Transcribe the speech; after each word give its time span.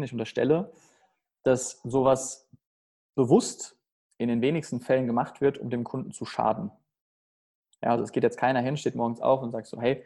finde, 0.00 0.06
ich 0.06 0.12
unterstelle, 0.12 0.72
dass 1.44 1.80
sowas 1.84 2.48
bewusst 3.14 3.76
in 4.18 4.28
den 4.28 4.40
wenigsten 4.40 4.80
Fällen 4.80 5.06
gemacht 5.06 5.40
wird, 5.40 5.58
um 5.58 5.70
dem 5.70 5.84
Kunden 5.84 6.12
zu 6.12 6.24
schaden. 6.24 6.70
Ja, 7.82 7.90
also 7.90 8.04
es 8.04 8.12
geht 8.12 8.22
jetzt 8.22 8.38
keiner 8.38 8.60
hin, 8.60 8.76
steht 8.76 8.94
morgens 8.94 9.20
auf 9.20 9.42
und 9.42 9.52
sagt 9.52 9.66
so, 9.66 9.80
hey, 9.80 10.04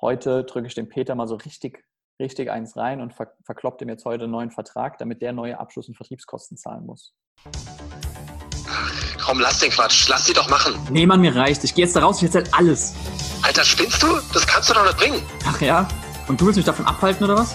heute 0.00 0.44
drücke 0.44 0.66
ich 0.66 0.74
dem 0.74 0.88
Peter 0.88 1.14
mal 1.14 1.28
so 1.28 1.34
richtig, 1.36 1.84
richtig 2.18 2.50
eins 2.50 2.76
rein 2.76 3.00
und 3.00 3.12
ver 3.12 3.34
verkloppt 3.44 3.82
ihm 3.82 3.90
jetzt 3.90 4.04
heute 4.04 4.24
einen 4.24 4.32
neuen 4.32 4.50
Vertrag, 4.50 4.98
damit 4.98 5.20
der 5.20 5.32
neue 5.32 5.58
Abschluss- 5.58 5.88
und 5.88 5.96
Vertriebskosten 5.96 6.56
zahlen 6.56 6.86
muss. 6.86 7.14
Ach, 8.68 9.16
komm, 9.22 9.40
lass 9.40 9.60
den 9.60 9.70
Quatsch. 9.70 10.08
Lass 10.08 10.24
die 10.24 10.32
doch 10.32 10.48
machen. 10.48 10.74
Nee, 10.90 11.06
Mann, 11.06 11.20
mir 11.20 11.34
reicht. 11.36 11.62
Ich 11.64 11.74
gehe 11.74 11.84
jetzt 11.84 11.94
da 11.94 12.00
raus, 12.00 12.22
ich 12.22 12.34
erzähl 12.34 12.44
alles. 12.52 12.94
Alter, 13.42 13.64
spinnst 13.64 14.02
du? 14.02 14.06
Das 14.32 14.46
kannst 14.46 14.70
du 14.70 14.74
doch 14.74 14.84
nicht 14.84 14.96
bringen. 14.96 15.22
Ach 15.46 15.60
ja? 15.60 15.86
Und 16.28 16.40
du 16.40 16.46
willst 16.46 16.56
mich 16.56 16.66
davon 16.66 16.86
abhalten 16.86 17.24
oder 17.24 17.36
was? 17.36 17.54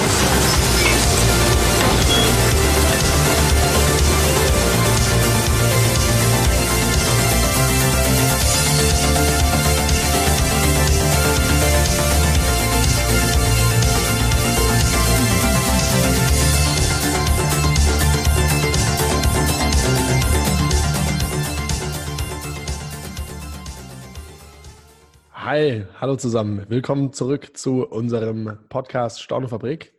Hi, 25.53 25.85
hallo 25.99 26.15
zusammen. 26.15 26.65
Willkommen 26.69 27.11
zurück 27.11 27.57
zu 27.57 27.85
unserem 27.85 28.57
Podcast 28.69 29.21
Staune 29.21 29.49
Fabrik. 29.49 29.93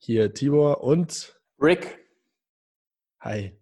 Hier 0.00 0.34
Tibor 0.34 0.82
und 0.82 1.40
Rick. 1.60 2.04
Hi. 3.20 3.56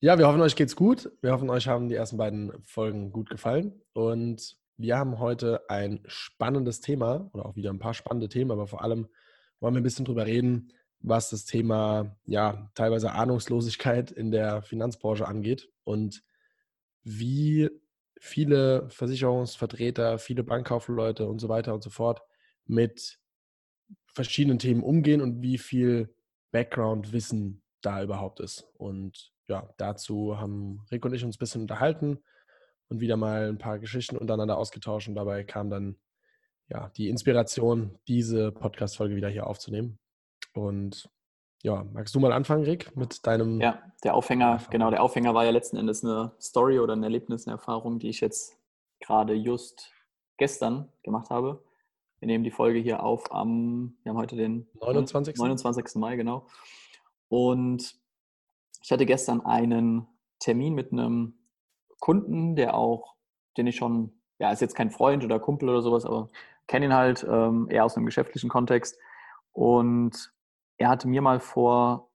Ja, 0.00 0.18
wir 0.18 0.26
hoffen, 0.26 0.40
euch 0.40 0.56
geht's 0.56 0.74
gut. 0.74 1.12
Wir 1.22 1.30
hoffen, 1.30 1.48
euch 1.48 1.68
haben 1.68 1.88
die 1.88 1.94
ersten 1.94 2.16
beiden 2.16 2.60
Folgen 2.64 3.12
gut 3.12 3.30
gefallen. 3.30 3.80
Und 3.92 4.56
wir 4.76 4.98
haben 4.98 5.20
heute 5.20 5.60
ein 5.70 6.02
spannendes 6.08 6.80
Thema 6.80 7.30
oder 7.34 7.46
auch 7.46 7.54
wieder 7.54 7.70
ein 7.70 7.78
paar 7.78 7.94
spannende 7.94 8.28
Themen, 8.28 8.50
aber 8.50 8.66
vor 8.66 8.82
allem 8.82 9.06
wollen 9.60 9.74
wir 9.74 9.80
ein 9.80 9.84
bisschen 9.84 10.06
drüber 10.06 10.26
reden, 10.26 10.72
was 10.98 11.30
das 11.30 11.44
Thema, 11.44 12.16
ja, 12.24 12.68
teilweise 12.74 13.12
Ahnungslosigkeit 13.12 14.10
in 14.10 14.32
der 14.32 14.62
Finanzbranche 14.62 15.28
angeht 15.28 15.70
und 15.84 16.24
wie 17.04 17.70
viele 18.20 18.88
Versicherungsvertreter, 18.90 20.18
viele 20.18 20.42
Bankkaufleute 20.42 21.26
und 21.26 21.38
so 21.38 21.48
weiter 21.48 21.74
und 21.74 21.82
so 21.82 21.90
fort 21.90 22.22
mit 22.66 23.18
verschiedenen 24.06 24.58
Themen 24.58 24.82
umgehen 24.82 25.20
und 25.20 25.42
wie 25.42 25.58
viel 25.58 26.14
Background-Wissen 26.50 27.62
da 27.80 28.02
überhaupt 28.02 28.40
ist. 28.40 28.66
Und 28.74 29.32
ja, 29.46 29.68
dazu 29.78 30.38
haben 30.38 30.84
Rick 30.90 31.04
und 31.04 31.14
ich 31.14 31.24
uns 31.24 31.36
ein 31.36 31.38
bisschen 31.38 31.62
unterhalten 31.62 32.18
und 32.88 33.00
wieder 33.00 33.16
mal 33.16 33.48
ein 33.48 33.58
paar 33.58 33.78
Geschichten 33.78 34.16
untereinander 34.16 34.58
ausgetauscht 34.58 35.08
und 35.08 35.14
dabei 35.14 35.44
kam 35.44 35.70
dann 35.70 35.96
ja 36.68 36.90
die 36.96 37.08
Inspiration, 37.08 37.98
diese 38.08 38.52
Podcast-Folge 38.52 39.16
wieder 39.16 39.28
hier 39.28 39.46
aufzunehmen. 39.46 39.98
Und 40.52 41.08
ja, 41.62 41.84
magst 41.92 42.14
du 42.14 42.20
mal 42.20 42.32
anfangen, 42.32 42.64
Rick, 42.64 42.96
mit 42.96 43.26
deinem. 43.26 43.60
Ja, 43.60 43.82
der 44.04 44.14
Aufhänger, 44.14 44.60
genau, 44.70 44.90
der 44.90 45.02
Aufhänger 45.02 45.34
war 45.34 45.44
ja 45.44 45.50
letzten 45.50 45.76
Endes 45.76 46.04
eine 46.04 46.32
Story 46.40 46.78
oder 46.78 46.94
ein 46.94 47.02
Erlebnis, 47.02 47.46
eine 47.46 47.56
Erfahrung, 47.56 47.98
die 47.98 48.08
ich 48.08 48.20
jetzt 48.20 48.56
gerade 49.00 49.34
just 49.34 49.92
gestern 50.36 50.92
gemacht 51.02 51.30
habe. 51.30 51.62
Wir 52.20 52.26
nehmen 52.26 52.44
die 52.44 52.50
Folge 52.50 52.78
hier 52.78 53.02
auf 53.02 53.32
am, 53.32 53.96
wir 54.02 54.10
haben 54.10 54.18
heute 54.18 54.36
den 54.36 54.68
29. 54.80 55.36
29. 55.36 55.96
Mai, 55.96 56.16
genau. 56.16 56.46
Und 57.28 57.96
ich 58.82 58.90
hatte 58.90 59.06
gestern 59.06 59.44
einen 59.44 60.06
Termin 60.38 60.74
mit 60.74 60.92
einem 60.92 61.34
Kunden, 62.00 62.56
der 62.56 62.74
auch, 62.74 63.14
den 63.56 63.66
ich 63.66 63.76
schon, 63.76 64.12
ja, 64.38 64.52
ist 64.52 64.60
jetzt 64.60 64.74
kein 64.74 64.90
Freund 64.90 65.24
oder 65.24 65.40
Kumpel 65.40 65.68
oder 65.68 65.82
sowas, 65.82 66.04
aber 66.04 66.28
kenne 66.66 66.86
ihn 66.86 66.94
halt 66.94 67.26
ähm, 67.28 67.68
eher 67.70 67.84
aus 67.84 67.96
einem 67.96 68.06
geschäftlichen 68.06 68.48
Kontext. 68.48 68.98
Und 69.52 70.32
er 70.78 70.88
hatte 70.88 71.08
mir 71.08 71.22
mal 71.22 71.40
vor 71.40 72.10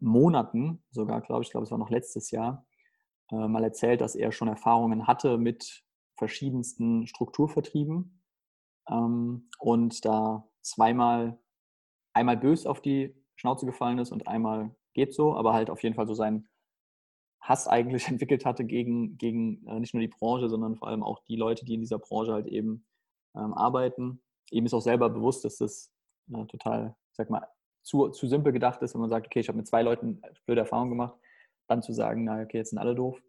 Monaten, 0.00 0.82
sogar 0.90 1.20
glaube 1.20 1.42
ich, 1.42 1.50
glaube 1.50 1.64
es 1.64 1.70
war 1.70 1.78
noch 1.78 1.90
letztes 1.90 2.30
Jahr, 2.30 2.66
äh, 3.30 3.48
mal 3.48 3.64
erzählt, 3.64 4.00
dass 4.00 4.14
er 4.14 4.32
schon 4.32 4.48
Erfahrungen 4.48 5.06
hatte 5.06 5.38
mit 5.38 5.84
verschiedensten 6.16 7.06
Strukturvertrieben 7.06 8.22
ähm, 8.88 9.48
und 9.58 10.04
da 10.04 10.46
zweimal, 10.60 11.38
einmal 12.12 12.36
bös 12.36 12.66
auf 12.66 12.80
die 12.82 13.14
Schnauze 13.36 13.66
gefallen 13.66 13.98
ist 13.98 14.12
und 14.12 14.26
einmal 14.26 14.74
geht 14.92 15.14
so, 15.14 15.36
aber 15.36 15.54
halt 15.54 15.70
auf 15.70 15.82
jeden 15.82 15.94
Fall 15.94 16.06
so 16.06 16.14
seinen 16.14 16.48
Hass 17.40 17.66
eigentlich 17.68 18.06
entwickelt 18.08 18.44
hatte 18.44 18.64
gegen, 18.64 19.16
gegen 19.16 19.66
äh, 19.66 19.80
nicht 19.80 19.94
nur 19.94 20.00
die 20.00 20.08
Branche, 20.08 20.48
sondern 20.48 20.76
vor 20.76 20.88
allem 20.88 21.02
auch 21.02 21.20
die 21.24 21.36
Leute, 21.36 21.64
die 21.64 21.74
in 21.74 21.80
dieser 21.80 21.98
Branche 21.98 22.32
halt 22.32 22.46
eben 22.46 22.84
ähm, 23.34 23.54
arbeiten. 23.54 24.22
Ihm 24.50 24.66
ist 24.66 24.74
auch 24.74 24.82
selber 24.82 25.08
bewusst, 25.08 25.44
dass 25.44 25.56
das 25.56 25.92
äh, 26.32 26.44
total, 26.46 26.96
sag 27.12 27.30
mal, 27.30 27.46
zu, 27.82 28.08
zu 28.08 28.26
simpel 28.26 28.52
gedacht 28.52 28.82
ist, 28.82 28.94
wenn 28.94 29.00
man 29.00 29.10
sagt, 29.10 29.26
okay, 29.26 29.40
ich 29.40 29.48
habe 29.48 29.58
mit 29.58 29.66
zwei 29.66 29.82
Leuten 29.82 30.20
blöde 30.46 30.60
Erfahrungen 30.60 30.90
gemacht, 30.90 31.16
dann 31.68 31.82
zu 31.82 31.92
sagen, 31.92 32.24
na 32.24 32.42
okay, 32.42 32.58
jetzt 32.58 32.70
sind 32.70 32.78
alle 32.78 32.94
doof. 32.94 33.20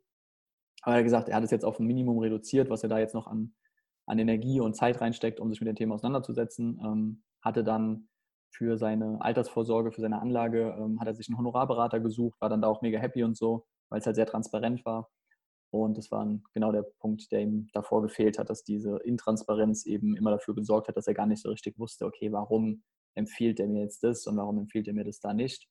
Aber 0.83 0.95
er 0.95 0.99
hat 0.99 1.05
gesagt, 1.05 1.29
er 1.29 1.35
hat 1.35 1.43
es 1.43 1.51
jetzt 1.51 1.65
auf 1.65 1.79
ein 1.79 1.87
Minimum 1.87 2.19
reduziert, 2.19 2.69
was 2.69 2.83
er 2.83 2.89
da 2.89 2.99
jetzt 2.99 3.15
noch 3.15 3.27
an, 3.27 3.53
an 4.05 4.19
Energie 4.19 4.59
und 4.59 4.75
Zeit 4.75 5.01
reinsteckt, 5.01 5.39
um 5.39 5.49
sich 5.49 5.61
mit 5.61 5.67
dem 5.67 5.75
Thema 5.75 5.95
auseinanderzusetzen. 5.95 6.79
Ähm, 6.83 7.23
hatte 7.41 7.63
dann 7.63 8.09
für 8.49 8.77
seine 8.77 9.19
Altersvorsorge, 9.21 9.91
für 9.91 10.01
seine 10.01 10.21
Anlage, 10.21 10.75
ähm, 10.77 10.99
hat 10.99 11.07
er 11.07 11.15
sich 11.15 11.27
einen 11.29 11.37
Honorarberater 11.37 11.99
gesucht, 11.99 12.39
war 12.39 12.49
dann 12.49 12.61
da 12.61 12.67
auch 12.67 12.81
mega 12.81 12.99
happy 12.99 13.23
und 13.23 13.35
so, 13.35 13.65
weil 13.89 13.99
es 13.99 14.05
halt 14.05 14.15
sehr 14.15 14.25
transparent 14.25 14.85
war. 14.85 15.09
Und 15.71 15.97
das 15.97 16.11
war 16.11 16.27
genau 16.53 16.71
der 16.71 16.83
Punkt, 16.83 17.31
der 17.31 17.41
ihm 17.41 17.69
davor 17.73 18.03
gefehlt 18.03 18.37
hat, 18.37 18.49
dass 18.49 18.63
diese 18.63 18.97
Intransparenz 18.97 19.87
eben 19.87 20.15
immer 20.15 20.29
dafür 20.29 20.53
gesorgt 20.53 20.87
hat, 20.87 20.97
dass 20.97 21.07
er 21.07 21.15
gar 21.15 21.25
nicht 21.25 21.41
so 21.41 21.49
richtig 21.49 21.79
wusste, 21.79 22.05
okay, 22.05 22.31
warum 22.31 22.83
empfiehlt 23.16 23.59
er 23.59 23.68
mir 23.68 23.84
jetzt 23.84 24.03
das 24.03 24.28
und 24.28 24.38
warum 24.38 24.57
empfiehlt 24.57 24.88
er 24.88 24.94
mir 24.94 25.03
das 25.03 25.19
da 25.19 25.34
nicht. 25.34 25.68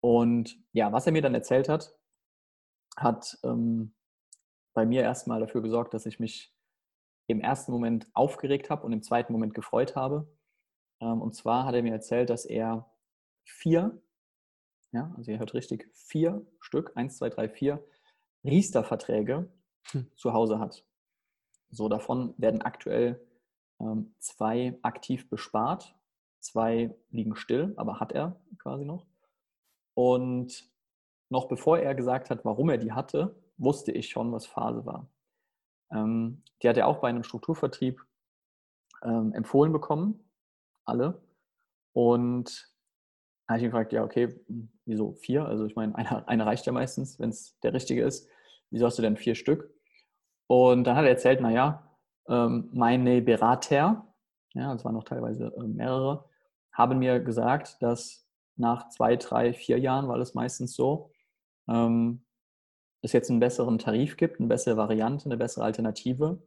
Und 0.00 0.58
ja, 0.72 0.92
was 0.92 1.06
er 1.06 1.12
mir 1.12 1.22
dann 1.22 1.34
erzählt 1.34 1.68
hat, 1.68 1.94
hat 2.96 3.38
ähm, 3.44 3.94
bei 4.74 4.86
mir 4.86 5.02
erstmal 5.02 5.40
dafür 5.40 5.62
gesorgt, 5.62 5.94
dass 5.94 6.06
ich 6.06 6.20
mich 6.20 6.54
im 7.28 7.40
ersten 7.40 7.72
Moment 7.72 8.08
aufgeregt 8.14 8.70
habe 8.70 8.86
und 8.86 8.92
im 8.92 9.02
zweiten 9.02 9.32
Moment 9.32 9.54
gefreut 9.54 9.96
habe. 9.96 10.30
Ähm, 11.00 11.20
und 11.20 11.34
zwar 11.34 11.64
hat 11.64 11.74
er 11.74 11.82
mir 11.82 11.92
erzählt, 11.92 12.30
dass 12.30 12.44
er 12.44 12.90
vier, 13.44 14.00
ja, 14.92 15.12
also 15.16 15.30
ihr 15.30 15.38
hört 15.38 15.54
richtig, 15.54 15.90
vier 15.92 16.46
Stück, 16.60 16.92
eins, 16.94 17.16
zwei, 17.16 17.30
drei, 17.30 17.48
vier 17.48 17.84
Riester-Verträge 18.44 19.50
hm. 19.90 20.10
zu 20.14 20.32
Hause 20.32 20.58
hat. 20.58 20.84
So, 21.70 21.88
davon 21.88 22.34
werden 22.38 22.62
aktuell 22.62 23.26
ähm, 23.80 24.14
zwei 24.18 24.78
aktiv 24.82 25.28
bespart 25.28 25.96
Zwei 26.40 26.94
liegen 27.10 27.36
still, 27.36 27.74
aber 27.76 28.00
hat 28.00 28.12
er 28.12 28.40
quasi 28.58 28.84
noch. 28.84 29.06
Und 29.94 30.70
noch 31.28 31.48
bevor 31.48 31.78
er 31.78 31.94
gesagt 31.94 32.30
hat, 32.30 32.44
warum 32.44 32.70
er 32.70 32.78
die 32.78 32.92
hatte, 32.92 33.36
wusste 33.56 33.92
ich 33.92 34.08
schon, 34.08 34.32
was 34.32 34.46
Phase 34.46 34.84
war. 34.86 35.08
Ähm, 35.90 36.42
die 36.62 36.68
hat 36.68 36.76
er 36.76 36.86
auch 36.86 36.98
bei 36.98 37.08
einem 37.08 37.22
Strukturvertrieb 37.22 38.00
ähm, 39.02 39.32
empfohlen 39.32 39.72
bekommen, 39.72 40.30
alle. 40.84 41.22
Und 41.92 42.72
da 43.46 43.54
habe 43.54 43.58
ich 43.58 43.64
ihn 43.64 43.70
gefragt, 43.70 43.92
ja, 43.92 44.04
okay, 44.04 44.40
wieso 44.84 45.12
vier? 45.14 45.46
Also 45.46 45.66
ich 45.66 45.76
meine, 45.76 45.94
einer, 45.96 46.28
einer 46.28 46.46
reicht 46.46 46.66
ja 46.66 46.72
meistens, 46.72 47.18
wenn 47.18 47.30
es 47.30 47.58
der 47.60 47.72
richtige 47.72 48.04
ist. 48.04 48.28
Wieso 48.70 48.86
hast 48.86 48.98
du 48.98 49.02
denn 49.02 49.16
vier 49.16 49.34
Stück? 49.34 49.72
Und 50.48 50.84
dann 50.84 50.96
hat 50.96 51.04
er 51.04 51.10
erzählt, 51.10 51.40
naja, 51.40 51.90
ähm, 52.28 52.68
meine 52.72 53.22
Berater, 53.22 54.06
ja, 54.54 54.74
es 54.74 54.84
waren 54.84 54.94
noch 54.94 55.04
teilweise 55.04 55.52
äh, 55.56 55.62
mehrere, 55.62 56.28
haben 56.76 56.98
mir 56.98 57.20
gesagt, 57.20 57.80
dass 57.80 58.28
nach 58.56 58.88
zwei, 58.90 59.16
drei, 59.16 59.52
vier 59.52 59.78
Jahren 59.78 60.08
war 60.08 60.18
es 60.18 60.34
meistens 60.34 60.74
so, 60.74 61.10
ähm, 61.68 62.24
es 63.02 63.12
jetzt 63.12 63.30
einen 63.30 63.40
besseren 63.40 63.78
Tarif 63.78 64.16
gibt, 64.16 64.40
eine 64.40 64.48
bessere 64.48 64.76
Variante, 64.76 65.26
eine 65.26 65.36
bessere 65.36 65.64
Alternative. 65.64 66.42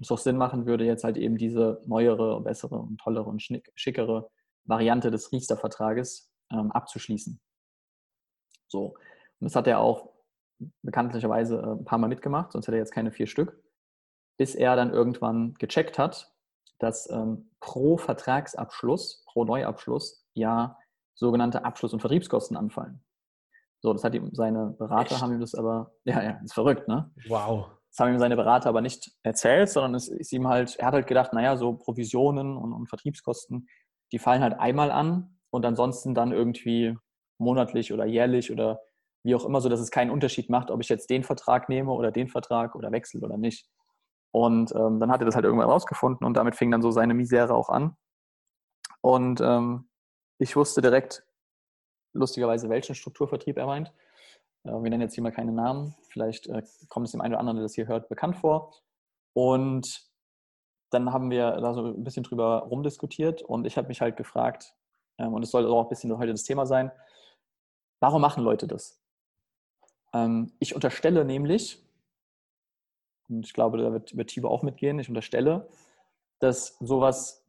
Es 0.00 0.10
auch 0.10 0.18
Sinn 0.18 0.36
machen 0.36 0.66
würde, 0.66 0.84
jetzt 0.84 1.04
halt 1.04 1.16
eben 1.16 1.38
diese 1.38 1.80
neuere, 1.86 2.40
bessere 2.40 2.76
und 2.76 2.98
tollere 2.98 3.28
und 3.28 3.42
schickere 3.74 4.30
Variante 4.64 5.10
des 5.10 5.32
Riester-Vertrages 5.32 6.32
ähm, 6.52 6.72
abzuschließen. 6.72 7.40
So. 8.68 8.94
Und 9.40 9.46
das 9.46 9.56
hat 9.56 9.66
er 9.66 9.78
auch 9.80 10.10
bekanntlicherweise 10.82 11.58
äh, 11.58 11.80
ein 11.80 11.84
paar 11.84 11.98
Mal 11.98 12.08
mitgemacht, 12.08 12.52
sonst 12.52 12.66
hätte 12.66 12.76
er 12.76 12.80
jetzt 12.80 12.92
keine 12.92 13.12
vier 13.12 13.26
Stück, 13.26 13.62
bis 14.36 14.54
er 14.54 14.76
dann 14.76 14.92
irgendwann 14.92 15.54
gecheckt 15.54 15.98
hat, 15.98 16.32
dass 16.78 17.08
ähm, 17.10 17.50
pro 17.64 17.96
Vertragsabschluss, 17.96 19.24
pro 19.26 19.44
Neuabschluss 19.44 20.26
ja 20.34 20.76
sogenannte 21.14 21.64
Abschluss- 21.64 21.94
und 21.94 22.00
Vertriebskosten 22.00 22.56
anfallen. 22.56 23.02
So, 23.80 23.92
das 23.92 24.04
hat 24.04 24.14
ihm 24.14 24.30
seine 24.34 24.74
Berater 24.78 25.14
Echt? 25.14 25.22
haben 25.22 25.32
ihm 25.32 25.40
das 25.40 25.54
aber, 25.54 25.92
ja, 26.04 26.22
ja, 26.22 26.40
ist 26.44 26.52
verrückt, 26.52 26.88
ne? 26.88 27.10
Wow. 27.26 27.70
Das 27.90 28.00
haben 28.00 28.12
ihm 28.12 28.18
seine 28.18 28.36
Berater 28.36 28.68
aber 28.68 28.82
nicht 28.82 29.12
erzählt, 29.22 29.70
sondern 29.70 29.94
es 29.94 30.08
ist 30.08 30.32
ihm 30.32 30.46
halt, 30.46 30.76
er 30.76 30.88
hat 30.88 30.94
halt 30.94 31.06
gedacht, 31.06 31.32
naja, 31.32 31.56
so 31.56 31.74
Provisionen 31.74 32.56
und, 32.56 32.72
und 32.72 32.86
Vertriebskosten, 32.86 33.66
die 34.12 34.18
fallen 34.18 34.42
halt 34.42 34.58
einmal 34.58 34.90
an 34.90 35.38
und 35.50 35.64
ansonsten 35.64 36.14
dann 36.14 36.32
irgendwie 36.32 36.96
monatlich 37.38 37.92
oder 37.92 38.04
jährlich 38.04 38.52
oder 38.52 38.80
wie 39.22 39.34
auch 39.34 39.44
immer, 39.46 39.62
so 39.62 39.70
dass 39.70 39.80
es 39.80 39.90
keinen 39.90 40.10
Unterschied 40.10 40.50
macht, 40.50 40.70
ob 40.70 40.82
ich 40.82 40.90
jetzt 40.90 41.08
den 41.08 41.24
Vertrag 41.24 41.70
nehme 41.70 41.92
oder 41.92 42.12
den 42.12 42.28
Vertrag 42.28 42.74
oder 42.74 42.92
wechsle 42.92 43.20
oder 43.20 43.38
nicht. 43.38 43.66
Und 44.34 44.74
ähm, 44.74 44.98
dann 44.98 45.12
hat 45.12 45.20
er 45.20 45.26
das 45.26 45.36
halt 45.36 45.44
irgendwann 45.44 45.70
rausgefunden 45.70 46.26
und 46.26 46.34
damit 46.34 46.56
fing 46.56 46.68
dann 46.72 46.82
so 46.82 46.90
seine 46.90 47.14
Misere 47.14 47.54
auch 47.54 47.68
an. 47.68 47.96
Und 49.00 49.40
ähm, 49.40 49.88
ich 50.38 50.56
wusste 50.56 50.82
direkt, 50.82 51.24
lustigerweise, 52.14 52.68
welchen 52.68 52.96
Strukturvertrieb 52.96 53.56
er 53.56 53.66
meint. 53.66 53.92
Äh, 54.64 54.72
wir 54.72 54.90
nennen 54.90 55.02
jetzt 55.02 55.14
hier 55.14 55.22
mal 55.22 55.30
keine 55.30 55.52
Namen. 55.52 55.94
Vielleicht 56.08 56.48
äh, 56.48 56.64
kommt 56.88 57.06
es 57.06 57.12
dem 57.12 57.20
einen 57.20 57.34
oder 57.34 57.38
anderen, 57.38 57.58
der 57.58 57.62
das 57.62 57.76
hier 57.76 57.86
hört, 57.86 58.08
bekannt 58.08 58.36
vor. 58.36 58.74
Und 59.34 60.04
dann 60.90 61.12
haben 61.12 61.30
wir 61.30 61.52
da 61.52 61.72
so 61.72 61.84
ein 61.86 62.02
bisschen 62.02 62.24
drüber 62.24 62.66
rumdiskutiert 62.68 63.40
und 63.40 63.68
ich 63.68 63.76
habe 63.76 63.86
mich 63.86 64.00
halt 64.00 64.16
gefragt, 64.16 64.74
ähm, 65.16 65.32
und 65.32 65.44
es 65.44 65.52
soll 65.52 65.64
auch 65.64 65.84
ein 65.84 65.88
bisschen 65.88 66.18
heute 66.18 66.32
das 66.32 66.42
Thema 66.42 66.66
sein, 66.66 66.90
warum 68.00 68.20
machen 68.20 68.42
Leute 68.42 68.66
das? 68.66 69.00
Ähm, 70.12 70.54
ich 70.58 70.74
unterstelle 70.74 71.24
nämlich, 71.24 71.83
und 73.28 73.46
ich 73.46 73.52
glaube, 73.52 73.78
da 73.78 73.92
wird, 73.92 74.16
wird 74.16 74.30
Thibaut 74.30 74.50
auch 74.50 74.62
mitgehen, 74.62 74.98
ich 74.98 75.08
unterstelle, 75.08 75.68
dass 76.40 76.76
sowas 76.78 77.46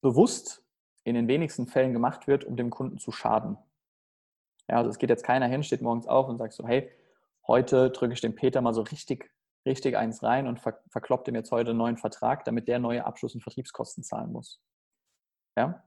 bewusst 0.00 0.64
in 1.04 1.14
den 1.14 1.28
wenigsten 1.28 1.66
Fällen 1.66 1.92
gemacht 1.92 2.26
wird, 2.26 2.44
um 2.44 2.56
dem 2.56 2.70
Kunden 2.70 2.98
zu 2.98 3.12
schaden. 3.12 3.58
Ja, 4.68 4.76
also 4.78 4.90
es 4.90 4.98
geht 4.98 5.10
jetzt 5.10 5.24
keiner 5.24 5.46
hin, 5.46 5.62
steht 5.62 5.82
morgens 5.82 6.06
auf 6.06 6.28
und 6.28 6.38
sagt 6.38 6.54
so, 6.54 6.66
hey, 6.66 6.90
heute 7.46 7.90
drücke 7.90 8.14
ich 8.14 8.20
dem 8.20 8.34
Peter 8.34 8.60
mal 8.60 8.74
so 8.74 8.82
richtig, 8.82 9.30
richtig 9.66 9.96
eins 9.96 10.22
rein 10.22 10.46
und 10.46 10.60
ver 10.60 10.80
verkloppt 10.88 11.28
ihm 11.28 11.34
jetzt 11.34 11.52
heute 11.52 11.70
einen 11.70 11.78
neuen 11.78 11.96
Vertrag, 11.98 12.44
damit 12.44 12.68
der 12.68 12.78
neue 12.78 13.04
Abschluss- 13.04 13.34
und 13.34 13.42
Vertriebskosten 13.42 14.02
zahlen 14.02 14.32
muss. 14.32 14.62
Ja? 15.56 15.84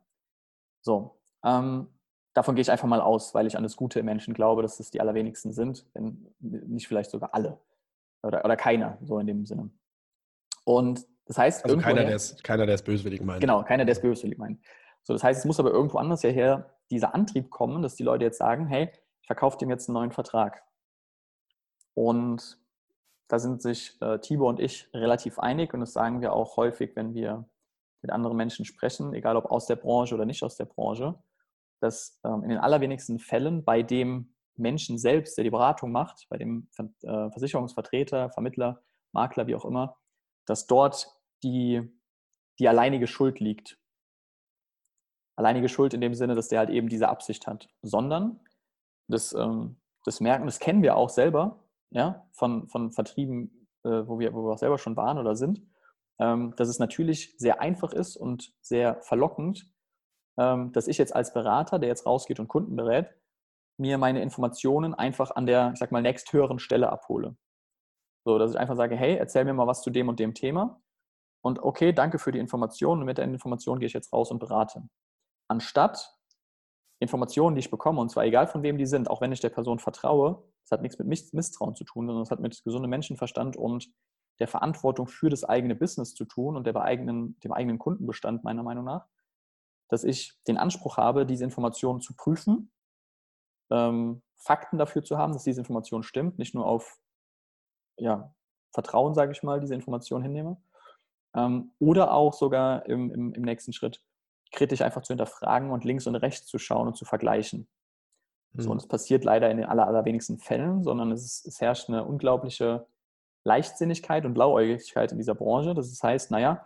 So. 0.82 1.20
Ähm, 1.44 1.88
davon 2.34 2.56
gehe 2.56 2.62
ich 2.62 2.72
einfach 2.72 2.88
mal 2.88 3.02
aus, 3.02 3.34
weil 3.34 3.48
ich 3.48 3.58
an 3.58 3.64
das 3.64 3.76
Gute 3.76 4.00
im 4.00 4.06
Menschen 4.06 4.34
glaube, 4.34 4.62
dass 4.62 4.80
es 4.80 4.92
die 4.92 5.02
allerwenigsten 5.02 5.54
sind, 5.54 5.86
wenn 5.94 6.34
nicht 6.40 6.88
vielleicht 6.88 7.10
sogar 7.10 7.34
alle. 7.34 7.60
Oder, 8.28 8.44
oder 8.44 8.58
keiner, 8.58 8.98
so 9.04 9.20
in 9.20 9.28
dem 9.28 9.46
Sinne. 9.46 9.70
Und 10.66 11.06
das 11.26 11.38
heißt, 11.38 11.64
Also 11.64 11.78
keiner, 11.78 12.04
der 12.04 12.16
es 12.16 12.42
keiner, 12.44 12.66
der 12.66 12.76
es 12.76 12.84
böswillig 12.84 13.22
meint. 13.22 13.40
Genau, 13.40 13.64
keiner, 13.64 13.86
der 13.86 13.94
es 13.94 14.02
böswillig 14.02 14.38
meint. 14.38 14.60
So, 15.04 15.14
das 15.14 15.24
heißt, 15.24 15.40
es 15.40 15.46
muss 15.46 15.60
aber 15.60 15.72
irgendwo 15.72 15.98
anders 15.98 16.24
ja 16.24 16.30
her 16.30 16.78
dieser 16.92 17.16
Antrieb 17.16 17.50
kommen, 17.50 17.82
dass 17.82 17.96
die 17.96 18.04
Leute 18.04 18.26
jetzt 18.26 18.38
sagen, 18.38 18.68
hey, 18.68 18.92
ich 19.22 19.28
verkaufe 19.28 19.58
dem 19.58 19.70
jetzt 19.70 19.88
einen 19.88 19.94
neuen 19.94 20.12
Vertrag. 20.12 20.62
Und 21.94 22.60
da 23.30 23.40
sind 23.40 23.62
sich 23.62 24.02
äh, 24.02 24.20
Thibaut 24.20 24.58
und 24.58 24.60
ich 24.60 24.90
relativ 24.94 25.40
einig 25.40 25.74
und 25.74 25.80
das 25.80 25.94
sagen 25.94 26.22
wir 26.22 26.34
auch 26.34 26.58
häufig, 26.58 26.96
wenn 26.96 27.14
wir 27.14 27.48
mit 28.02 28.12
anderen 28.12 28.38
Menschen 28.38 28.66
sprechen, 28.66 29.14
egal 29.14 29.38
ob 29.38 29.46
aus 29.46 29.66
der 29.66 29.78
Branche 29.78 30.16
oder 30.16 30.26
nicht 30.26 30.44
aus 30.44 30.58
der 30.58 30.66
Branche, 30.66 31.16
dass 31.80 32.20
ähm, 32.24 32.44
in 32.44 32.50
den 32.50 32.58
allerwenigsten 32.58 33.20
Fällen 33.20 33.64
bei 33.64 33.84
dem 33.84 34.34
Menschen 34.58 34.98
selbst, 34.98 35.38
der 35.38 35.44
die 35.44 35.50
Beratung 35.50 35.92
macht, 35.92 36.28
bei 36.30 36.38
dem 36.38 36.70
äh, 36.78 37.30
Versicherungsvertreter, 37.30 38.32
Vermittler, 38.32 38.82
Makler, 39.14 39.48
wie 39.48 39.56
auch 39.56 39.66
immer, 39.66 39.98
dass 40.46 40.68
dort 40.68 41.08
die, 41.44 41.82
die 42.60 42.68
alleinige 42.68 43.08
Schuld 43.08 43.40
liegt. 43.40 43.80
Alleinige 45.36 45.70
Schuld 45.70 45.94
in 45.94 46.02
dem 46.02 46.16
Sinne, 46.16 46.36
dass 46.36 46.48
der 46.48 46.60
halt 46.60 46.70
eben 46.70 46.90
diese 46.90 47.10
Absicht 47.10 47.46
hat, 47.48 47.70
sondern 47.82 48.40
das, 49.08 49.34
ähm, 49.34 49.80
das 50.04 50.20
merken, 50.20 50.46
das 50.46 50.60
kennen 50.60 50.82
wir 50.82 50.96
auch 50.96 51.10
selber, 51.10 51.64
ja, 51.92 52.28
von, 52.32 52.68
von 52.68 52.92
Vertrieben, 52.92 53.68
äh, 53.84 54.08
wo, 54.08 54.20
wir, 54.20 54.34
wo 54.34 54.46
wir 54.46 54.54
auch 54.54 54.58
selber 54.58 54.78
schon 54.78 54.96
waren 54.98 55.18
oder 55.18 55.36
sind, 55.36 55.62
ähm, 56.20 56.56
dass 56.58 56.70
es 56.70 56.80
natürlich 56.80 57.36
sehr 57.38 57.62
einfach 57.62 57.94
ist 57.94 58.18
und 58.18 58.54
sehr 58.62 59.02
verlockend, 59.02 59.72
ähm, 60.38 60.72
dass 60.72 60.88
ich 60.88 60.98
jetzt 60.98 61.16
als 61.16 61.34
Berater, 61.34 61.80
der 61.80 61.90
jetzt 61.90 62.06
rausgeht 62.06 62.40
und 62.40 62.48
Kunden 62.48 62.76
berät, 62.76 63.14
mir 63.78 63.98
meine 63.98 64.22
Informationen 64.22 64.94
einfach 64.94 65.32
an 65.32 65.46
der, 65.46 65.72
ich 65.74 65.80
sag 65.80 65.92
mal, 65.92 66.02
nächsthöheren 66.02 66.60
Stelle 66.60 66.92
abhole. 66.92 67.36
So, 68.26 68.38
dass 68.38 68.52
ich 68.52 68.60
einfach 68.60 68.76
sage, 68.76 68.96
hey, 68.96 69.16
erzähl 69.16 69.46
mir 69.46 69.54
mal 69.54 69.68
was 69.68 69.82
zu 69.82 69.90
dem 69.90 70.10
und 70.10 70.20
dem 70.20 70.34
Thema. 70.34 70.82
Und 71.42 71.60
okay, 71.60 71.94
danke 71.94 72.20
für 72.20 72.32
die 72.32 72.40
Information. 72.40 73.00
Und 73.00 73.06
mit 73.06 73.18
der 73.18 73.26
Information 73.26 73.80
gehe 73.80 73.88
ich 73.88 73.94
jetzt 73.94 74.12
raus 74.12 74.32
und 74.32 74.40
berate. 74.40 74.90
Anstatt 75.48 76.14
Informationen, 77.00 77.56
die 77.56 77.60
ich 77.60 77.72
bekomme, 77.72 78.02
und 78.02 78.10
zwar 78.10 78.26
egal 78.26 78.48
von 78.48 78.64
wem 78.64 78.78
die 78.78 78.88
sind, 78.88 79.10
auch 79.10 79.22
wenn 79.22 79.32
ich 79.32 79.40
der 79.40 79.50
Person 79.50 79.80
vertraue, 79.80 80.44
das 80.64 80.72
hat 80.72 80.82
nichts 80.82 80.98
mit 80.98 81.08
Miss- 81.08 81.32
Misstrauen 81.32 81.76
zu 81.76 81.86
tun, 81.86 82.08
sondern 82.08 82.24
es 82.24 82.32
hat 82.32 82.40
mit 82.40 82.62
gesundem 82.64 82.90
Menschenverstand 82.90 83.56
und 83.56 83.90
der 84.40 84.48
Verantwortung 84.48 85.08
für 85.08 85.30
das 85.30 85.44
eigene 85.44 85.76
Business 85.76 86.14
zu 86.14 86.26
tun 86.26 86.58
und 86.58 86.68
der 86.68 86.76
eigenen, 86.76 87.40
dem 87.40 87.54
eigenen 87.54 87.80
Kundenbestand 87.80 88.44
meiner 88.44 88.64
Meinung 88.64 88.86
nach, 88.86 89.08
dass 89.90 90.04
ich 90.04 90.38
den 90.48 90.58
Anspruch 90.58 90.98
habe, 90.98 91.26
diese 91.26 91.44
Informationen 91.44 92.02
zu 92.02 92.16
prüfen, 92.16 92.72
ähm, 93.70 94.22
Fakten 94.38 94.78
dafür 94.78 95.04
zu 95.04 95.18
haben, 95.18 95.34
dass 95.34 95.44
diese 95.44 95.62
Information 95.62 96.04
stimmt, 96.04 96.40
nicht 96.40 96.56
nur 96.56 96.66
auf 96.66 97.00
ja, 97.98 98.34
Vertrauen, 98.72 99.14
sage 99.14 99.32
ich 99.32 99.44
mal, 99.44 99.60
diese 99.60 99.76
Information 99.76 100.22
hinnehme, 100.22 100.58
ähm, 101.36 101.72
oder 101.80 102.14
auch 102.14 102.34
sogar 102.34 102.86
im, 102.86 103.12
im, 103.12 103.34
im 103.34 103.42
nächsten 103.42 103.74
Schritt 103.74 104.02
kritisch 104.52 104.82
einfach 104.82 105.02
zu 105.02 105.14
hinterfragen 105.14 105.72
und 105.72 105.84
links 105.84 106.08
und 106.08 106.16
rechts 106.16 106.48
zu 106.48 106.58
schauen 106.58 106.88
und 106.88 106.96
zu 106.96 107.06
vergleichen. 107.06 107.68
So, 108.54 108.70
und 108.70 108.78
Mhm. 108.78 108.80
das 108.80 108.88
passiert 108.88 109.24
leider 109.24 109.52
in 109.52 109.58
den 109.58 109.66
aller, 109.66 109.88
allerwenigsten 109.88 110.40
Fällen, 110.40 110.84
sondern 110.84 111.12
es, 111.12 111.24
ist, 111.24 111.48
es 111.48 111.62
herrscht 111.62 111.90
eine 111.90 112.06
unglaubliche 112.06 112.88
Leichtsinnigkeit 113.44 114.26
und 114.26 114.34
Blauäugigkeit 114.34 115.12
in 115.12 115.18
dieser 115.18 115.36
Branche. 115.36 115.74
Das 115.74 116.02
heißt, 116.02 116.32
naja, 116.32 116.66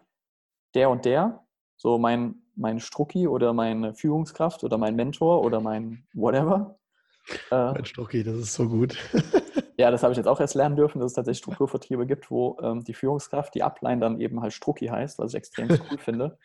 der 0.73 0.89
und 0.89 1.05
der, 1.05 1.43
so 1.77 1.97
mein, 1.97 2.41
mein 2.55 2.79
Strucki 2.79 3.27
oder 3.27 3.53
meine 3.53 3.93
Führungskraft 3.93 4.63
oder 4.63 4.77
mein 4.77 4.95
Mentor 4.95 5.43
oder 5.43 5.59
mein 5.59 6.05
whatever. 6.13 6.77
Äh, 7.51 7.73
Mensch, 7.73 7.89
Strucki, 7.89 8.23
das 8.23 8.35
ist 8.35 8.53
so 8.53 8.67
gut. 8.67 8.97
ja, 9.77 9.91
das 9.91 10.03
habe 10.03 10.13
ich 10.13 10.17
jetzt 10.17 10.27
auch 10.27 10.39
erst 10.39 10.55
lernen 10.55 10.75
dürfen, 10.75 10.99
dass 10.99 11.11
es 11.11 11.15
tatsächlich 11.15 11.39
Strukturvertriebe 11.39 12.05
gibt, 12.05 12.31
wo 12.31 12.57
ähm, 12.61 12.83
die 12.83 12.93
Führungskraft, 12.93 13.53
die 13.55 13.63
Upline 13.63 13.99
dann 14.01 14.19
eben 14.19 14.41
halt 14.41 14.53
Strucki 14.53 14.87
heißt, 14.87 15.19
was 15.19 15.31
ich 15.33 15.37
extrem 15.37 15.69
cool 15.91 15.97
finde. 15.97 16.37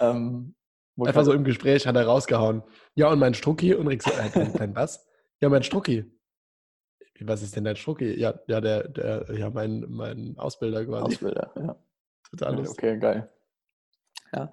Ähm, 0.00 0.54
Einfach 0.98 1.16
halt- 1.16 1.26
so 1.26 1.32
im 1.32 1.44
Gespräch 1.44 1.86
hat 1.86 1.96
er 1.96 2.06
rausgehauen. 2.06 2.62
Ja, 2.94 3.10
und 3.10 3.18
mein 3.18 3.34
Strucki 3.34 3.74
und 3.74 3.86
Rick 3.88 4.02
so, 4.02 4.10
äh, 4.10 4.30
dein, 4.32 4.52
dein 4.54 4.74
was? 4.76 5.06
Ja, 5.40 5.48
mein 5.50 5.62
Strucki. 5.64 6.10
Was 7.20 7.42
ist 7.42 7.54
denn 7.54 7.64
dein 7.64 7.76
Strucki? 7.76 8.18
Ja, 8.18 8.34
ja, 8.46 8.60
der, 8.60 8.88
der, 8.88 9.26
ja, 9.36 9.50
mein, 9.50 9.84
mein 9.88 10.38
Ausbilder 10.38 10.86
quasi. 10.86 11.04
Ausbilder, 11.04 11.52
ja. 11.56 11.76
Total 12.30 12.58
Ja. 12.64 12.70
Okay, 12.70 12.98
geil. 12.98 13.28
Ja. 14.32 14.52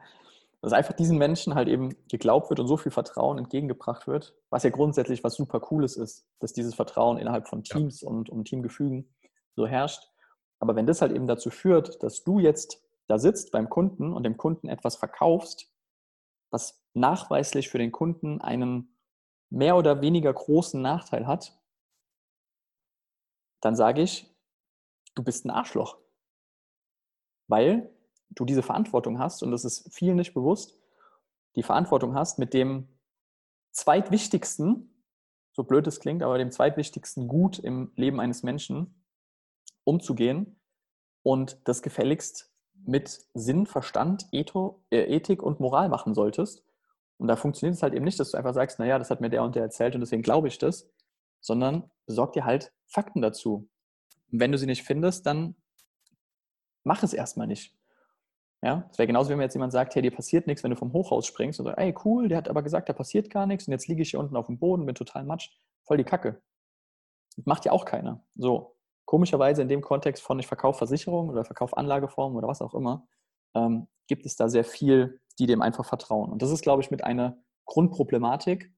Dass 0.61 0.73
einfach 0.73 0.93
diesen 0.93 1.17
Menschen 1.17 1.55
halt 1.55 1.67
eben 1.67 1.95
geglaubt 2.07 2.49
wird 2.49 2.59
und 2.59 2.67
so 2.67 2.77
viel 2.77 2.91
Vertrauen 2.91 3.39
entgegengebracht 3.39 4.07
wird, 4.07 4.35
was 4.49 4.63
ja 4.63 4.69
grundsätzlich 4.69 5.23
was 5.23 5.35
super 5.35 5.59
Cooles 5.59 5.97
ist, 5.97 6.27
dass 6.39 6.53
dieses 6.53 6.75
Vertrauen 6.75 7.17
innerhalb 7.17 7.47
von 7.47 7.63
Ja. 7.63 7.77
Teams 7.77 8.03
und, 8.03 8.29
und 8.29 8.45
Teamgefügen 8.45 9.13
so 9.55 9.65
herrscht. 9.65 10.03
Aber 10.59 10.75
wenn 10.75 10.85
das 10.85 11.01
halt 11.01 11.11
eben 11.13 11.25
dazu 11.25 11.49
führt, 11.49 12.03
dass 12.03 12.23
du 12.23 12.39
jetzt 12.39 12.83
da 13.07 13.17
sitzt 13.17 13.51
beim 13.51 13.69
Kunden 13.69 14.13
und 14.13 14.23
dem 14.23 14.37
Kunden 14.37 14.69
etwas 14.69 14.95
verkaufst, 14.95 15.73
was 16.51 16.81
nachweislich 16.93 17.69
für 17.69 17.77
den 17.77 17.91
Kunden 17.91 18.39
einen 18.39 18.95
mehr 19.49 19.75
oder 19.75 20.01
weniger 20.01 20.31
großen 20.31 20.81
Nachteil 20.81 21.27
hat, 21.27 21.59
dann 23.61 23.75
sage 23.75 24.01
ich, 24.01 24.33
du 25.15 25.23
bist 25.23 25.45
ein 25.45 25.49
Arschloch. 25.49 25.97
Weil 27.47 27.93
du 28.31 28.45
diese 28.45 28.63
Verantwortung 28.63 29.19
hast, 29.19 29.43
und 29.43 29.51
das 29.51 29.65
ist 29.65 29.93
vielen 29.93 30.17
nicht 30.17 30.33
bewusst, 30.33 30.77
die 31.55 31.63
Verantwortung 31.63 32.15
hast, 32.15 32.39
mit 32.39 32.53
dem 32.53 32.87
zweitwichtigsten, 33.71 35.05
so 35.53 35.63
blöd 35.63 35.85
es 35.87 35.99
klingt, 35.99 36.23
aber 36.23 36.37
dem 36.37 36.51
zweitwichtigsten 36.51 37.27
Gut 37.27 37.59
im 37.59 37.91
Leben 37.95 38.19
eines 38.19 38.43
Menschen 38.43 39.03
umzugehen 39.83 40.59
und 41.23 41.59
das 41.65 41.81
gefälligst 41.81 42.51
mit 42.85 43.21
Sinn, 43.33 43.65
Verstand, 43.65 44.27
Etho, 44.31 44.83
äh, 44.89 45.03
Ethik 45.15 45.43
und 45.43 45.59
Moral 45.59 45.89
machen 45.89 46.13
solltest. 46.13 46.63
Und 47.17 47.27
da 47.27 47.35
funktioniert 47.35 47.75
es 47.75 47.83
halt 47.83 47.93
eben 47.93 48.05
nicht, 48.05 48.19
dass 48.19 48.31
du 48.31 48.37
einfach 48.37 48.53
sagst, 48.53 48.79
naja, 48.79 48.97
das 48.97 49.11
hat 49.11 49.21
mir 49.21 49.29
der 49.29 49.43
und 49.43 49.55
der 49.55 49.63
erzählt 49.63 49.93
und 49.93 50.01
deswegen 50.01 50.23
glaube 50.23 50.47
ich 50.47 50.57
das, 50.57 50.89
sondern 51.39 51.91
besorg 52.07 52.33
dir 52.33 52.45
halt 52.45 52.73
Fakten 52.87 53.21
dazu. 53.21 53.69
Und 54.31 54.39
wenn 54.39 54.51
du 54.51 54.57
sie 54.57 54.65
nicht 54.65 54.83
findest, 54.83 55.25
dann 55.25 55.55
mach 56.83 57.03
es 57.03 57.13
erstmal 57.13 57.47
nicht. 57.47 57.75
Ja, 58.63 58.87
es 58.91 58.99
wäre 58.99 59.07
genauso, 59.07 59.29
wenn 59.29 59.37
mir 59.37 59.43
jetzt 59.43 59.55
jemand 59.55 59.71
sagt, 59.71 59.95
hey, 59.95 60.03
dir 60.03 60.11
passiert 60.11 60.45
nichts, 60.45 60.63
wenn 60.63 60.69
du 60.69 60.77
vom 60.77 60.93
Hochhaus 60.93 61.25
springst 61.25 61.59
und 61.59 61.65
sagst, 61.65 61.79
ey, 61.79 61.95
cool, 62.05 62.27
der 62.27 62.37
hat 62.37 62.47
aber 62.47 62.61
gesagt, 62.61 62.89
da 62.89 62.93
passiert 62.93 63.31
gar 63.31 63.47
nichts 63.47 63.67
und 63.67 63.71
jetzt 63.71 63.87
liege 63.87 64.03
ich 64.03 64.11
hier 64.11 64.19
unten 64.19 64.35
auf 64.35 64.45
dem 64.45 64.59
Boden, 64.59 64.85
bin 64.85 64.93
total 64.93 65.23
matsch, 65.23 65.49
voll 65.83 65.97
die 65.97 66.03
Kacke. 66.03 66.41
Das 67.35 67.45
macht 67.45 67.65
ja 67.65 67.71
auch 67.71 67.85
keiner. 67.85 68.23
So, 68.35 68.75
komischerweise 69.05 69.63
in 69.63 69.67
dem 69.67 69.81
Kontext 69.81 70.21
von 70.21 70.37
ich 70.37 70.45
verkaufe 70.45 70.77
Versicherungen 70.77 71.31
oder 71.31 71.43
verkaufe 71.43 71.75
Anlageformen 71.75 72.37
oder 72.37 72.47
was 72.47 72.61
auch 72.61 72.75
immer, 72.75 73.07
ähm, 73.55 73.87
gibt 74.07 74.25
es 74.25 74.35
da 74.35 74.47
sehr 74.47 74.63
viel, 74.63 75.19
die 75.39 75.47
dem 75.47 75.61
einfach 75.61 75.85
vertrauen. 75.85 76.31
Und 76.31 76.41
das 76.43 76.51
ist, 76.51 76.61
glaube 76.61 76.83
ich, 76.83 76.91
mit 76.91 77.03
einer 77.03 77.37
Grundproblematik, 77.65 78.71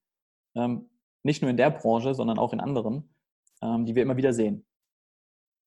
ähm, 0.56 0.90
nicht 1.24 1.42
nur 1.42 1.52
in 1.52 1.58
der 1.58 1.72
Branche, 1.72 2.14
sondern 2.14 2.40
auch 2.40 2.54
in 2.54 2.62
anderen, 2.62 3.14
ähm, 3.62 3.86
die 3.86 3.96
wir 3.96 4.04
immer 4.04 4.18
wieder 4.18 4.34
sehen. 4.34 4.66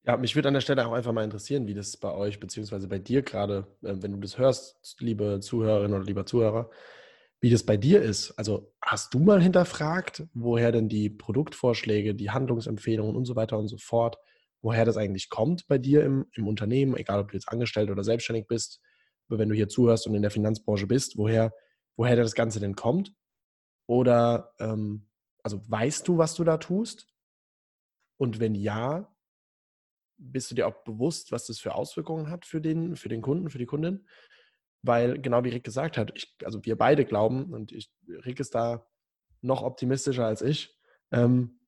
Ja, 0.06 0.16
mich 0.16 0.36
würde 0.36 0.48
an 0.48 0.54
der 0.54 0.60
Stelle 0.60 0.86
auch 0.86 0.92
einfach 0.92 1.12
mal 1.12 1.24
interessieren, 1.24 1.66
wie 1.66 1.74
das 1.74 1.96
bei 1.96 2.12
euch 2.12 2.38
beziehungsweise 2.38 2.86
bei 2.86 2.98
dir 3.00 3.22
gerade, 3.22 3.66
äh, 3.82 3.94
wenn 3.98 4.12
du 4.12 4.18
das 4.18 4.38
hörst, 4.38 4.96
liebe 5.00 5.40
Zuhörerin 5.40 5.92
oder 5.92 6.04
lieber 6.04 6.24
Zuhörer, 6.26 6.70
wie 7.40 7.50
das 7.50 7.64
bei 7.64 7.76
dir 7.76 8.02
ist. 8.02 8.30
Also 8.38 8.72
hast 8.80 9.12
du 9.14 9.18
mal 9.18 9.42
hinterfragt, 9.42 10.24
woher 10.32 10.70
denn 10.70 10.88
die 10.88 11.10
Produktvorschläge, 11.10 12.14
die 12.14 12.30
Handlungsempfehlungen 12.30 13.16
und 13.16 13.24
so 13.24 13.34
weiter 13.34 13.58
und 13.58 13.66
so 13.66 13.78
fort, 13.78 14.16
woher 14.62 14.84
das 14.84 14.96
eigentlich 14.96 15.28
kommt 15.28 15.66
bei 15.66 15.76
dir 15.76 16.04
im, 16.04 16.26
im 16.34 16.46
Unternehmen, 16.46 16.96
egal 16.96 17.20
ob 17.20 17.30
du 17.32 17.36
jetzt 17.36 17.48
angestellt 17.48 17.90
oder 17.90 18.04
selbstständig 18.04 18.46
bist, 18.46 18.80
wenn 19.28 19.48
du 19.48 19.56
hier 19.56 19.68
zuhörst 19.68 20.06
und 20.06 20.14
in 20.14 20.22
der 20.22 20.30
Finanzbranche 20.30 20.86
bist, 20.86 21.18
woher, 21.18 21.52
woher 21.96 22.14
das 22.14 22.34
Ganze 22.36 22.60
denn 22.60 22.76
kommt? 22.76 23.12
Oder 23.88 24.52
ähm, 24.60 25.08
also 25.42 25.60
weißt 25.68 26.06
du, 26.06 26.16
was 26.16 26.34
du 26.34 26.44
da 26.44 26.58
tust? 26.58 27.08
Und 28.18 28.38
wenn 28.40 28.54
ja, 28.54 29.12
bist 30.18 30.50
du 30.50 30.54
dir 30.54 30.66
auch 30.66 30.84
bewusst, 30.84 31.32
was 31.32 31.46
das 31.46 31.58
für 31.58 31.74
Auswirkungen 31.74 32.30
hat 32.30 32.46
für 32.46 32.60
den, 32.60 32.96
für 32.96 33.08
den 33.08 33.22
Kunden, 33.22 33.50
für 33.50 33.58
die 33.58 33.66
Kundin? 33.66 34.06
Weil, 34.82 35.20
genau 35.20 35.44
wie 35.44 35.50
Rick 35.50 35.64
gesagt 35.64 35.98
hat, 35.98 36.12
ich, 36.14 36.36
also 36.44 36.64
wir 36.64 36.76
beide 36.76 37.04
glauben, 37.04 37.52
und 37.52 37.72
ich, 37.72 37.92
Rick 38.24 38.40
ist 38.40 38.54
da 38.54 38.86
noch 39.42 39.62
optimistischer 39.62 40.26
als 40.26 40.42
ich, 40.42 40.76
ähm, 41.12 41.58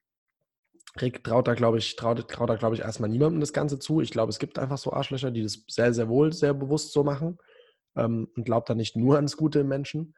Rick 1.01 1.23
traut 1.25 1.47
da, 1.47 1.55
glaube 1.55 1.79
ich, 1.79 1.97
traut, 1.97 2.29
traut 2.29 2.51
da, 2.51 2.57
glaube 2.57 2.75
ich, 2.75 2.81
erstmal 2.81 3.11
niemandem 3.11 3.41
das 3.41 3.53
Ganze 3.53 3.79
zu. 3.79 4.01
Ich 4.01 4.11
glaube, 4.11 4.31
es 4.31 4.39
gibt 4.39 4.59
einfach 4.59 4.79
so 4.79 4.93
Arschlöcher, 4.93 5.31
die 5.31 5.43
das 5.43 5.65
sehr, 5.69 5.93
sehr 5.93 6.09
wohl, 6.09 6.33
sehr 6.33 6.55
bewusst 6.55 6.93
so 6.93 7.05
machen 7.05 7.39
ähm, 7.97 8.29
und 8.35 8.45
glaubt 8.45 8.71
da 8.71 8.75
nicht 8.75 8.97
nur 8.97 9.17
ans 9.17 9.37
Gute 9.37 9.61
im 9.61 9.69
Menschen. 9.69 10.15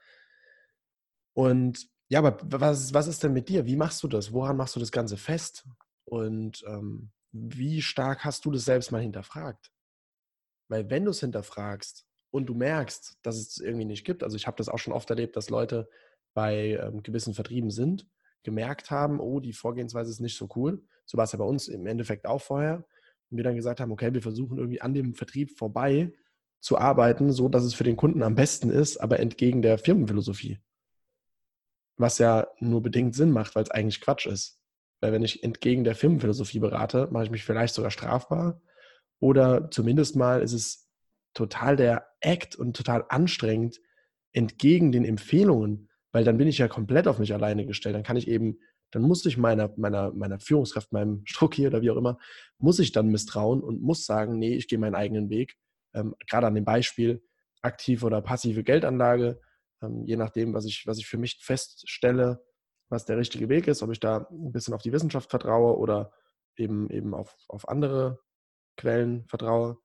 Und 1.35 1.89
ja, 2.09 2.21
aber 2.21 2.39
was, 2.43 2.93
was 2.95 3.07
ist 3.07 3.23
denn 3.23 3.33
mit 3.33 3.49
dir? 3.49 3.67
Wie 3.67 3.77
machst 3.77 4.03
du 4.03 4.09
das? 4.09 4.33
Woran 4.33 4.57
machst 4.57 4.77
du 4.77 4.81
das 4.81 4.93
Ganze 4.93 5.17
fest? 5.17 5.67
Und 6.05 6.63
ähm, 6.67 7.11
wie 7.33 7.83
stark 7.83 8.25
hast 8.25 8.45
du 8.45 8.51
das 8.51 8.65
selbst 8.65 8.93
mal 8.93 9.03
hinterfragt? 9.03 9.71
Weil 10.69 10.89
wenn 10.91 11.05
du 11.05 11.11
es 11.11 11.21
hinterfragst 11.21 12.07
und 12.31 12.47
du 12.47 12.55
merkst, 12.55 13.19
dass 13.23 13.37
es 13.37 13.59
irgendwie 13.59 13.85
nicht 13.85 14.05
gibt, 14.05 14.23
also 14.23 14.37
ich 14.37 14.47
habe 14.47 14.57
das 14.57 14.69
auch 14.69 14.79
schon 14.79 14.93
oft 14.93 15.11
erlebt, 15.11 15.37
dass 15.37 15.51
Leute 15.51 15.89
bei 16.35 16.79
ähm, 16.81 17.03
gewissen 17.03 17.35
Vertrieben 17.35 17.71
sind, 17.71 18.07
gemerkt 18.43 18.91
haben, 18.91 19.21
oh, 19.21 19.41
die 19.41 19.53
Vorgehensweise 19.53 20.11
ist 20.11 20.21
nicht 20.21 20.37
so 20.37 20.49
cool. 20.55 20.83
So 21.05 21.19
war 21.19 21.25
es 21.25 21.33
ja 21.33 21.39
bei 21.39 21.45
uns 21.45 21.69
im 21.69 21.87
Endeffekt 21.87 22.27
auch 22.27 22.41
vorher. 22.41 22.85
Und 23.31 23.37
wir 23.37 23.45
dann 23.45 23.57
gesagt 23.57 23.81
haben, 23.81 23.93
okay, 23.93 24.15
wir 24.15 24.23
versuchen 24.23 24.59
irgendwie 24.59 24.81
an 24.81 24.95
dem 24.95 25.15
Vertrieb 25.15 25.57
vorbei 25.59 26.13
zu 26.61 26.79
arbeiten, 26.79 27.33
so 27.33 27.49
dass 27.49 27.65
es 27.65 27.75
für 27.75 27.85
den 27.85 27.97
Kunden 27.97 28.23
am 28.23 28.35
besten 28.35 28.71
ist, 28.71 28.99
aber 28.99 29.21
entgegen 29.21 29.63
der 29.63 29.79
Firmenphilosophie. 29.79 30.61
Was 31.97 32.19
ja 32.19 32.49
nur 32.61 32.83
bedingt 32.83 33.15
Sinn 33.15 33.31
macht, 33.31 33.55
weil 33.55 33.65
es 33.65 33.71
eigentlich 33.71 34.01
Quatsch 34.01 34.27
ist. 34.27 34.60
Weil 35.01 35.13
wenn 35.13 35.23
ich 35.23 35.43
entgegen 35.43 35.85
der 35.85 35.95
Firmenphilosophie 35.95 36.59
berate, 36.59 37.09
mache 37.11 37.25
ich 37.25 37.31
mich 37.31 37.45
vielleicht 37.45 37.75
sogar 37.75 37.91
strafbar. 37.91 38.61
Oder 39.19 39.71
zumindest 39.71 40.17
mal 40.17 40.43
ist 40.43 40.53
es 40.53 40.89
total 41.35 41.77
der 41.77 42.07
Act 42.21 42.57
und 42.57 42.77
total 42.77 43.05
anstrengend 43.09 43.81
entgegen 44.33 44.93
den 44.93 45.05
Empfehlungen, 45.05 45.89
weil 46.13 46.25
dann 46.25 46.39
bin 46.39 46.49
ich 46.49 46.59
ja 46.59 46.69
komplett 46.69 47.09
auf 47.09 47.19
mich 47.19 47.33
alleine 47.33 47.67
gestellt. 47.67 47.95
Dann 47.95 48.03
kann 48.03 48.17
ich 48.17 48.29
eben, 48.29 48.59
dann 48.91 49.03
muss 49.03 49.25
ich 49.27 49.37
meiner, 49.37 49.73
meiner, 49.77 50.13
meiner 50.13 50.41
Führungskraft, 50.41 50.93
meinem 50.93 51.23
Struck 51.25 51.55
hier 51.55 51.69
oder 51.69 51.83
wie 51.83 51.91
auch 51.91 51.97
immer, 51.97 52.19
muss 52.59 52.79
ich 52.79 52.93
dann 52.93 53.09
misstrauen 53.09 53.63
und 53.63 53.83
muss 53.83 54.07
sagen, 54.07 54.39
nee, 54.39 54.55
ich 54.55 54.69
gehe 54.69 54.79
meinen 54.79 54.95
eigenen 54.95 55.31
Weg. 55.31 55.57
Ähm, 55.95 56.15
gerade 56.29 56.47
an 56.47 56.55
dem 56.55 56.65
Beispiel 56.65 57.23
aktive 57.63 58.07
oder 58.07 58.23
passive 58.23 58.65
Geldanlage, 58.65 59.41
ähm, 59.83 60.05
je 60.07 60.17
nachdem, 60.17 60.55
was 60.55 60.65
ich, 60.65 60.87
was 60.87 60.99
ich 60.99 61.07
für 61.07 61.19
mich 61.19 61.39
feststelle, 61.41 62.43
was 62.91 63.07
der 63.07 63.17
richtige 63.17 63.49
Weg 63.49 63.69
ist, 63.69 63.83
ob 63.83 63.91
ich 63.93 64.01
da 64.01 64.27
ein 64.31 64.53
bisschen 64.53 64.75
auf 64.75 64.83
die 64.83 64.93
Wissenschaft 64.93 65.31
vertraue 65.31 65.79
oder 65.79 66.13
eben, 66.57 66.91
eben 66.91 67.15
auf, 67.15 67.37
auf 67.49 67.69
andere 67.69 68.19
Quellen 68.77 69.25
vertraue. 69.27 69.79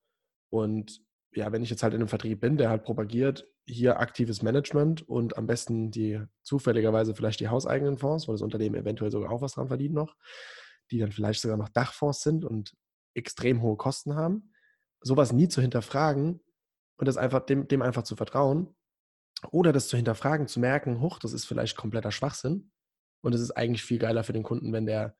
Und 0.49 1.01
ja, 1.31 1.51
wenn 1.51 1.63
ich 1.63 1.69
jetzt 1.69 1.83
halt 1.83 1.93
in 1.93 2.01
einem 2.01 2.09
Vertrieb 2.09 2.41
bin, 2.41 2.57
der 2.57 2.69
halt 2.69 2.83
propagiert, 2.83 3.47
hier 3.67 3.99
aktives 3.99 4.41
Management 4.41 5.07
und 5.07 5.37
am 5.37 5.47
besten 5.47 5.91
die 5.91 6.21
zufälligerweise 6.43 7.15
vielleicht 7.15 7.39
die 7.39 7.49
hauseigenen 7.49 7.97
Fonds, 7.97 8.27
wo 8.27 8.31
das 8.31 8.41
Unternehmen 8.41 8.75
eventuell 8.75 9.11
sogar 9.11 9.31
auch 9.31 9.41
was 9.41 9.53
dran 9.53 9.67
verdient 9.67 9.93
noch, 9.93 10.15
die 10.91 10.99
dann 10.99 11.11
vielleicht 11.11 11.41
sogar 11.41 11.57
noch 11.57 11.69
Dachfonds 11.69 12.21
sind 12.21 12.45
und 12.45 12.75
extrem 13.15 13.61
hohe 13.61 13.77
Kosten 13.77 14.15
haben, 14.15 14.51
sowas 15.01 15.31
nie 15.31 15.47
zu 15.47 15.61
hinterfragen 15.61 16.41
und 16.97 17.07
das 17.07 17.17
einfach 17.17 17.45
dem, 17.45 17.67
dem 17.67 17.81
einfach 17.81 18.03
zu 18.03 18.15
vertrauen 18.15 18.75
oder 19.51 19.73
das 19.73 19.87
zu 19.87 19.97
hinterfragen, 19.97 20.47
zu 20.47 20.59
merken, 20.59 21.01
hoch, 21.01 21.19
das 21.19 21.33
ist 21.33 21.45
vielleicht 21.45 21.75
kompletter 21.75 22.11
Schwachsinn 22.11 22.71
und 23.25 23.33
es 23.33 23.41
ist 23.41 23.51
eigentlich 23.51 23.83
viel 23.83 23.97
geiler 23.97 24.23
für 24.23 24.33
den 24.33 24.43
Kunden, 24.43 24.71
wenn 24.71 24.85
der 24.85 25.17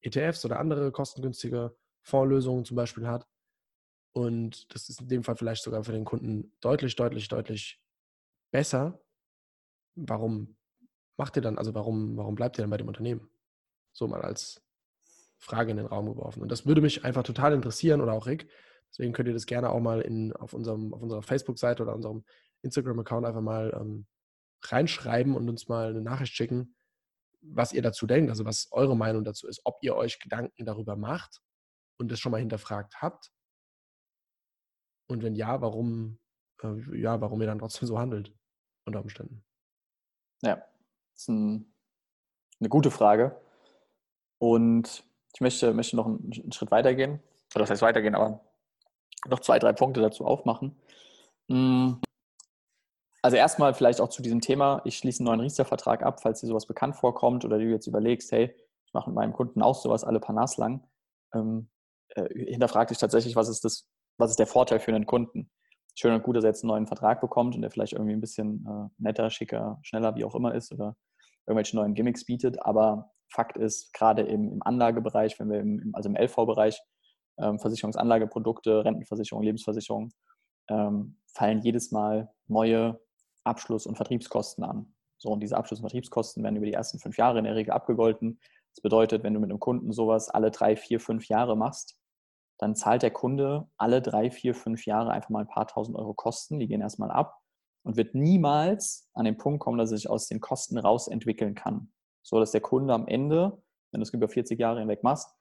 ETFs 0.00 0.44
oder 0.44 0.60
andere 0.60 0.92
kostengünstige 0.92 1.76
Fondslösungen 2.02 2.64
zum 2.64 2.76
Beispiel 2.76 3.08
hat. 3.08 3.26
Und 4.12 4.72
das 4.72 4.88
ist 4.88 5.00
in 5.00 5.08
dem 5.08 5.24
Fall 5.24 5.34
vielleicht 5.34 5.64
sogar 5.64 5.82
für 5.82 5.90
den 5.90 6.04
Kunden 6.04 6.52
deutlich, 6.60 6.94
deutlich, 6.94 7.26
deutlich 7.26 7.82
besser. 8.52 9.02
Warum 9.96 10.56
macht 11.16 11.34
ihr 11.34 11.42
dann, 11.42 11.58
also 11.58 11.74
warum, 11.74 12.16
warum 12.16 12.36
bleibt 12.36 12.58
ihr 12.58 12.62
dann 12.62 12.70
bei 12.70 12.76
dem 12.76 12.86
Unternehmen? 12.86 13.28
So 13.92 14.06
mal 14.06 14.22
als 14.22 14.62
Frage 15.38 15.72
in 15.72 15.78
den 15.78 15.86
Raum 15.86 16.06
geworfen. 16.06 16.42
Und 16.42 16.52
das 16.52 16.64
würde 16.64 16.80
mich 16.80 17.04
einfach 17.04 17.24
total 17.24 17.54
interessieren 17.54 18.00
oder 18.00 18.12
auch 18.12 18.26
Rick. 18.28 18.48
Deswegen 18.92 19.12
könnt 19.12 19.26
ihr 19.26 19.34
das 19.34 19.46
gerne 19.46 19.70
auch 19.70 19.80
mal 19.80 20.00
in, 20.00 20.32
auf, 20.32 20.52
unserem, 20.52 20.94
auf 20.94 21.02
unserer 21.02 21.22
Facebook-Seite 21.22 21.82
oder 21.82 21.96
unserem 21.96 22.24
Instagram-Account 22.62 23.26
einfach 23.26 23.40
mal 23.40 23.76
ähm, 23.80 24.06
reinschreiben 24.62 25.34
und 25.34 25.48
uns 25.48 25.66
mal 25.66 25.88
eine 25.88 26.02
Nachricht 26.02 26.34
schicken, 26.34 26.76
was 27.40 27.72
ihr 27.72 27.82
dazu 27.82 28.06
denkt, 28.06 28.30
also 28.30 28.44
was 28.44 28.68
eure 28.72 28.96
Meinung 28.96 29.24
dazu 29.24 29.46
ist, 29.46 29.60
ob 29.64 29.78
ihr 29.82 29.96
euch 29.96 30.18
Gedanken 30.18 30.64
darüber 30.64 30.96
macht 30.96 31.40
und 31.98 32.10
das 32.10 32.20
schon 32.20 32.32
mal 32.32 32.40
hinterfragt 32.40 33.00
habt. 33.00 33.32
Und 35.08 35.22
wenn 35.22 35.34
ja, 35.34 35.60
warum, 35.60 36.18
äh, 36.62 37.00
ja, 37.00 37.20
warum 37.20 37.40
ihr 37.40 37.46
dann 37.46 37.58
trotzdem 37.58 37.88
so 37.88 37.98
handelt, 37.98 38.34
unter 38.84 39.00
Umständen. 39.00 39.44
Ja, 40.42 40.56
das 40.56 41.22
ist 41.22 41.28
ein, 41.28 41.74
eine 42.60 42.68
gute 42.68 42.90
Frage. 42.90 43.40
Und 44.38 45.04
ich 45.34 45.40
möchte, 45.40 45.72
möchte 45.74 45.96
noch 45.96 46.06
einen, 46.06 46.32
einen 46.32 46.52
Schritt 46.52 46.70
weitergehen. 46.70 47.20
Oder 47.54 47.62
das 47.62 47.70
heißt 47.70 47.82
weitergehen, 47.82 48.14
aber 48.14 48.44
noch 49.26 49.40
zwei, 49.40 49.58
drei 49.58 49.72
Punkte 49.72 50.00
dazu 50.00 50.24
aufmachen. 50.24 50.76
Hm, 51.48 52.00
also 53.22 53.36
erstmal 53.36 53.74
vielleicht 53.74 54.00
auch 54.00 54.08
zu 54.08 54.22
diesem 54.22 54.40
Thema, 54.40 54.80
ich 54.84 54.96
schließe 54.98 55.20
einen 55.20 55.26
neuen 55.26 55.40
Riester-Vertrag 55.40 56.02
ab, 56.02 56.20
falls 56.22 56.40
dir 56.40 56.46
sowas 56.46 56.66
bekannt 56.66 56.96
vorkommt 56.96 57.44
oder 57.44 57.58
du 57.58 57.64
jetzt 57.64 57.86
überlegst, 57.86 58.30
hey, 58.32 58.54
ich 58.86 58.92
mache 58.92 59.10
mit 59.10 59.16
meinem 59.16 59.32
Kunden 59.32 59.62
auch 59.62 59.74
sowas 59.74 60.04
alle 60.04 60.20
paar 60.20 60.34
Nas 60.34 60.56
lang. 60.56 60.86
Ähm, 61.34 61.68
äh, 62.10 62.28
hinterfrag 62.32 62.88
dich 62.88 62.98
tatsächlich, 62.98 63.36
was 63.36 63.48
ist, 63.48 63.64
das, 63.64 63.88
was 64.18 64.30
ist 64.30 64.38
der 64.38 64.46
Vorteil 64.46 64.80
für 64.80 64.94
einen 64.94 65.06
Kunden? 65.06 65.50
Schön 65.94 66.14
und 66.14 66.22
gut, 66.22 66.36
dass 66.36 66.44
er 66.44 66.50
jetzt 66.50 66.62
einen 66.62 66.68
neuen 66.68 66.86
Vertrag 66.86 67.20
bekommt 67.20 67.54
und 67.54 67.62
der 67.62 67.70
vielleicht 67.70 67.92
irgendwie 67.92 68.12
ein 68.12 68.20
bisschen 68.20 68.64
äh, 68.66 68.88
netter, 68.98 69.30
schicker, 69.30 69.78
schneller, 69.82 70.14
wie 70.14 70.24
auch 70.24 70.34
immer 70.34 70.54
ist 70.54 70.72
oder 70.72 70.96
irgendwelche 71.46 71.76
neuen 71.76 71.94
Gimmicks 71.94 72.24
bietet. 72.24 72.64
Aber 72.64 73.10
Fakt 73.30 73.56
ist, 73.56 73.92
gerade 73.92 74.22
im, 74.22 74.52
im 74.52 74.62
Anlagebereich, 74.62 75.38
wenn 75.40 75.50
wir 75.50 75.60
im, 75.60 75.90
also 75.92 76.08
im 76.08 76.16
LV-Bereich, 76.16 76.80
ähm, 77.38 77.58
Versicherungsanlageprodukte, 77.58 78.84
Rentenversicherung, 78.84 79.42
Lebensversicherung, 79.42 80.12
ähm, 80.70 81.18
fallen 81.34 81.60
jedes 81.62 81.90
Mal 81.90 82.30
neue 82.46 83.00
Abschluss- 83.48 83.86
und 83.86 83.96
Vertriebskosten 83.96 84.64
an. 84.64 84.94
So, 85.18 85.30
und 85.30 85.40
diese 85.40 85.56
Abschluss- 85.56 85.80
und 85.80 85.84
Vertriebskosten 85.84 86.42
werden 86.44 86.56
über 86.56 86.66
die 86.66 86.72
ersten 86.72 86.98
fünf 86.98 87.16
Jahre 87.16 87.38
in 87.38 87.44
der 87.44 87.56
Regel 87.56 87.72
abgegolten. 87.72 88.38
Das 88.74 88.82
bedeutet, 88.82 89.24
wenn 89.24 89.34
du 89.34 89.40
mit 89.40 89.50
einem 89.50 89.58
Kunden 89.58 89.92
sowas 89.92 90.28
alle 90.28 90.50
drei, 90.50 90.76
vier, 90.76 91.00
fünf 91.00 91.26
Jahre 91.28 91.56
machst, 91.56 91.98
dann 92.58 92.76
zahlt 92.76 93.02
der 93.02 93.10
Kunde 93.10 93.68
alle 93.76 94.02
drei, 94.02 94.30
vier, 94.30 94.54
fünf 94.54 94.86
Jahre 94.86 95.10
einfach 95.10 95.30
mal 95.30 95.40
ein 95.40 95.48
paar 95.48 95.66
tausend 95.66 95.96
Euro 95.96 96.14
Kosten. 96.14 96.58
Die 96.58 96.68
gehen 96.68 96.80
erstmal 96.80 97.10
ab 97.10 97.40
und 97.84 97.96
wird 97.96 98.14
niemals 98.14 99.08
an 99.14 99.24
den 99.24 99.36
Punkt 99.36 99.60
kommen, 99.60 99.78
dass 99.78 99.90
er 99.90 99.96
sich 99.96 100.10
aus 100.10 100.28
den 100.28 100.40
Kosten 100.40 100.78
rausentwickeln 100.78 101.54
kann. 101.54 101.92
So 102.22 102.38
dass 102.38 102.50
der 102.50 102.60
Kunde 102.60 102.94
am 102.94 103.06
Ende, 103.06 103.62
wenn 103.92 104.00
du 104.00 104.02
es 104.02 104.12
über 104.12 104.28
40 104.28 104.58
Jahre 104.58 104.80
hinweg 104.80 105.02
machst, 105.02 105.34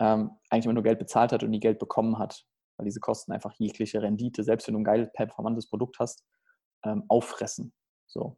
ähm, 0.00 0.30
eigentlich 0.50 0.66
immer 0.66 0.74
nur 0.74 0.82
Geld 0.82 0.98
bezahlt 0.98 1.32
hat 1.32 1.42
und 1.42 1.50
nie 1.50 1.60
Geld 1.60 1.78
bekommen 1.78 2.18
hat, 2.18 2.44
weil 2.76 2.84
diese 2.84 3.00
Kosten 3.00 3.32
einfach 3.32 3.52
jegliche 3.58 4.02
Rendite, 4.02 4.44
selbst 4.44 4.66
wenn 4.66 4.74
du 4.74 4.80
ein 4.80 4.84
geil 4.84 5.10
performantes 5.12 5.68
Produkt 5.68 5.98
hast, 5.98 6.24
ähm, 6.84 7.04
auffressen. 7.08 7.72
So. 8.06 8.36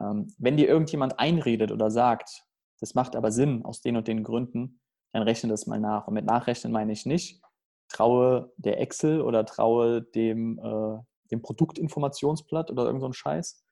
Ähm, 0.00 0.32
wenn 0.38 0.56
dir 0.56 0.68
irgendjemand 0.68 1.18
einredet 1.18 1.72
oder 1.72 1.90
sagt, 1.90 2.44
das 2.80 2.94
macht 2.94 3.16
aber 3.16 3.32
Sinn 3.32 3.64
aus 3.64 3.80
den 3.80 3.96
und 3.96 4.08
den 4.08 4.22
Gründen, 4.22 4.80
dann 5.12 5.22
rechne 5.22 5.50
das 5.50 5.66
mal 5.66 5.80
nach. 5.80 6.06
Und 6.06 6.14
mit 6.14 6.24
Nachrechnen 6.24 6.72
meine 6.72 6.92
ich 6.92 7.06
nicht, 7.06 7.42
traue 7.88 8.52
der 8.56 8.80
Excel 8.80 9.20
oder 9.20 9.44
traue 9.44 10.02
dem, 10.02 10.58
äh, 10.58 10.98
dem 11.30 11.42
Produktinformationsblatt 11.42 12.70
oder 12.70 12.84
irgend 12.84 13.00
so 13.00 13.08
ein 13.08 13.14
Scheiß 13.14 13.64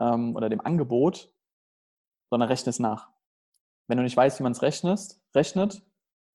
ähm, 0.00 0.34
oder 0.36 0.48
dem 0.48 0.60
Angebot, 0.60 1.32
sondern 2.30 2.48
rechne 2.48 2.70
es 2.70 2.78
nach. 2.78 3.10
Wenn 3.86 3.98
du 3.98 4.02
nicht 4.02 4.16
weißt, 4.16 4.38
wie 4.38 4.42
man 4.42 4.52
es 4.52 4.62
rechnet, 4.62 5.20
rechnet, 5.34 5.82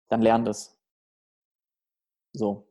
dann 0.09 0.21
lern 0.21 0.45
das. 0.45 0.79
So. 2.33 2.67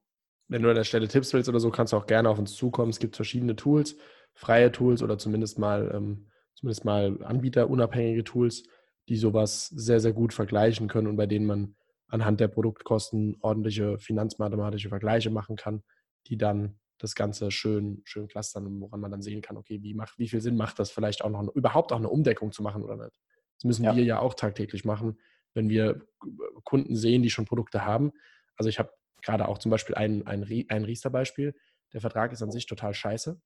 wenn 0.46 0.62
du 0.62 0.68
an 0.68 0.76
der 0.76 0.84
Stelle 0.84 1.08
Tipps 1.08 1.32
willst 1.32 1.48
oder 1.48 1.60
so, 1.60 1.70
kannst 1.70 1.92
du 1.92 1.96
auch 1.96 2.06
gerne 2.06 2.30
auf 2.30 2.38
uns 2.38 2.54
zukommen. 2.54 2.90
Es 2.90 3.00
gibt 3.00 3.16
verschiedene 3.16 3.56
Tools, 3.56 3.96
freie 4.38 4.70
Tools 4.70 5.02
oder 5.02 5.18
zumindest 5.18 5.58
mal, 5.58 5.90
ähm, 5.92 6.30
zumindest 6.54 6.84
mal 6.84 7.22
anbieterunabhängige 7.24 8.22
Tools, 8.22 8.62
die 9.08 9.16
sowas 9.16 9.66
sehr, 9.66 9.98
sehr 9.98 10.12
gut 10.12 10.32
vergleichen 10.32 10.86
können 10.86 11.08
und 11.08 11.16
bei 11.16 11.26
denen 11.26 11.44
man 11.44 11.74
anhand 12.06 12.38
der 12.38 12.46
Produktkosten 12.46 13.36
ordentliche 13.40 13.98
finanzmathematische 13.98 14.90
Vergleiche 14.90 15.30
machen 15.30 15.56
kann, 15.56 15.82
die 16.28 16.38
dann 16.38 16.78
das 16.98 17.16
Ganze 17.16 17.50
schön, 17.50 18.00
schön 18.04 18.28
clustern 18.28 18.66
und 18.66 18.80
woran 18.80 19.00
man 19.00 19.10
dann 19.10 19.22
sehen 19.22 19.42
kann, 19.42 19.56
okay, 19.56 19.82
wie, 19.82 19.94
macht, 19.94 20.18
wie 20.18 20.28
viel 20.28 20.40
Sinn 20.40 20.56
macht 20.56 20.78
das 20.78 20.90
vielleicht 20.90 21.24
auch 21.24 21.30
noch, 21.30 21.52
überhaupt 21.54 21.92
auch 21.92 21.98
eine 21.98 22.08
Umdeckung 22.08 22.52
zu 22.52 22.62
machen 22.62 22.84
oder 22.84 22.96
nicht. 22.96 23.18
Das 23.56 23.64
müssen 23.64 23.84
ja. 23.84 23.96
wir 23.96 24.04
ja 24.04 24.20
auch 24.20 24.34
tagtäglich 24.34 24.84
machen, 24.84 25.18
wenn 25.52 25.68
wir 25.68 26.06
Kunden 26.62 26.94
sehen, 26.94 27.22
die 27.24 27.30
schon 27.30 27.44
Produkte 27.44 27.84
haben. 27.84 28.12
Also 28.56 28.68
ich 28.68 28.78
habe 28.78 28.92
gerade 29.22 29.48
auch 29.48 29.58
zum 29.58 29.70
Beispiel 29.70 29.96
ein, 29.96 30.24
ein, 30.28 30.44
ein 30.68 30.84
Riester-Beispiel. 30.84 31.54
Der 31.92 32.00
Vertrag 32.00 32.32
ist 32.32 32.42
an 32.42 32.52
sich 32.52 32.66
total 32.66 32.94
scheiße. 32.94 33.40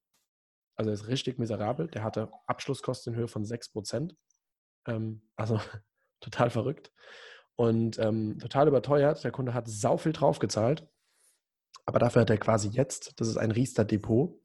Also 0.82 0.90
er 0.90 0.94
ist 0.94 1.08
richtig 1.08 1.38
miserabel. 1.38 1.86
Der 1.86 2.02
hatte 2.02 2.32
Abschlusskosten 2.46 3.12
in 3.12 3.18
Höhe 3.20 3.28
von 3.28 3.44
6%. 3.44 4.14
Ähm, 4.86 5.22
also 5.36 5.60
total 6.20 6.50
verrückt. 6.50 6.92
Und 7.54 7.98
ähm, 7.98 8.38
total 8.40 8.66
überteuert. 8.66 9.22
Der 9.22 9.30
Kunde 9.30 9.54
hat 9.54 9.68
sau 9.68 9.96
viel 9.96 10.12
draufgezahlt. 10.12 10.88
Aber 11.84 11.98
dafür 11.98 12.22
hat 12.22 12.30
er 12.30 12.38
quasi 12.38 12.68
jetzt, 12.68 13.20
das 13.20 13.28
ist 13.28 13.36
ein 13.36 13.50
Riester-Depot, 13.50 14.40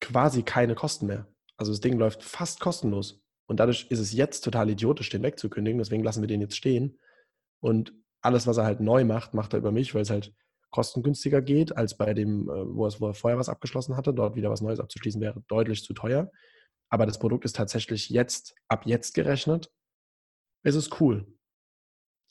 quasi 0.00 0.42
keine 0.42 0.74
Kosten 0.74 1.06
mehr. 1.06 1.26
Also 1.56 1.72
das 1.72 1.80
Ding 1.80 1.98
läuft 1.98 2.22
fast 2.22 2.60
kostenlos. 2.60 3.22
Und 3.46 3.60
dadurch 3.60 3.86
ist 3.90 3.98
es 3.98 4.12
jetzt 4.12 4.42
total 4.42 4.70
idiotisch, 4.70 5.10
den 5.10 5.22
wegzukündigen. 5.22 5.78
Deswegen 5.78 6.04
lassen 6.04 6.22
wir 6.22 6.28
den 6.28 6.40
jetzt 6.40 6.56
stehen. 6.56 6.98
Und 7.60 7.92
alles, 8.22 8.46
was 8.46 8.56
er 8.56 8.64
halt 8.64 8.80
neu 8.80 9.04
macht, 9.04 9.34
macht 9.34 9.52
er 9.52 9.58
über 9.58 9.72
mich, 9.72 9.94
weil 9.94 10.02
es 10.02 10.10
halt 10.10 10.34
kostengünstiger 10.70 11.42
geht, 11.42 11.76
als 11.76 11.96
bei 11.96 12.14
dem, 12.14 12.48
äh, 12.48 12.74
wo, 12.74 12.86
es, 12.86 13.00
wo 13.00 13.08
er 13.08 13.14
vorher 13.14 13.38
was 13.38 13.48
abgeschlossen 13.48 13.96
hatte. 13.96 14.12
Dort 14.12 14.36
wieder 14.36 14.50
was 14.50 14.60
Neues 14.60 14.80
abzuschließen 14.80 15.20
wäre 15.20 15.42
deutlich 15.48 15.82
zu 15.82 15.94
teuer. 15.94 16.30
Aber 16.90 17.06
das 17.06 17.18
Produkt 17.18 17.44
ist 17.44 17.56
tatsächlich 17.56 18.08
jetzt, 18.08 18.54
ab 18.68 18.86
jetzt 18.86 19.14
gerechnet, 19.14 19.70
ist 20.64 20.74
es 20.74 21.00
cool. 21.00 21.26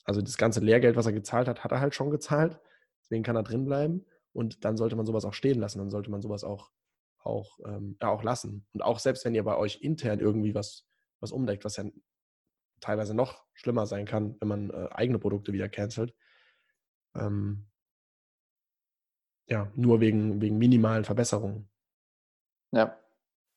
Also 0.04 0.22
das 0.22 0.36
ganze 0.36 0.60
Lehrgeld, 0.60 0.96
was 0.96 1.06
er 1.06 1.12
gezahlt 1.12 1.48
hat, 1.48 1.64
hat 1.64 1.72
er 1.72 1.80
halt 1.80 1.94
schon 1.94 2.10
gezahlt. 2.10 2.58
Deswegen 3.02 3.22
kann 3.22 3.36
er 3.36 3.42
drin 3.42 3.64
bleiben. 3.64 4.06
Und 4.32 4.64
dann 4.64 4.76
sollte 4.76 4.96
man 4.96 5.06
sowas 5.06 5.24
auch 5.24 5.34
stehen 5.34 5.58
lassen. 5.58 5.78
Dann 5.78 5.90
sollte 5.90 6.10
man 6.10 6.22
sowas 6.22 6.44
auch, 6.44 6.70
auch, 7.18 7.58
ähm, 7.66 7.96
auch 8.00 8.22
lassen. 8.22 8.66
Und 8.72 8.82
auch 8.82 8.98
selbst 8.98 9.24
wenn 9.24 9.34
ihr 9.34 9.44
bei 9.44 9.56
euch 9.56 9.80
intern 9.82 10.20
irgendwie 10.20 10.54
was, 10.54 10.86
was 11.20 11.32
umdeckt, 11.32 11.64
was 11.64 11.76
ja 11.76 11.84
teilweise 12.80 13.14
noch 13.14 13.44
schlimmer 13.54 13.86
sein 13.86 14.06
kann, 14.06 14.36
wenn 14.40 14.48
man 14.48 14.70
äh, 14.70 14.88
eigene 14.92 15.18
Produkte 15.18 15.52
wieder 15.52 15.68
cancelt. 15.68 16.14
Ähm, 17.14 17.67
ja, 19.48 19.70
nur 19.74 20.00
wegen, 20.00 20.40
wegen 20.40 20.58
minimalen 20.58 21.04
Verbesserungen. 21.04 21.68
Ja. 22.72 22.96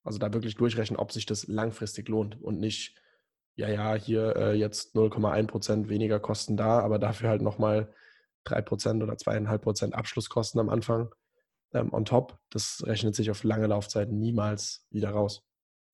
Also 0.04 0.18
da 0.18 0.34
wirklich 0.34 0.56
durchrechnen, 0.56 0.98
ob 0.98 1.12
sich 1.12 1.26
das 1.26 1.48
langfristig 1.48 2.08
lohnt 2.10 2.42
und 2.42 2.60
nicht, 2.60 2.96
ja, 3.56 3.70
ja, 3.70 3.94
hier 3.96 4.36
äh, 4.36 4.54
jetzt 4.54 4.96
0,1% 4.96 5.90
weniger 5.90 6.20
Kosten 6.20 6.58
da, 6.58 6.80
aber 6.80 6.98
dafür 6.98 7.30
halt 7.30 7.42
nochmal 7.42 7.94
3% 8.48 9.04
oder 9.04 9.14
2,5% 9.14 9.92
Abschlusskosten 9.92 10.60
am 10.60 10.70
Anfang 10.70 11.14
ähm, 11.74 11.94
on 11.94 12.06
top. 12.06 12.40
Das 12.50 12.84
rechnet 12.88 13.16
sich 13.16 13.30
auf 13.30 13.44
lange 13.44 13.68
Laufzeiten 13.68 14.18
niemals 14.18 14.88
wieder 14.90 15.12
raus. 15.12 15.44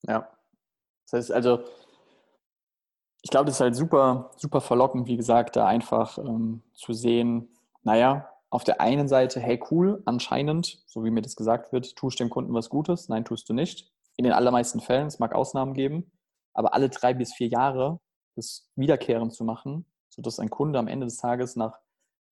Ja. 0.03 0.31
Das 1.05 1.13
heißt 1.13 1.31
also, 1.31 1.65
ich 3.21 3.31
glaube, 3.31 3.47
das 3.47 3.55
ist 3.55 3.61
halt 3.61 3.75
super, 3.75 4.31
super 4.37 4.61
verlockend, 4.61 5.07
wie 5.07 5.17
gesagt, 5.17 5.55
da 5.55 5.67
einfach 5.67 6.17
ähm, 6.17 6.63
zu 6.73 6.93
sehen, 6.93 7.49
naja, 7.83 8.29
auf 8.49 8.63
der 8.63 8.79
einen 8.79 9.07
Seite, 9.07 9.39
hey 9.39 9.61
cool, 9.71 10.01
anscheinend, 10.05 10.81
so 10.87 11.03
wie 11.03 11.11
mir 11.11 11.21
das 11.21 11.35
gesagt 11.35 11.73
wird, 11.73 11.95
tust 11.95 12.19
dem 12.19 12.29
Kunden 12.29 12.53
was 12.53 12.69
Gutes, 12.69 13.09
nein, 13.09 13.25
tust 13.25 13.49
du 13.49 13.53
nicht. 13.53 13.91
In 14.15 14.23
den 14.23 14.33
allermeisten 14.33 14.79
Fällen, 14.79 15.07
es 15.07 15.19
mag 15.19 15.33
Ausnahmen 15.35 15.73
geben, 15.73 16.11
aber 16.53 16.73
alle 16.73 16.89
drei 16.89 17.13
bis 17.13 17.33
vier 17.33 17.47
Jahre 17.47 17.99
das 18.35 18.69
wiederkehrend 18.75 19.33
zu 19.33 19.43
machen, 19.43 19.85
sodass 20.09 20.39
ein 20.39 20.49
Kunde 20.49 20.79
am 20.79 20.87
Ende 20.87 21.05
des 21.05 21.17
Tages 21.17 21.55
nach 21.55 21.79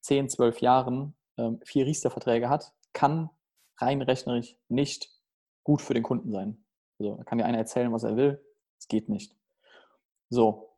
zehn, 0.02 0.30
zwölf 0.30 0.62
Jahren 0.62 1.16
ähm, 1.38 1.60
vier 1.66 1.86
Riester-Verträge 1.86 2.50
hat, 2.50 2.74
kann 2.94 3.30
rein 3.78 4.02
rechnerisch 4.02 4.58
nicht 4.70 5.10
gut 5.64 5.82
für 5.82 5.94
den 5.94 6.04
Kunden 6.04 6.32
sein. 6.32 6.64
Also 7.00 7.16
da 7.16 7.24
kann 7.24 7.40
dir 7.40 7.46
einer 7.46 7.58
erzählen, 7.58 7.92
was 7.92 8.04
er 8.04 8.16
will, 8.16 8.42
es 8.80 8.88
geht 8.88 9.10
nicht. 9.10 9.36
So, 10.30 10.76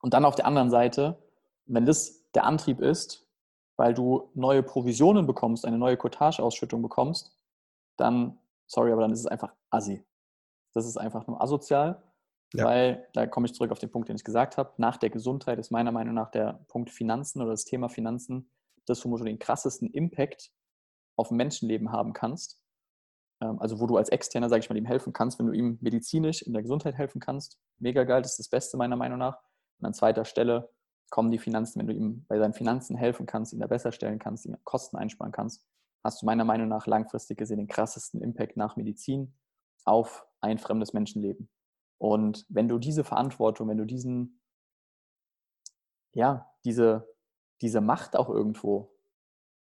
und 0.00 0.14
dann 0.14 0.24
auf 0.24 0.34
der 0.34 0.46
anderen 0.46 0.70
Seite, 0.70 1.22
wenn 1.66 1.86
das 1.86 2.30
der 2.32 2.44
Antrieb 2.44 2.80
ist, 2.80 3.25
weil 3.76 3.94
du 3.94 4.30
neue 4.34 4.62
Provisionen 4.62 5.26
bekommst, 5.26 5.64
eine 5.64 5.78
neue 5.78 5.96
Cottage-Ausschüttung 5.96 6.82
bekommst, 6.82 7.36
dann, 7.96 8.38
sorry, 8.66 8.92
aber 8.92 9.02
dann 9.02 9.12
ist 9.12 9.20
es 9.20 9.26
einfach 9.26 9.52
assi. 9.70 10.04
Das 10.72 10.86
ist 10.86 10.96
einfach 10.96 11.26
nur 11.26 11.40
asozial, 11.40 12.02
ja. 12.52 12.64
weil, 12.64 13.08
da 13.12 13.26
komme 13.26 13.46
ich 13.46 13.54
zurück 13.54 13.70
auf 13.72 13.78
den 13.78 13.90
Punkt, 13.90 14.08
den 14.08 14.16
ich 14.16 14.24
gesagt 14.24 14.56
habe, 14.56 14.72
nach 14.76 14.96
der 14.96 15.10
Gesundheit 15.10 15.58
ist 15.58 15.70
meiner 15.70 15.92
Meinung 15.92 16.14
nach 16.14 16.30
der 16.30 16.64
Punkt 16.68 16.90
Finanzen 16.90 17.40
oder 17.40 17.52
das 17.52 17.64
Thema 17.64 17.88
Finanzen 17.88 18.50
das, 18.86 19.04
wo 19.04 19.16
du 19.16 19.24
den 19.24 19.38
krassesten 19.38 19.90
Impact 19.90 20.52
auf 21.16 21.30
Menschenleben 21.30 21.92
haben 21.92 22.12
kannst. 22.12 22.62
Ähm, 23.40 23.60
also 23.60 23.80
wo 23.80 23.86
du 23.86 23.96
als 23.96 24.08
Externer, 24.08 24.48
sage 24.48 24.60
ich 24.60 24.70
mal, 24.70 24.76
ihm 24.76 24.86
helfen 24.86 25.12
kannst, 25.12 25.38
wenn 25.38 25.46
du 25.46 25.52
ihm 25.52 25.78
medizinisch 25.80 26.42
in 26.42 26.52
der 26.52 26.62
Gesundheit 26.62 26.94
helfen 26.94 27.20
kannst. 27.20 27.58
Mega 27.78 28.04
geil, 28.04 28.22
das 28.22 28.32
ist 28.32 28.38
das 28.38 28.48
Beste 28.48 28.76
meiner 28.76 28.96
Meinung 28.96 29.18
nach. 29.18 29.38
Und 29.78 29.86
an 29.86 29.94
zweiter 29.94 30.24
Stelle 30.24 30.70
kommen 31.10 31.30
die 31.30 31.38
Finanzen, 31.38 31.80
wenn 31.80 31.86
du 31.86 31.94
ihm 31.94 32.24
bei 32.28 32.38
seinen 32.38 32.54
Finanzen 32.54 32.96
helfen 32.96 33.26
kannst, 33.26 33.52
ihn 33.52 33.60
da 33.60 33.66
besser 33.66 33.92
stellen 33.92 34.18
kannst, 34.18 34.46
ihn 34.46 34.56
Kosten 34.64 34.96
einsparen 34.96 35.32
kannst, 35.32 35.64
hast 36.02 36.22
du 36.22 36.26
meiner 36.26 36.44
Meinung 36.44 36.68
nach 36.68 36.86
langfristig 36.86 37.38
gesehen 37.38 37.58
den 37.58 37.68
krassesten 37.68 38.22
Impact 38.22 38.56
nach 38.56 38.76
Medizin 38.76 39.34
auf 39.84 40.26
ein 40.40 40.58
fremdes 40.58 40.92
Menschenleben. 40.92 41.48
Und 41.98 42.44
wenn 42.48 42.68
du 42.68 42.78
diese 42.78 43.04
Verantwortung, 43.04 43.68
wenn 43.68 43.78
du 43.78 43.84
diesen, 43.84 44.40
ja, 46.14 46.50
diese, 46.64 47.08
diese 47.60 47.80
Macht 47.80 48.16
auch 48.16 48.28
irgendwo, 48.28 48.92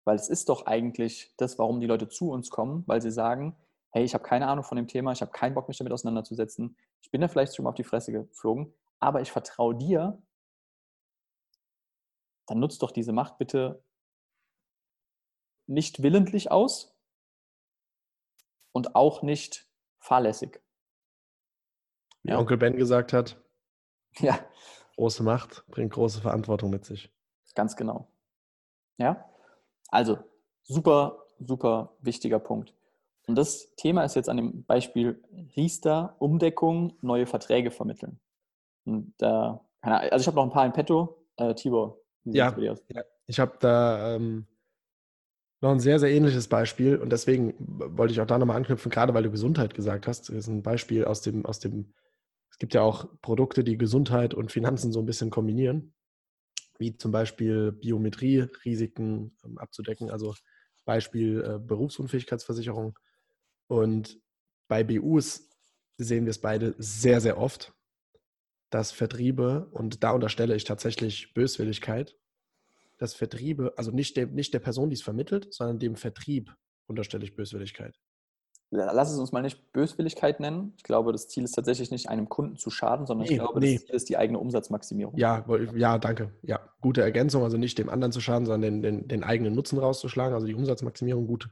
weil 0.03 0.15
es 0.15 0.29
ist 0.29 0.49
doch 0.49 0.65
eigentlich 0.65 1.33
das, 1.37 1.59
warum 1.59 1.79
die 1.79 1.87
Leute 1.87 2.09
zu 2.09 2.31
uns 2.31 2.49
kommen, 2.49 2.83
weil 2.87 3.01
sie 3.01 3.11
sagen, 3.11 3.55
hey, 3.91 4.03
ich 4.03 4.13
habe 4.13 4.23
keine 4.23 4.47
Ahnung 4.47 4.63
von 4.63 4.75
dem 4.75 4.87
Thema, 4.87 5.11
ich 5.11 5.21
habe 5.21 5.31
keinen 5.31 5.53
Bock, 5.53 5.67
mich 5.67 5.77
damit 5.77 5.93
auseinanderzusetzen. 5.93 6.77
Ich 7.01 7.11
bin 7.11 7.21
da 7.21 7.27
vielleicht 7.27 7.55
schon 7.55 7.63
mal 7.63 7.69
auf 7.69 7.75
die 7.75 7.83
Fresse 7.83 8.11
geflogen, 8.11 8.73
aber 8.99 9.21
ich 9.21 9.31
vertraue 9.31 9.75
dir, 9.75 10.21
dann 12.47 12.59
nutzt 12.59 12.81
doch 12.81 12.91
diese 12.91 13.11
Macht 13.11 13.37
bitte 13.37 13.83
nicht 15.67 16.01
willentlich 16.01 16.49
aus 16.49 16.97
und 18.71 18.95
auch 18.95 19.21
nicht 19.21 19.67
fahrlässig. 19.99 20.61
Wie 22.23 22.31
ja. 22.31 22.39
Onkel 22.39 22.57
Ben 22.57 22.77
gesagt 22.77 23.13
hat, 23.13 23.41
ja. 24.19 24.39
große 24.95 25.23
Macht 25.23 25.65
bringt 25.67 25.93
große 25.93 26.21
Verantwortung 26.21 26.69
mit 26.69 26.85
sich. 26.85 27.13
Ganz 27.53 27.75
genau. 27.75 28.07
Ja, 28.97 29.29
also 29.89 30.17
super, 30.63 31.25
super 31.39 31.95
wichtiger 31.99 32.39
Punkt. 32.39 32.73
Und 33.27 33.35
das 33.35 33.75
Thema 33.75 34.03
ist 34.03 34.15
jetzt 34.15 34.29
an 34.29 34.37
dem 34.37 34.63
Beispiel 34.63 35.21
Riester, 35.55 36.15
Umdeckung, 36.19 36.97
neue 37.01 37.25
Verträge 37.25 37.71
vermitteln. 37.71 38.19
Und 38.85 39.13
äh, 39.21 39.25
also 39.81 40.21
ich 40.21 40.27
habe 40.27 40.37
noch 40.37 40.43
ein 40.43 40.49
paar 40.49 40.65
in 40.65 40.71
petto. 40.71 41.25
Äh, 41.35 41.53
Tibor, 41.53 41.99
ja, 42.33 42.55
ja, 42.57 42.75
ich 43.25 43.39
habe 43.39 43.57
da 43.59 44.15
ähm, 44.15 44.47
noch 45.61 45.71
ein 45.71 45.79
sehr, 45.79 45.99
sehr 45.99 46.11
ähnliches 46.11 46.47
Beispiel 46.47 46.97
und 46.97 47.11
deswegen 47.11 47.55
wollte 47.57 48.13
ich 48.13 48.21
auch 48.21 48.27
da 48.27 48.37
nochmal 48.37 48.57
anknüpfen, 48.57 48.91
gerade 48.91 49.13
weil 49.13 49.23
du 49.23 49.31
Gesundheit 49.31 49.73
gesagt 49.73 50.07
hast. 50.07 50.29
Das 50.29 50.35
ist 50.35 50.47
ein 50.47 50.61
Beispiel 50.61 51.05
aus 51.05 51.21
dem, 51.21 51.45
aus 51.45 51.59
dem, 51.59 51.93
es 52.51 52.57
gibt 52.59 52.73
ja 52.73 52.81
auch 52.81 53.07
Produkte, 53.21 53.63
die 53.63 53.77
Gesundheit 53.77 54.33
und 54.33 54.51
Finanzen 54.51 54.91
so 54.91 54.99
ein 54.99 55.05
bisschen 55.05 55.29
kombinieren, 55.29 55.93
wie 56.77 56.95
zum 56.95 57.11
Beispiel 57.11 57.71
Biometrie-Risiken 57.71 59.35
ähm, 59.43 59.57
abzudecken, 59.57 60.11
also 60.11 60.35
Beispiel 60.85 61.43
äh, 61.43 61.59
Berufsunfähigkeitsversicherung. 61.59 62.97
Und 63.67 64.19
bei 64.67 64.83
BUs 64.83 65.49
sehen 65.97 66.25
wir 66.25 66.31
es 66.31 66.39
beide 66.39 66.75
sehr, 66.77 67.19
sehr 67.19 67.37
oft, 67.37 67.73
dass 68.69 68.91
Vertriebe, 68.91 69.67
und 69.71 70.03
da 70.03 70.11
unterstelle 70.11 70.55
ich 70.55 70.63
tatsächlich 70.63 71.33
Böswilligkeit, 71.33 72.17
dass 72.97 73.13
Vertriebe, 73.13 73.73
also 73.77 73.91
nicht, 73.91 74.17
dem, 74.17 74.33
nicht 74.33 74.53
der 74.53 74.59
Person, 74.59 74.89
die 74.89 74.95
es 74.95 75.01
vermittelt, 75.01 75.53
sondern 75.53 75.79
dem 75.79 75.95
Vertrieb 75.95 76.53
unterstelle 76.87 77.23
ich 77.23 77.35
Böswilligkeit. 77.35 77.99
Lass 78.69 79.11
es 79.13 79.17
uns 79.17 79.31
mal 79.31 79.41
nicht 79.41 79.71
Böswilligkeit 79.71 80.41
nennen. 80.41 80.73
Ich 80.75 80.83
glaube, 80.83 81.13
das 81.13 81.29
Ziel 81.29 81.45
ist 81.45 81.53
tatsächlich 81.53 81.89
nicht, 81.89 82.09
einem 82.09 82.27
Kunden 82.27 82.57
zu 82.57 82.69
schaden, 82.69 83.05
sondern 83.05 83.25
nee, 83.27 83.35
ich 83.35 83.39
glaube, 83.39 83.61
nee. 83.61 83.75
das 83.75 83.85
Ziel 83.85 83.95
ist 83.95 84.09
die 84.09 84.17
eigene 84.17 84.39
Umsatzmaximierung. 84.39 85.15
Ja, 85.15 85.45
ja, 85.73 85.97
danke. 85.97 86.33
Ja, 86.41 86.59
gute 86.81 87.01
Ergänzung. 87.01 87.43
Also 87.43 87.57
nicht 87.57 87.77
dem 87.77 87.89
anderen 87.89 88.11
zu 88.11 88.19
schaden, 88.19 88.45
sondern 88.45 88.81
den, 88.81 88.81
den, 88.81 89.07
den 89.07 89.23
eigenen 89.23 89.55
Nutzen 89.55 89.79
rauszuschlagen. 89.79 90.33
Also 90.33 90.47
die 90.47 90.53
Umsatzmaximierung 90.53 91.27
gut, 91.27 91.49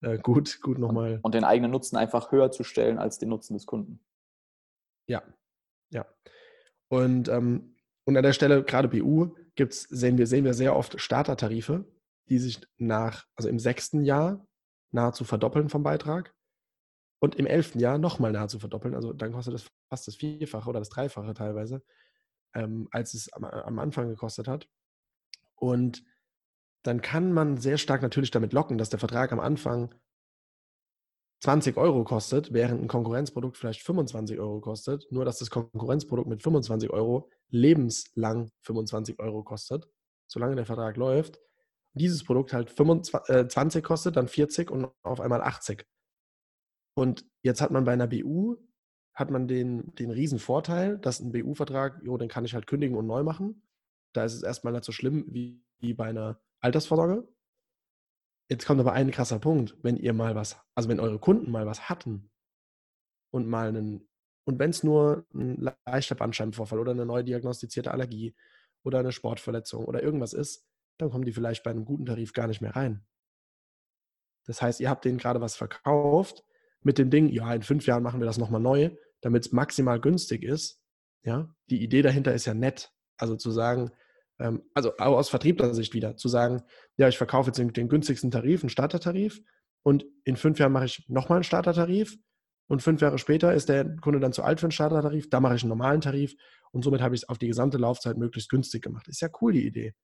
äh, 0.00 0.18
gut, 0.18 0.60
gut 0.60 0.78
nochmal. 0.78 1.20
Und 1.22 1.36
den 1.36 1.44
eigenen 1.44 1.70
Nutzen 1.70 1.96
einfach 1.96 2.32
höher 2.32 2.50
zu 2.50 2.64
stellen 2.64 2.98
als 2.98 3.18
den 3.18 3.28
Nutzen 3.28 3.54
des 3.54 3.64
Kunden. 3.64 4.00
Ja, 5.06 5.22
ja. 5.90 6.06
Und, 6.88 7.28
ähm, 7.28 7.76
und 8.04 8.16
an 8.16 8.22
der 8.22 8.32
Stelle, 8.32 8.64
gerade 8.64 8.88
BU, 8.88 9.34
gibt's, 9.54 9.82
sehen, 9.82 10.18
wir, 10.18 10.26
sehen 10.26 10.44
wir 10.44 10.54
sehr 10.54 10.74
oft 10.74 11.00
Startertarife, 11.00 11.84
die 12.28 12.38
sich 12.38 12.60
nach, 12.76 13.26
also 13.36 13.48
im 13.48 13.58
sechsten 13.58 14.04
Jahr 14.04 14.46
nahezu 14.90 15.24
verdoppeln 15.24 15.68
vom 15.68 15.82
Beitrag 15.82 16.34
und 17.20 17.34
im 17.34 17.46
elften 17.46 17.80
Jahr 17.80 17.98
nochmal 17.98 18.32
nahezu 18.32 18.58
verdoppeln. 18.58 18.94
Also 18.94 19.12
dann 19.12 19.32
kostet 19.32 19.54
es 19.54 19.70
fast 19.88 20.06
das 20.06 20.16
Vierfache 20.16 20.68
oder 20.68 20.78
das 20.78 20.88
Dreifache 20.88 21.34
teilweise, 21.34 21.82
ähm, 22.54 22.88
als 22.90 23.14
es 23.14 23.32
am, 23.32 23.44
am 23.44 23.78
Anfang 23.78 24.08
gekostet 24.08 24.48
hat. 24.48 24.68
Und 25.56 26.04
dann 26.84 27.02
kann 27.02 27.32
man 27.32 27.58
sehr 27.58 27.76
stark 27.76 28.02
natürlich 28.02 28.30
damit 28.30 28.52
locken, 28.52 28.78
dass 28.78 28.90
der 28.90 29.00
Vertrag 29.00 29.32
am 29.32 29.40
Anfang 29.40 29.94
20 31.40 31.76
Euro 31.76 32.02
kostet, 32.04 32.52
während 32.52 32.82
ein 32.82 32.88
Konkurrenzprodukt 32.88 33.56
vielleicht 33.56 33.82
25 33.82 34.38
Euro 34.40 34.60
kostet, 34.60 35.06
nur 35.10 35.24
dass 35.24 35.38
das 35.38 35.50
Konkurrenzprodukt 35.50 36.28
mit 36.28 36.42
25 36.42 36.90
Euro 36.90 37.30
lebenslang 37.50 38.50
25 38.62 39.20
Euro 39.20 39.44
kostet, 39.44 39.88
solange 40.26 40.56
der 40.56 40.66
Vertrag 40.66 40.96
läuft. 40.96 41.38
Dieses 41.94 42.24
Produkt 42.24 42.52
halt 42.52 42.70
25, 42.70 43.34
äh, 43.34 43.48
20 43.48 43.84
kostet, 43.84 44.16
dann 44.16 44.28
40 44.28 44.70
und 44.70 44.88
auf 45.02 45.20
einmal 45.20 45.40
80. 45.40 45.86
Und 46.94 47.24
jetzt 47.42 47.60
hat 47.60 47.70
man 47.70 47.84
bei 47.84 47.92
einer 47.92 48.08
BU, 48.08 48.56
hat 49.14 49.30
man 49.30 49.46
den, 49.46 49.94
den 49.94 50.10
riesen 50.10 50.40
Vorteil, 50.40 50.98
dass 50.98 51.20
ein 51.20 51.32
BU-Vertrag, 51.32 52.00
jo, 52.02 52.16
den 52.18 52.28
kann 52.28 52.44
ich 52.44 52.54
halt 52.54 52.66
kündigen 52.66 52.96
und 52.96 53.06
neu 53.06 53.22
machen. 53.22 53.62
Da 54.12 54.24
ist 54.24 54.34
es 54.34 54.42
erstmal 54.42 54.72
nicht 54.72 54.84
so 54.84 54.92
schlimm 54.92 55.24
wie, 55.28 55.62
wie 55.78 55.94
bei 55.94 56.06
einer 56.06 56.40
Altersvorsorge. 56.60 57.28
Jetzt 58.48 58.66
kommt 58.66 58.80
aber 58.80 58.92
ein 58.92 59.10
krasser 59.10 59.38
Punkt, 59.38 59.76
wenn 59.82 59.96
ihr 59.96 60.12
mal 60.14 60.34
was, 60.34 60.58
also 60.74 60.88
wenn 60.88 61.00
eure 61.00 61.18
Kunden 61.18 61.50
mal 61.50 61.66
was 61.66 61.88
hatten 61.88 62.30
und 63.30 63.46
mal 63.46 63.68
einen, 63.68 64.08
und 64.44 64.58
wenn 64.58 64.70
es 64.70 64.82
nur 64.82 65.26
ein 65.34 65.70
leichter 65.86 66.14
Bandscheibenvorfall 66.14 66.78
oder 66.78 66.92
eine 66.92 67.04
neu 67.04 67.22
diagnostizierte 67.22 67.90
Allergie 67.90 68.34
oder 68.82 69.00
eine 69.00 69.12
Sportverletzung 69.12 69.84
oder 69.84 70.02
irgendwas 70.02 70.32
ist, 70.32 70.66
dann 70.96 71.10
kommen 71.10 71.24
die 71.24 71.32
vielleicht 71.32 71.62
bei 71.62 71.70
einem 71.70 71.84
guten 71.84 72.06
Tarif 72.06 72.32
gar 72.32 72.46
nicht 72.46 72.62
mehr 72.62 72.74
rein. 72.74 73.06
Das 74.46 74.62
heißt, 74.62 74.80
ihr 74.80 74.88
habt 74.88 75.04
denen 75.04 75.18
gerade 75.18 75.42
was 75.42 75.56
verkauft 75.56 76.42
mit 76.82 76.96
dem 76.96 77.10
Ding, 77.10 77.28
ja, 77.28 77.52
in 77.52 77.62
fünf 77.62 77.86
Jahren 77.86 78.02
machen 78.02 78.20
wir 78.20 78.26
das 78.26 78.38
nochmal 78.38 78.60
neu, 78.60 78.90
damit 79.20 79.44
es 79.44 79.52
maximal 79.52 80.00
günstig 80.00 80.42
ist. 80.42 80.82
Ja, 81.22 81.54
die 81.68 81.82
Idee 81.82 82.02
dahinter 82.02 82.32
ist 82.32 82.46
ja 82.46 82.54
nett. 82.54 82.92
Also 83.18 83.36
zu 83.36 83.50
sagen, 83.50 83.90
also 84.74 84.96
aus 84.96 85.28
vertriebler 85.28 85.74
Sicht 85.74 85.94
wieder, 85.94 86.16
zu 86.16 86.28
sagen, 86.28 86.62
ja, 86.96 87.08
ich 87.08 87.18
verkaufe 87.18 87.48
jetzt 87.48 87.58
den, 87.58 87.72
den 87.72 87.88
günstigsten 87.88 88.30
Tarif, 88.30 88.62
einen 88.62 88.70
Startertarif, 88.70 89.40
und 89.82 90.04
in 90.24 90.36
fünf 90.36 90.58
Jahren 90.58 90.72
mache 90.72 90.86
ich 90.86 91.08
nochmal 91.08 91.36
einen 91.36 91.44
Startertarif 91.44 92.16
und 92.68 92.82
fünf 92.82 93.00
Jahre 93.00 93.18
später 93.18 93.54
ist 93.54 93.68
der 93.68 93.96
Kunde 93.96 94.20
dann 94.20 94.32
zu 94.32 94.42
alt 94.42 94.60
für 94.60 94.66
einen 94.66 94.72
Startertarif, 94.72 95.30
da 95.30 95.40
mache 95.40 95.54
ich 95.54 95.62
einen 95.62 95.70
normalen 95.70 96.00
Tarif 96.00 96.34
und 96.72 96.84
somit 96.84 97.00
habe 97.00 97.14
ich 97.14 97.22
es 97.22 97.28
auf 97.28 97.38
die 97.38 97.46
gesamte 97.46 97.78
Laufzeit 97.78 98.16
möglichst 98.18 98.50
günstig 98.50 98.82
gemacht. 98.82 99.08
Ist 99.08 99.22
ja 99.22 99.28
cool, 99.40 99.52
die 99.52 99.66
Idee. 99.66 99.94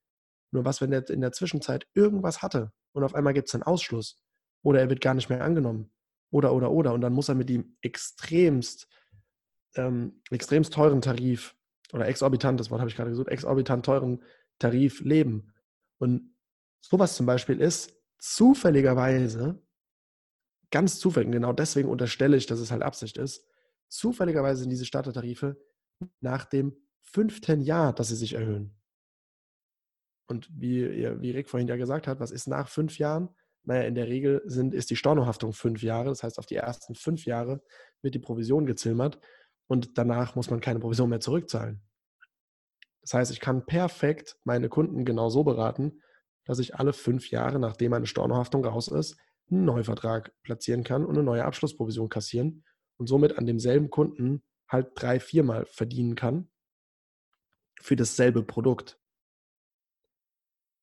Nur 0.53 0.65
was, 0.65 0.81
wenn 0.81 0.91
der 0.91 1.09
in 1.11 1.21
der 1.21 1.33
Zwischenzeit 1.33 1.87
irgendwas 1.95 2.43
hatte 2.43 2.73
und 2.93 3.05
auf 3.05 3.15
einmal 3.15 3.35
gibt 3.35 3.49
es 3.49 3.55
einen 3.55 3.65
Ausschluss 3.65 4.23
oder 4.63 4.81
er 4.81 4.89
wird 4.89 5.01
gar 5.01 5.15
nicht 5.15 5.29
mehr 5.29 5.45
angenommen 5.45 5.93
oder, 6.31 6.55
oder, 6.55 6.71
oder 6.71 6.95
und 6.95 7.01
dann 7.01 7.13
muss 7.13 7.29
er 7.29 7.35
mit 7.35 7.49
dem 7.49 7.77
extremst, 7.83 8.89
ähm, 9.77 10.23
extremst 10.31 10.73
teuren 10.73 11.03
Tarif 11.03 11.57
oder 11.93 12.07
exorbitant, 12.09 12.59
das 12.59 12.71
Wort 12.71 12.81
habe 12.81 12.91
ich 12.91 12.97
gerade 12.97 13.11
gesagt, 13.11 13.29
exorbitant 13.29 13.85
teuren 13.85 14.23
Tarif 14.59 15.01
leben. 15.01 15.53
Und 15.99 16.35
sowas 16.81 17.17
zum 17.17 17.27
Beispiel 17.27 17.61
ist 17.61 17.95
zufälligerweise, 18.19 19.63
ganz 20.71 20.99
zufällig, 20.99 21.31
genau 21.33 21.53
deswegen 21.53 21.89
unterstelle 21.89 22.37
ich, 22.37 22.47
dass 22.47 22.61
es 22.61 22.71
halt 22.71 22.83
Absicht 22.83 23.17
ist, 23.17 23.47
zufälligerweise 23.89 24.63
sind 24.63 24.71
diese 24.71 24.87
Startertarife 24.87 25.57
nach 26.21 26.45
dem 26.47 26.77
fünften 27.01 27.61
Jahr, 27.61 27.93
dass 27.93 28.09
sie 28.09 28.17
sich 28.17 28.35
erhöhen. 28.35 28.77
Und 30.27 30.49
wie, 30.51 30.85
wie 31.21 31.31
Rick 31.31 31.49
vorhin 31.49 31.69
ja 31.69 31.77
gesagt 31.77 32.07
hat, 32.07 32.19
was 32.19 32.31
ist 32.31 32.49
nach 32.49 32.69
fünf 32.69 32.99
Jahren? 32.99 33.29
Naja, 33.63 33.83
in 33.83 33.95
der 33.95 34.09
Regel 34.09 34.43
sind, 34.47 34.75
ist 34.75 34.91
die 34.91 34.97
Stornohaftung 34.97 35.53
fünf 35.53 35.83
Jahre. 35.83 36.09
Das 36.09 36.23
heißt, 36.23 36.39
auf 36.39 36.47
die 36.47 36.57
ersten 36.57 36.95
fünf 36.95 37.25
Jahre 37.25 37.63
wird 38.03 38.15
die 38.15 38.21
Provision 38.21 38.67
gezilmert 38.67 39.21
und 39.67 39.99
danach 39.99 40.35
muss 40.35 40.51
man 40.51 40.61
keine 40.61 40.81
Provision 40.81 41.11
mehr 41.11 41.21
zurückzahlen. 41.21 41.83
Das 43.03 43.15
heißt, 43.15 43.33
ich 43.33 43.41
kann 43.41 43.67
perfekt 43.67 44.39
meine 44.45 44.69
Kunden 44.69 45.05
genau 45.05 45.29
so 45.29 45.45
beraten, 45.45 46.01
dass 46.45 46.59
ich 46.59 46.75
alle 46.77 46.93
fünf 46.93 47.31
Jahre, 47.31 47.59
nachdem 47.59 47.91
meine 47.91 48.07
Stornohaftung 48.07 48.65
raus 48.65 48.89
ist, 48.89 49.17
einen 49.51 49.65
Neuvertrag 49.65 50.33
platzieren 50.43 50.85
kann 50.85 51.05
und 51.05 51.15
eine 51.15 51.23
neue 51.23 51.45
Abschlussprovision 51.45 52.09
kassieren 52.09 52.65
und 52.97 53.09
somit 53.09 53.39
an 53.39 53.47
demselben 53.47 53.91
Kunden 53.91 54.43
halt 54.69 54.93
drei, 54.95 55.21
viermal 55.21 55.67
verdienen 55.67 56.15
kann 56.15 56.49
für 57.81 57.97
dasselbe 57.97 58.43
Produkt. 58.43 58.99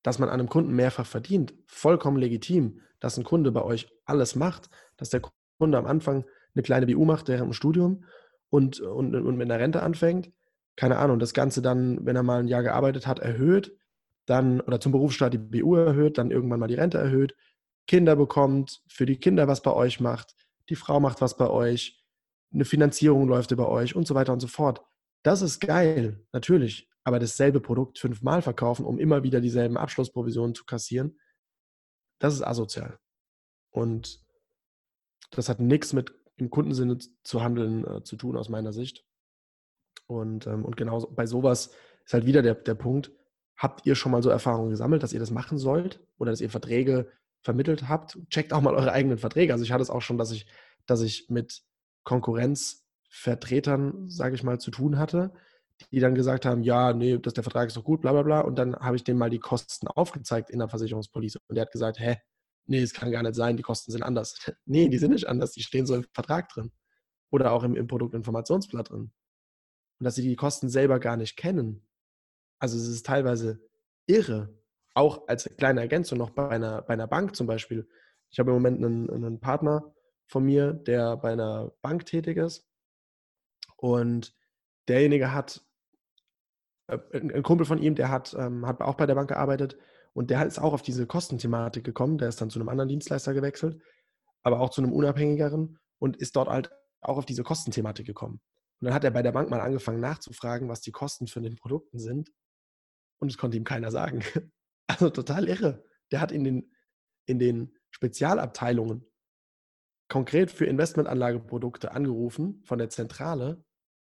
Dass 0.02 0.18
man 0.18 0.28
an 0.28 0.40
einem 0.40 0.48
Kunden 0.48 0.74
mehrfach 0.74 1.06
verdient, 1.06 1.54
vollkommen 1.66 2.16
legitim, 2.16 2.80
dass 3.00 3.18
ein 3.18 3.24
Kunde 3.24 3.50
bei 3.50 3.62
euch 3.62 3.88
alles 4.04 4.36
macht, 4.36 4.70
dass 4.96 5.10
der 5.10 5.22
Kunde 5.58 5.78
am 5.78 5.86
Anfang 5.86 6.24
eine 6.54 6.62
kleine 6.62 6.86
BU 6.86 7.04
macht 7.04 7.28
während 7.28 7.46
dem 7.46 7.52
Studium 7.52 8.04
und, 8.52 8.80
und, 8.80 9.14
und 9.14 9.36
mit 9.36 9.50
einer 9.50 9.58
Rente 9.58 9.82
anfängt, 9.82 10.30
keine 10.76 10.98
Ahnung, 10.98 11.18
das 11.18 11.32
Ganze 11.32 11.62
dann, 11.62 12.04
wenn 12.04 12.16
er 12.16 12.22
mal 12.22 12.40
ein 12.40 12.48
Jahr 12.48 12.62
gearbeitet 12.62 13.06
hat, 13.06 13.18
erhöht, 13.18 13.74
dann 14.26 14.60
oder 14.60 14.78
zum 14.78 14.92
Berufsstart 14.92 15.32
die 15.32 15.38
BU 15.38 15.74
erhöht, 15.74 16.18
dann 16.18 16.30
irgendwann 16.30 16.60
mal 16.60 16.68
die 16.68 16.74
Rente 16.74 16.98
erhöht, 16.98 17.34
Kinder 17.86 18.14
bekommt, 18.14 18.82
für 18.88 19.06
die 19.06 19.16
Kinder 19.16 19.48
was 19.48 19.62
bei 19.62 19.72
euch 19.72 20.00
macht, 20.00 20.36
die 20.68 20.76
Frau 20.76 21.00
macht 21.00 21.22
was 21.22 21.38
bei 21.38 21.48
euch, 21.48 22.04
eine 22.52 22.66
Finanzierung 22.66 23.26
läuft 23.26 23.52
über 23.52 23.70
euch 23.70 23.96
und 23.96 24.06
so 24.06 24.14
weiter 24.14 24.34
und 24.34 24.40
so 24.40 24.48
fort. 24.48 24.82
Das 25.22 25.40
ist 25.40 25.60
geil, 25.60 26.22
natürlich, 26.32 26.90
aber 27.04 27.18
dasselbe 27.18 27.60
Produkt 27.60 27.98
fünfmal 27.98 28.42
verkaufen, 28.42 28.84
um 28.84 28.98
immer 28.98 29.22
wieder 29.22 29.40
dieselben 29.40 29.78
Abschlussprovisionen 29.78 30.54
zu 30.54 30.66
kassieren, 30.66 31.18
das 32.18 32.34
ist 32.34 32.42
asozial. 32.42 32.98
Und 33.70 34.22
das 35.30 35.48
hat 35.48 35.58
nichts 35.58 35.94
mit 35.94 36.14
im 36.42 36.50
Kundensinne 36.50 36.98
zu 37.22 37.42
handeln 37.42 37.86
äh, 37.86 38.02
zu 38.02 38.16
tun, 38.16 38.36
aus 38.36 38.48
meiner 38.48 38.72
Sicht. 38.72 39.04
Und, 40.06 40.46
ähm, 40.46 40.64
und 40.64 40.76
genau 40.76 41.00
bei 41.06 41.26
sowas 41.26 41.70
ist 42.04 42.14
halt 42.14 42.26
wieder 42.26 42.42
der, 42.42 42.54
der 42.54 42.74
Punkt, 42.74 43.12
habt 43.56 43.86
ihr 43.86 43.94
schon 43.94 44.12
mal 44.12 44.22
so 44.22 44.30
Erfahrungen 44.30 44.70
gesammelt, 44.70 45.02
dass 45.02 45.12
ihr 45.12 45.20
das 45.20 45.30
machen 45.30 45.58
sollt 45.58 46.00
oder 46.18 46.32
dass 46.32 46.40
ihr 46.40 46.50
Verträge 46.50 47.10
vermittelt 47.42 47.88
habt? 47.88 48.18
Checkt 48.28 48.52
auch 48.52 48.60
mal 48.60 48.74
eure 48.74 48.92
eigenen 48.92 49.18
Verträge. 49.18 49.52
Also 49.52 49.64
ich 49.64 49.72
hatte 49.72 49.82
es 49.82 49.90
auch 49.90 50.02
schon, 50.02 50.18
dass 50.18 50.32
ich, 50.32 50.46
dass 50.86 51.00
ich 51.00 51.30
mit 51.30 51.62
Konkurrenzvertretern, 52.04 54.08
sage 54.08 54.34
ich 54.34 54.42
mal, 54.42 54.58
zu 54.58 54.72
tun 54.72 54.98
hatte, 54.98 55.32
die 55.92 56.00
dann 56.00 56.14
gesagt 56.14 56.44
haben, 56.44 56.62
ja, 56.62 56.92
nee, 56.92 57.18
das, 57.18 57.34
der 57.34 57.44
Vertrag 57.44 57.68
ist 57.68 57.76
doch 57.76 57.84
gut, 57.84 58.02
bla 58.02 58.12
bla 58.12 58.22
bla. 58.22 58.40
Und 58.40 58.56
dann 58.56 58.76
habe 58.76 58.96
ich 58.96 59.04
denen 59.04 59.18
mal 59.18 59.30
die 59.30 59.38
Kosten 59.38 59.88
aufgezeigt 59.88 60.50
in 60.50 60.58
der 60.58 60.68
Versicherungspolice. 60.68 61.38
Und 61.48 61.54
der 61.54 61.62
hat 61.62 61.72
gesagt, 61.72 62.00
hä, 62.00 62.18
nee, 62.66 62.80
es 62.80 62.94
kann 62.94 63.10
gar 63.10 63.22
nicht 63.22 63.34
sein, 63.34 63.56
die 63.56 63.62
Kosten 63.62 63.92
sind 63.92 64.02
anders. 64.02 64.34
nee, 64.64 64.88
die 64.88 64.98
sind 64.98 65.12
nicht 65.12 65.28
anders, 65.28 65.52
die 65.52 65.62
stehen 65.62 65.86
so 65.86 65.94
im 65.94 66.04
Vertrag 66.12 66.48
drin. 66.48 66.72
Oder 67.30 67.52
auch 67.52 67.62
im, 67.62 67.76
im 67.76 67.86
Produktinformationsblatt 67.86 68.90
drin. 68.90 69.12
Und 69.98 70.04
dass 70.04 70.14
sie 70.14 70.22
die 70.22 70.36
Kosten 70.36 70.68
selber 70.68 71.00
gar 71.00 71.16
nicht 71.16 71.36
kennen. 71.36 71.86
Also 72.58 72.76
es 72.76 72.88
ist 72.88 73.06
teilweise 73.06 73.60
irre. 74.06 74.54
Auch 74.94 75.26
als 75.28 75.50
kleine 75.56 75.80
Ergänzung 75.80 76.18
noch 76.18 76.30
bei 76.30 76.48
einer, 76.48 76.82
bei 76.82 76.94
einer 76.94 77.06
Bank 77.06 77.34
zum 77.34 77.46
Beispiel. 77.46 77.88
Ich 78.30 78.38
habe 78.38 78.50
im 78.50 78.56
Moment 78.56 78.84
einen, 78.84 79.10
einen 79.10 79.40
Partner 79.40 79.94
von 80.26 80.44
mir, 80.44 80.72
der 80.72 81.16
bei 81.16 81.32
einer 81.32 81.72
Bank 81.82 82.06
tätig 82.06 82.36
ist. 82.36 82.68
Und 83.76 84.34
derjenige 84.88 85.32
hat, 85.32 85.64
äh, 86.88 86.98
ein 87.12 87.42
Kumpel 87.42 87.66
von 87.66 87.78
ihm, 87.78 87.94
der 87.94 88.10
hat, 88.10 88.34
ähm, 88.38 88.66
hat 88.66 88.80
auch 88.80 88.94
bei 88.94 89.06
der 89.06 89.14
Bank 89.14 89.28
gearbeitet 89.28 89.76
und 90.14 90.30
der 90.30 90.44
ist 90.46 90.58
auch 90.58 90.72
auf 90.72 90.82
diese 90.82 91.06
Kostenthematik 91.06 91.84
gekommen. 91.84 92.18
Der 92.18 92.28
ist 92.28 92.40
dann 92.40 92.50
zu 92.50 92.58
einem 92.58 92.68
anderen 92.68 92.88
Dienstleister 92.88 93.32
gewechselt, 93.34 93.80
aber 94.42 94.60
auch 94.60 94.70
zu 94.70 94.82
einem 94.82 94.92
unabhängigeren 94.92 95.78
und 95.98 96.16
ist 96.16 96.36
dort 96.36 96.48
halt 96.48 96.70
auch 97.00 97.16
auf 97.16 97.26
diese 97.26 97.42
Kostenthematik 97.42 98.06
gekommen. 98.06 98.40
Und 98.80 98.86
dann 98.86 98.94
hat 98.94 99.04
er 99.04 99.10
bei 99.10 99.22
der 99.22 99.32
Bank 99.32 99.48
mal 99.48 99.60
angefangen 99.60 100.00
nachzufragen, 100.00 100.68
was 100.68 100.80
die 100.80 100.92
Kosten 100.92 101.26
für 101.26 101.40
den 101.40 101.56
Produkten 101.56 101.98
sind. 101.98 102.32
Und 103.20 103.30
es 103.30 103.38
konnte 103.38 103.56
ihm 103.56 103.64
keiner 103.64 103.90
sagen. 103.90 104.22
Also 104.88 105.08
total 105.08 105.48
irre. 105.48 105.86
Der 106.10 106.20
hat 106.20 106.32
in 106.32 106.44
den, 106.44 106.70
in 107.24 107.38
den 107.38 107.78
Spezialabteilungen 107.92 109.06
konkret 110.08 110.50
für 110.50 110.66
Investmentanlageprodukte 110.66 111.92
angerufen 111.92 112.62
von 112.64 112.78
der 112.78 112.90
Zentrale 112.90 113.64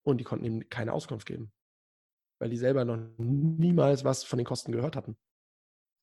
und 0.02 0.18
die 0.18 0.24
konnten 0.24 0.46
ihm 0.46 0.68
keine 0.70 0.94
Auskunft 0.94 1.26
geben, 1.26 1.52
weil 2.38 2.48
die 2.48 2.56
selber 2.56 2.86
noch 2.86 2.96
niemals 3.18 4.04
was 4.04 4.24
von 4.24 4.38
den 4.38 4.46
Kosten 4.46 4.72
gehört 4.72 4.96
hatten. 4.96 5.18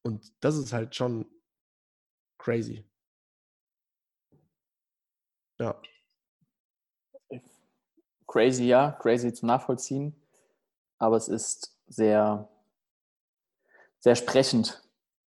Und 0.08 0.32
das 0.40 0.56
ist 0.56 0.72
halt 0.72 0.96
schon 0.96 1.26
crazy. 2.38 2.86
Ja. 5.60 5.82
Crazy, 8.26 8.64
ja, 8.64 8.94
crazy 8.94 9.34
zu 9.34 9.46
nachvollziehen. 9.46 10.16
Aber 10.98 11.18
es 11.18 11.28
ist 11.28 11.78
sehr, 11.88 12.48
sehr 14.00 14.16
sprechend 14.16 14.82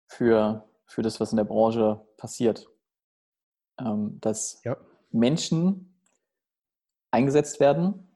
für, 0.05 0.69
für 0.85 1.01
das, 1.01 1.19
was 1.19 1.31
in 1.31 1.37
der 1.37 1.43
Branche 1.43 2.05
passiert. 2.17 2.69
Ähm, 3.79 4.19
dass 4.21 4.61
ja. 4.63 4.77
Menschen 5.09 5.99
eingesetzt 7.09 7.59
werden, 7.59 8.15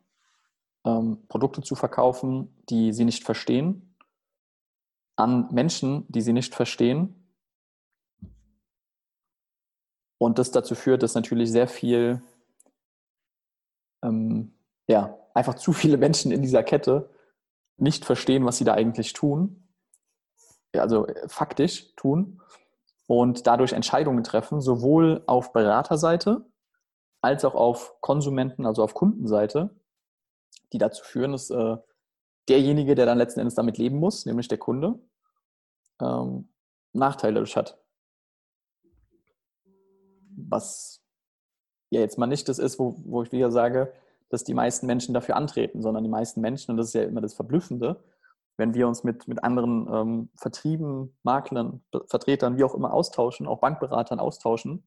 ähm, 0.85 1.25
Produkte 1.27 1.63
zu 1.63 1.73
verkaufen, 1.73 2.55
die 2.69 2.93
sie 2.93 3.05
nicht 3.05 3.23
verstehen 3.23 3.90
an 5.15 5.47
Menschen, 5.51 6.05
die 6.09 6.21
sie 6.21 6.33
nicht 6.33 6.55
verstehen. 6.55 7.15
Und 10.17 10.37
das 10.39 10.51
dazu 10.51 10.75
führt, 10.75 11.03
dass 11.03 11.15
natürlich 11.15 11.51
sehr 11.51 11.67
viel, 11.67 12.21
ähm, 14.03 14.53
ja, 14.87 15.17
einfach 15.33 15.55
zu 15.55 15.73
viele 15.73 15.97
Menschen 15.97 16.31
in 16.31 16.41
dieser 16.41 16.63
Kette 16.63 17.09
nicht 17.77 18.05
verstehen, 18.05 18.45
was 18.45 18.57
sie 18.57 18.63
da 18.63 18.73
eigentlich 18.73 19.13
tun, 19.13 19.67
also 20.73 21.07
äh, 21.07 21.27
faktisch 21.27 21.95
tun. 21.95 22.41
Und 23.07 23.47
dadurch 23.47 23.73
Entscheidungen 23.73 24.23
treffen, 24.23 24.61
sowohl 24.61 25.23
auf 25.25 25.51
Beraterseite 25.51 26.45
als 27.21 27.43
auch 27.43 27.55
auf 27.55 27.99
Konsumenten, 28.01 28.65
also 28.65 28.83
auf 28.83 28.93
Kundenseite, 28.93 29.69
die 30.71 30.77
dazu 30.77 31.03
führen, 31.03 31.33
dass 31.33 31.49
äh, 31.49 31.77
derjenige, 32.49 32.95
der 32.95 33.05
dann 33.05 33.17
letzten 33.17 33.39
Endes 33.39 33.55
damit 33.55 33.77
leben 33.77 33.97
muss, 33.97 34.25
nämlich 34.25 34.47
der 34.47 34.57
Kunde, 34.57 34.99
ähm, 36.01 36.49
Nachteile 36.93 37.43
hat. 37.43 37.77
Was 40.35 41.01
ja 41.89 41.99
jetzt 41.99 42.17
mal 42.17 42.27
nicht 42.27 42.49
das 42.49 42.59
ist, 42.59 42.79
wo, 42.79 42.95
wo 43.05 43.23
ich 43.23 43.31
wieder 43.31 43.51
sage, 43.51 43.93
dass 44.29 44.43
die 44.43 44.53
meisten 44.53 44.87
Menschen 44.87 45.13
dafür 45.13 45.35
antreten, 45.35 45.81
sondern 45.81 46.03
die 46.03 46.09
meisten 46.09 46.41
Menschen, 46.41 46.71
und 46.71 46.77
das 46.77 46.87
ist 46.87 46.93
ja 46.93 47.03
immer 47.03 47.21
das 47.21 47.33
Verblüffende, 47.33 48.03
wenn 48.57 48.73
wir 48.73 48.87
uns 48.87 49.03
mit, 49.03 49.27
mit 49.27 49.43
anderen 49.43 49.87
ähm, 49.91 50.29
Vertrieben, 50.35 51.15
Maklern, 51.23 51.83
Vertretern, 52.07 52.57
wie 52.57 52.63
auch 52.63 52.75
immer 52.75 52.93
austauschen, 52.93 53.47
auch 53.47 53.59
Bankberatern 53.59 54.19
austauschen, 54.19 54.83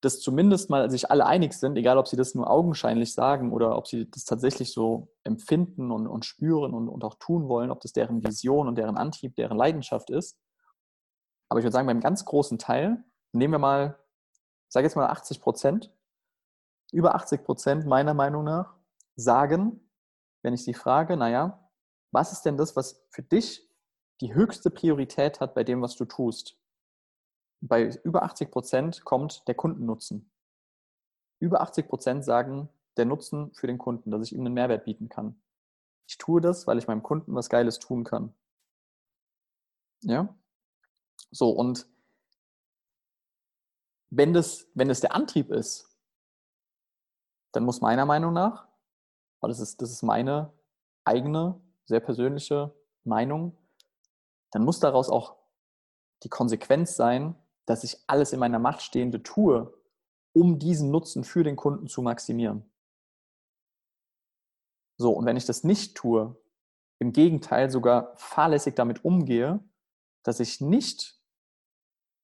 dass 0.00 0.20
zumindest 0.20 0.70
mal 0.70 0.90
sich 0.90 1.10
alle 1.10 1.26
einig 1.26 1.52
sind, 1.52 1.76
egal 1.76 1.98
ob 1.98 2.08
sie 2.08 2.16
das 2.16 2.34
nur 2.34 2.50
augenscheinlich 2.50 3.12
sagen 3.12 3.52
oder 3.52 3.76
ob 3.76 3.86
sie 3.86 4.10
das 4.10 4.24
tatsächlich 4.24 4.72
so 4.72 5.12
empfinden 5.24 5.90
und, 5.90 6.06
und 6.06 6.24
spüren 6.24 6.72
und, 6.72 6.88
und 6.88 7.04
auch 7.04 7.16
tun 7.16 7.48
wollen, 7.48 7.70
ob 7.70 7.80
das 7.80 7.92
deren 7.92 8.24
Vision 8.24 8.66
und 8.66 8.76
deren 8.76 8.96
Antrieb, 8.96 9.36
deren 9.36 9.58
Leidenschaft 9.58 10.08
ist. 10.10 10.38
Aber 11.50 11.60
ich 11.60 11.64
würde 11.64 11.72
sagen, 11.72 11.86
beim 11.86 12.00
ganz 12.00 12.24
großen 12.24 12.58
Teil, 12.58 13.04
nehmen 13.32 13.52
wir 13.52 13.58
mal, 13.58 13.98
sage 14.68 14.86
jetzt 14.86 14.96
mal 14.96 15.08
80 15.08 15.40
Prozent, 15.40 15.92
über 16.92 17.14
80 17.14 17.44
Prozent 17.44 17.86
meiner 17.86 18.14
Meinung 18.14 18.44
nach 18.44 18.74
sagen, 19.16 19.90
wenn 20.42 20.54
ich 20.54 20.64
sie 20.64 20.74
frage, 20.74 21.16
naja, 21.16 21.68
was 22.12 22.32
ist 22.32 22.42
denn 22.42 22.56
das, 22.56 22.74
was 22.74 23.04
für 23.10 23.22
dich 23.22 23.68
die 24.20 24.34
höchste 24.34 24.70
Priorität 24.70 25.40
hat 25.40 25.54
bei 25.54 25.64
dem, 25.64 25.82
was 25.82 25.96
du 25.96 26.04
tust? 26.04 26.59
Bei 27.60 27.88
über 28.04 28.22
80 28.22 28.50
Prozent 28.50 29.04
kommt 29.04 29.46
der 29.48 29.54
Kundennutzen. 29.54 30.30
Über 31.38 31.60
80 31.60 31.88
Prozent 31.88 32.24
sagen, 32.24 32.68
der 32.96 33.04
Nutzen 33.04 33.52
für 33.54 33.66
den 33.66 33.78
Kunden, 33.78 34.10
dass 34.10 34.22
ich 34.22 34.34
ihm 34.34 34.40
einen 34.40 34.54
Mehrwert 34.54 34.84
bieten 34.84 35.08
kann. 35.08 35.40
Ich 36.06 36.18
tue 36.18 36.40
das, 36.40 36.66
weil 36.66 36.78
ich 36.78 36.86
meinem 36.86 37.02
Kunden 37.02 37.34
was 37.34 37.48
Geiles 37.48 37.78
tun 37.78 38.04
kann. 38.04 38.34
Ja? 40.02 40.34
So, 41.30 41.50
und 41.50 41.86
wenn 44.10 44.32
das, 44.32 44.66
wenn 44.74 44.88
das 44.88 45.00
der 45.00 45.14
Antrieb 45.14 45.50
ist, 45.50 45.88
dann 47.52 47.64
muss 47.64 47.80
meiner 47.80 48.06
Meinung 48.06 48.32
nach, 48.32 48.68
aber 49.40 49.48
das 49.48 49.60
ist, 49.60 49.80
das 49.80 49.90
ist 49.90 50.02
meine 50.02 50.52
eigene, 51.04 51.60
sehr 51.84 52.00
persönliche 52.00 52.74
Meinung, 53.04 53.56
dann 54.50 54.64
muss 54.64 54.80
daraus 54.80 55.08
auch 55.08 55.36
die 56.22 56.28
Konsequenz 56.28 56.96
sein, 56.96 57.34
dass 57.70 57.84
ich 57.84 58.02
alles 58.08 58.32
in 58.32 58.40
meiner 58.40 58.58
Macht 58.58 58.82
Stehende 58.82 59.22
tue, 59.22 59.72
um 60.32 60.58
diesen 60.58 60.90
Nutzen 60.90 61.22
für 61.22 61.44
den 61.44 61.54
Kunden 61.54 61.86
zu 61.86 62.02
maximieren. 62.02 62.68
So, 64.98 65.12
und 65.12 65.24
wenn 65.24 65.36
ich 65.36 65.46
das 65.46 65.62
nicht 65.62 65.96
tue, 65.96 66.36
im 66.98 67.12
Gegenteil 67.12 67.70
sogar 67.70 68.16
fahrlässig 68.16 68.74
damit 68.74 69.04
umgehe, 69.04 69.62
dass 70.24 70.40
ich 70.40 70.60
nicht 70.60 71.22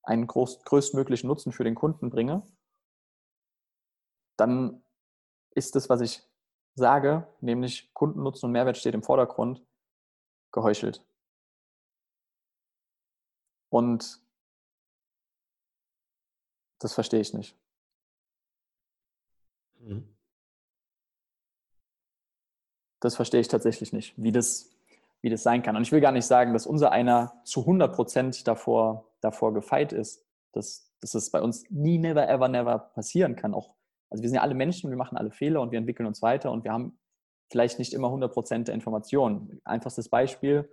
einen 0.03 0.27
groß, 0.27 0.65
größtmöglichen 0.65 1.29
Nutzen 1.29 1.53
für 1.53 1.63
den 1.63 1.77
Kunden 1.77 2.11
bringe, 2.11 2.43
dann 4.37 4.83
ist 5.53 5.77
das, 5.77 5.89
was 5.89 6.01
ich 6.01 6.29
sage, 6.75 7.33
nämlich 7.41 7.95
Kundennutzen 7.95 8.47
und 8.47 8.53
Mehrwert 8.53 8.79
steht 8.79 8.95
im 8.95 9.05
Vordergrund, 9.05 9.65
geheuchelt. 10.51 11.07
Und 13.69 14.26
das 16.79 16.95
verstehe 16.95 17.21
ich 17.21 17.35
nicht. 17.35 17.57
Mhm. 19.81 20.17
Das 23.01 23.17
verstehe 23.17 23.41
ich 23.41 23.49
tatsächlich 23.49 23.93
nicht, 23.93 24.15
wie 24.17 24.33
das, 24.33 24.71
wie 25.21 25.31
das 25.31 25.43
sein 25.43 25.63
kann. 25.63 25.77
Und 25.77 25.83
ich 25.83 25.93
will 25.93 26.01
gar 26.01 26.13
nicht 26.13 26.27
sagen, 26.27 26.53
dass 26.53 26.67
unser 26.67 26.93
einer 26.93 27.41
zu 27.45 27.61
100 27.61 27.95
Prozent 27.95 28.47
davor, 28.49 29.13
davor 29.21 29.53
gefeit 29.55 29.93
ist, 29.93 30.25
dass, 30.53 30.91
dass 31.01 31.15
es 31.15 31.31
bei 31.31 31.41
uns 31.41 31.71
nie, 31.71 31.99
never, 31.99 32.29
ever, 32.29 32.49
never 32.49 32.79
passieren 32.79 33.37
kann. 33.37 33.55
Auch 33.55 33.77
also 34.11 34.23
wir 34.23 34.29
sind 34.29 34.37
ja 34.37 34.43
alle 34.43 34.55
Menschen, 34.55 34.91
wir 34.91 34.97
machen 34.97 35.19
alle 35.19 35.31
Fehler 35.31 35.61
und 35.61 35.73
wir 35.73 35.79
entwickeln 35.79 36.07
uns 36.07 36.23
weiter 36.23 36.53
und 36.53 36.65
wir 36.65 36.73
haben 36.73 36.99
vielleicht 37.51 37.79
nicht 37.79 37.93
immer 37.93 38.09
100% 38.09 38.65
der 38.65 38.75
Informationen. 38.75 39.61
Einfachstes 39.65 40.09
Beispiel, 40.09 40.69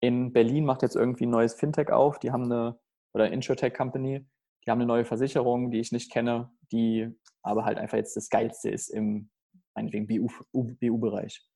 in 0.00 0.32
Berlin 0.32 0.64
macht 0.64 0.82
jetzt 0.82 0.96
irgendwie 0.96 1.26
ein 1.26 1.30
neues 1.30 1.54
Fintech 1.54 1.90
auf, 1.90 2.18
die 2.18 2.30
haben 2.30 2.44
eine, 2.44 2.78
oder 3.14 3.30
Insurtech 3.30 3.74
Company, 3.74 4.24
die 4.68 4.70
haben 4.70 4.80
eine 4.80 4.86
neue 4.86 5.06
Versicherung, 5.06 5.70
die 5.70 5.80
ich 5.80 5.92
nicht 5.92 6.12
kenne, 6.12 6.50
die 6.72 7.08
aber 7.40 7.64
halt 7.64 7.78
einfach 7.78 7.96
jetzt 7.96 8.14
das 8.18 8.28
Geilste 8.28 8.68
ist 8.68 8.90
im, 8.90 9.30
BU-Bereich. 9.74 11.48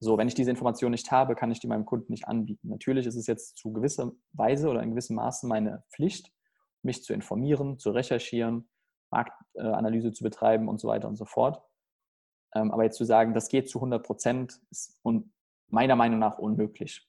So, 0.00 0.18
wenn 0.18 0.26
ich 0.26 0.34
diese 0.34 0.50
Information 0.50 0.90
nicht 0.90 1.12
habe, 1.12 1.36
kann 1.36 1.52
ich 1.52 1.60
die 1.60 1.68
meinem 1.68 1.86
Kunden 1.86 2.10
nicht 2.10 2.26
anbieten. 2.26 2.70
Natürlich 2.70 3.06
ist 3.06 3.14
es 3.14 3.28
jetzt 3.28 3.56
zu 3.56 3.72
gewisser 3.72 4.10
Weise 4.32 4.68
oder 4.68 4.82
in 4.82 4.90
gewissem 4.90 5.14
Maße 5.14 5.46
meine 5.46 5.84
Pflicht, 5.92 6.32
mich 6.82 7.04
zu 7.04 7.12
informieren, 7.12 7.78
zu 7.78 7.92
recherchieren, 7.92 8.68
Marktanalyse 9.12 10.10
zu 10.10 10.24
betreiben 10.24 10.68
und 10.68 10.80
so 10.80 10.88
weiter 10.88 11.06
und 11.06 11.14
so 11.14 11.26
fort. 11.26 11.62
Ähm, 12.56 12.72
aber 12.72 12.82
jetzt 12.82 12.96
zu 12.96 13.04
sagen, 13.04 13.32
das 13.32 13.48
geht 13.48 13.68
zu 13.68 13.78
100 13.78 14.04
Prozent, 14.04 14.60
ist 14.70 15.00
meiner 15.68 15.94
Meinung 15.94 16.18
nach 16.18 16.38
unmöglich. 16.38 17.08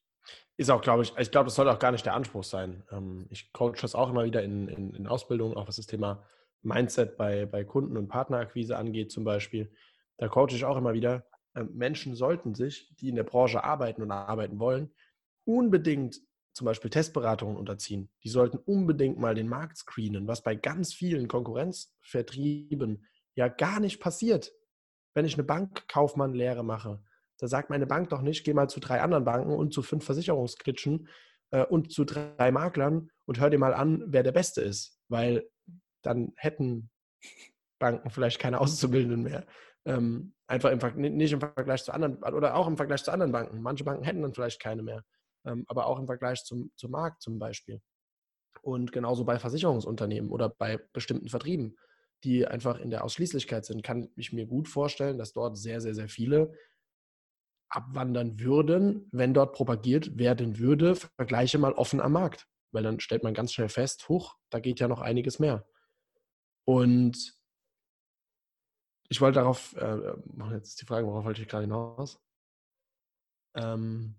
Ist 0.57 0.71
auch, 0.71 0.81
glaube 0.81 1.03
ich, 1.03 1.13
ich 1.17 1.31
glaube, 1.31 1.45
das 1.45 1.55
sollte 1.55 1.71
auch 1.71 1.79
gar 1.79 1.91
nicht 1.91 2.05
der 2.05 2.13
Anspruch 2.13 2.43
sein. 2.43 2.83
Ähm, 2.91 3.27
ich 3.29 3.51
coach 3.51 3.81
das 3.81 3.95
auch 3.95 4.09
immer 4.09 4.23
wieder 4.23 4.43
in, 4.43 4.67
in, 4.67 4.93
in 4.93 5.07
Ausbildungen, 5.07 5.55
auch 5.55 5.67
was 5.67 5.75
das 5.75 5.87
Thema 5.87 6.25
Mindset 6.61 7.17
bei, 7.17 7.45
bei 7.45 7.63
Kunden- 7.63 7.97
und 7.97 8.07
Partnerakquise 8.07 8.77
angeht 8.77 9.11
zum 9.11 9.23
Beispiel. 9.23 9.71
Da 10.17 10.27
coache 10.27 10.55
ich 10.55 10.65
auch 10.65 10.77
immer 10.77 10.93
wieder, 10.93 11.25
ähm, 11.55 11.69
Menschen 11.73 12.15
sollten 12.15 12.55
sich, 12.55 12.93
die 12.95 13.09
in 13.09 13.15
der 13.15 13.23
Branche 13.23 13.63
arbeiten 13.63 14.01
und 14.01 14.11
arbeiten 14.11 14.59
wollen, 14.59 14.93
unbedingt 15.45 16.21
zum 16.53 16.65
Beispiel 16.65 16.89
Testberatungen 16.89 17.57
unterziehen. 17.57 18.09
Die 18.23 18.29
sollten 18.29 18.57
unbedingt 18.57 19.19
mal 19.19 19.35
den 19.35 19.49
Markt 19.49 19.77
screenen, 19.77 20.27
was 20.27 20.41
bei 20.41 20.55
ganz 20.55 20.93
vielen 20.93 21.27
Konkurrenzvertrieben 21.27 23.05
ja 23.35 23.49
gar 23.49 23.81
nicht 23.81 23.99
passiert. 23.99 24.53
Wenn 25.13 25.25
ich 25.25 25.33
eine 25.33 25.43
Bankkaufmann-Lehre 25.43 26.63
mache, 26.63 27.03
da 27.37 27.47
sagt 27.47 27.69
meine 27.69 27.87
Bank 27.87 28.09
doch 28.09 28.21
nicht, 28.21 28.43
geh 28.43 28.53
mal 28.53 28.69
zu 28.69 28.79
drei 28.79 29.01
anderen 29.01 29.25
Banken 29.25 29.51
und 29.51 29.73
zu 29.73 29.81
fünf 29.81 30.05
Versicherungsklitschen 30.05 31.07
äh, 31.51 31.65
und 31.65 31.91
zu 31.91 32.05
drei 32.05 32.51
Maklern 32.51 33.09
und 33.25 33.39
hör 33.39 33.49
dir 33.49 33.59
mal 33.59 33.73
an, 33.73 34.03
wer 34.07 34.23
der 34.23 34.31
Beste 34.31 34.61
ist, 34.61 34.99
weil 35.09 35.49
dann 36.01 36.33
hätten 36.35 36.89
Banken 37.79 38.09
vielleicht 38.09 38.39
keine 38.39 38.61
Auszubildenden 38.61 39.23
mehr. 39.23 39.45
Ähm, 39.85 40.33
einfach 40.47 40.71
im, 40.71 41.17
nicht 41.17 41.31
im 41.31 41.39
Vergleich 41.39 41.83
zu 41.83 41.91
anderen 41.91 42.17
oder 42.23 42.55
auch 42.55 42.67
im 42.67 42.77
Vergleich 42.77 43.03
zu 43.03 43.11
anderen 43.11 43.31
Banken. 43.31 43.61
Manche 43.61 43.83
Banken 43.83 44.03
hätten 44.03 44.21
dann 44.21 44.33
vielleicht 44.33 44.61
keine 44.61 44.81
mehr 44.81 45.03
ähm, 45.45 45.63
aber 45.67 45.87
auch 45.87 45.99
im 45.99 46.07
Vergleich 46.07 46.43
zum, 46.43 46.71
zum 46.75 46.91
Markt 46.91 47.21
zum 47.21 47.39
Beispiel. 47.39 47.81
Und 48.61 48.91
genauso 48.91 49.23
bei 49.25 49.37
Versicherungsunternehmen 49.37 50.31
oder 50.31 50.49
bei 50.49 50.79
bestimmten 50.93 51.29
Vertrieben, 51.29 51.77
die 52.23 52.47
einfach 52.47 52.79
in 52.79 52.89
der 52.89 53.03
Ausschließlichkeit 53.03 53.65
sind, 53.65 53.83
kann 53.83 54.09
ich 54.15 54.33
mir 54.33 54.47
gut 54.47 54.67
vorstellen, 54.67 55.17
dass 55.17 55.33
dort 55.33 55.57
sehr, 55.57 55.81
sehr, 55.81 55.93
sehr 55.93 56.09
viele 56.09 56.53
abwandern 57.75 58.39
würden, 58.39 59.07
wenn 59.11 59.33
dort 59.33 59.53
propagiert 59.53 60.17
werden 60.17 60.57
würde, 60.59 60.95
vergleiche 60.95 61.57
mal 61.57 61.73
offen 61.73 62.01
am 62.01 62.13
Markt. 62.13 62.47
Weil 62.71 62.83
dann 62.83 62.99
stellt 62.99 63.23
man 63.23 63.33
ganz 63.33 63.53
schnell 63.53 63.69
fest, 63.69 64.09
huch, 64.09 64.37
da 64.49 64.59
geht 64.59 64.79
ja 64.79 64.87
noch 64.87 65.01
einiges 65.01 65.39
mehr. 65.39 65.67
Und 66.65 67.35
ich 69.09 69.21
wollte 69.21 69.39
darauf, 69.39 69.75
äh, 69.77 70.13
jetzt 70.53 70.69
ist 70.69 70.81
die 70.81 70.85
Frage, 70.85 71.05
worauf 71.05 71.25
wollte 71.25 71.41
ich 71.41 71.47
gerade 71.47 71.63
hinaus? 71.63 72.19
Ähm, 73.55 74.15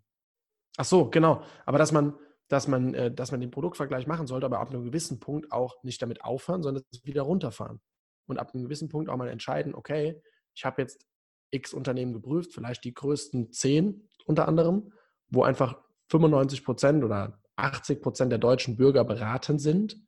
Ach 0.76 0.84
so, 0.84 1.08
genau. 1.10 1.42
Aber 1.64 1.78
dass 1.78 1.92
man, 1.92 2.14
dass 2.48 2.68
man, 2.68 2.94
äh, 2.94 3.12
dass 3.12 3.30
man 3.30 3.40
den 3.40 3.50
Produktvergleich 3.50 4.06
machen 4.06 4.26
sollte, 4.26 4.46
aber 4.46 4.60
ab 4.60 4.70
einem 4.70 4.84
gewissen 4.84 5.20
Punkt 5.20 5.50
auch 5.52 5.82
nicht 5.82 6.00
damit 6.02 6.22
aufhören, 6.22 6.62
sondern 6.62 6.84
wieder 7.02 7.22
runterfahren. 7.22 7.80
Und 8.28 8.38
ab 8.38 8.54
einem 8.54 8.64
gewissen 8.64 8.88
Punkt 8.88 9.08
auch 9.08 9.16
mal 9.16 9.28
entscheiden, 9.28 9.74
okay, 9.74 10.20
ich 10.54 10.64
habe 10.64 10.82
jetzt 10.82 11.06
X 11.50 11.72
Unternehmen 11.72 12.12
geprüft, 12.12 12.52
vielleicht 12.52 12.84
die 12.84 12.94
größten 12.94 13.52
zehn 13.52 14.08
unter 14.26 14.48
anderem, 14.48 14.92
wo 15.28 15.42
einfach 15.42 15.80
95 16.08 16.64
Prozent 16.64 17.04
oder 17.04 17.40
80 17.56 18.02
Prozent 18.02 18.32
der 18.32 18.38
deutschen 18.38 18.76
Bürger 18.76 19.04
beraten 19.04 19.58
sind 19.58 20.00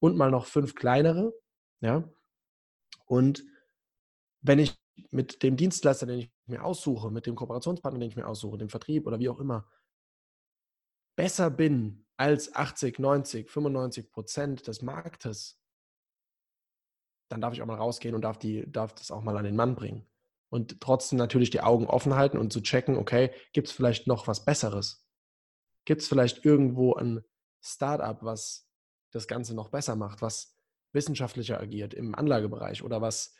und 0.00 0.16
mal 0.16 0.30
noch 0.30 0.46
fünf 0.46 0.74
kleinere. 0.74 1.32
Ja. 1.80 2.04
Und 3.06 3.44
wenn 4.40 4.58
ich 4.58 4.74
mit 5.10 5.42
dem 5.42 5.56
Dienstleister, 5.56 6.06
den 6.06 6.18
ich 6.18 6.30
mir 6.46 6.64
aussuche, 6.64 7.10
mit 7.10 7.26
dem 7.26 7.36
Kooperationspartner, 7.36 8.00
den 8.00 8.10
ich 8.10 8.16
mir 8.16 8.26
aussuche, 8.26 8.58
dem 8.58 8.68
Vertrieb 8.68 9.06
oder 9.06 9.18
wie 9.18 9.28
auch 9.28 9.40
immer, 9.40 9.68
besser 11.16 11.50
bin 11.50 12.06
als 12.16 12.54
80, 12.54 12.98
90, 12.98 13.50
95 13.50 14.10
Prozent 14.10 14.66
des 14.66 14.82
Marktes, 14.82 15.60
dann 17.28 17.40
darf 17.40 17.52
ich 17.52 17.62
auch 17.62 17.66
mal 17.66 17.76
rausgehen 17.76 18.14
und 18.14 18.22
darf, 18.22 18.38
die, 18.38 18.70
darf 18.70 18.94
das 18.94 19.10
auch 19.10 19.22
mal 19.22 19.36
an 19.36 19.44
den 19.44 19.56
Mann 19.56 19.74
bringen. 19.74 20.06
Und 20.48 20.80
trotzdem 20.80 21.18
natürlich 21.18 21.50
die 21.50 21.60
Augen 21.60 21.86
offen 21.86 22.14
halten 22.14 22.38
und 22.38 22.52
zu 22.52 22.60
checken, 22.60 22.96
okay, 22.96 23.30
gibt 23.52 23.68
es 23.68 23.74
vielleicht 23.74 24.06
noch 24.06 24.26
was 24.28 24.44
Besseres? 24.44 25.06
Gibt 25.84 26.02
es 26.02 26.08
vielleicht 26.08 26.44
irgendwo 26.44 26.94
ein 26.94 27.24
Startup, 27.60 28.22
was 28.22 28.68
das 29.12 29.26
Ganze 29.26 29.54
noch 29.54 29.70
besser 29.70 29.96
macht, 29.96 30.22
was 30.22 30.56
wissenschaftlicher 30.92 31.60
agiert 31.60 31.94
im 31.94 32.14
Anlagebereich 32.14 32.82
oder 32.82 33.00
was 33.00 33.34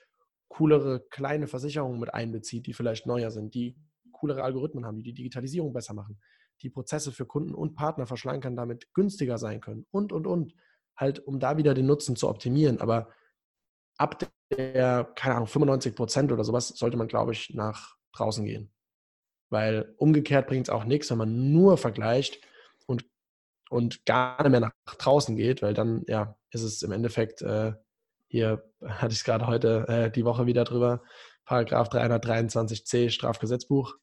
coolere 0.48 1.06
kleine 1.10 1.46
Versicherungen 1.46 2.00
mit 2.00 2.12
einbezieht, 2.12 2.66
die 2.66 2.72
vielleicht 2.72 3.06
neuer 3.06 3.30
sind, 3.30 3.54
die 3.54 3.76
coolere 4.12 4.42
Algorithmen 4.42 4.86
haben, 4.86 4.96
die 4.96 5.02
die 5.02 5.14
Digitalisierung 5.14 5.72
besser 5.72 5.94
machen, 5.94 6.20
die 6.62 6.70
Prozesse 6.70 7.12
für 7.12 7.26
Kunden 7.26 7.54
und 7.54 7.74
Partner 7.74 8.06
verschlanken, 8.06 8.56
damit 8.56 8.92
günstiger 8.94 9.38
sein 9.38 9.60
können 9.60 9.86
und, 9.90 10.12
und, 10.12 10.26
und. 10.26 10.54
Halt, 10.98 11.18
um 11.18 11.38
da 11.38 11.58
wieder 11.58 11.74
den 11.74 11.84
Nutzen 11.84 12.16
zu 12.16 12.26
optimieren. 12.26 12.80
Aber 12.80 13.10
ab 13.98 14.18
der, 14.50 15.04
keine 15.14 15.36
Ahnung, 15.36 15.46
95 15.46 15.94
Prozent 15.94 16.32
oder 16.32 16.44
sowas 16.44 16.68
sollte 16.68 16.96
man, 16.96 17.08
glaube 17.08 17.32
ich, 17.32 17.50
nach 17.54 17.96
draußen 18.12 18.44
gehen. 18.44 18.72
Weil 19.50 19.94
umgekehrt 19.98 20.46
bringt 20.48 20.68
es 20.68 20.74
auch 20.74 20.84
nichts, 20.84 21.10
wenn 21.10 21.18
man 21.18 21.52
nur 21.52 21.78
vergleicht 21.78 22.40
und, 22.86 23.04
und 23.70 24.04
gar 24.06 24.42
nicht 24.42 24.50
mehr 24.50 24.60
nach 24.60 24.72
draußen 24.98 25.36
geht, 25.36 25.62
weil 25.62 25.74
dann, 25.74 26.04
ja, 26.08 26.36
ist 26.50 26.62
es 26.62 26.82
im 26.82 26.92
Endeffekt, 26.92 27.42
äh, 27.42 27.72
hier 28.28 28.64
hatte 28.84 29.12
ich 29.12 29.18
es 29.18 29.24
gerade 29.24 29.46
heute 29.46 29.86
äh, 29.88 30.10
die 30.10 30.24
Woche 30.24 30.46
wieder 30.46 30.64
drüber, 30.64 31.02
Paragraph 31.44 31.88
323c 31.90 33.10
Strafgesetzbuch. 33.10 33.94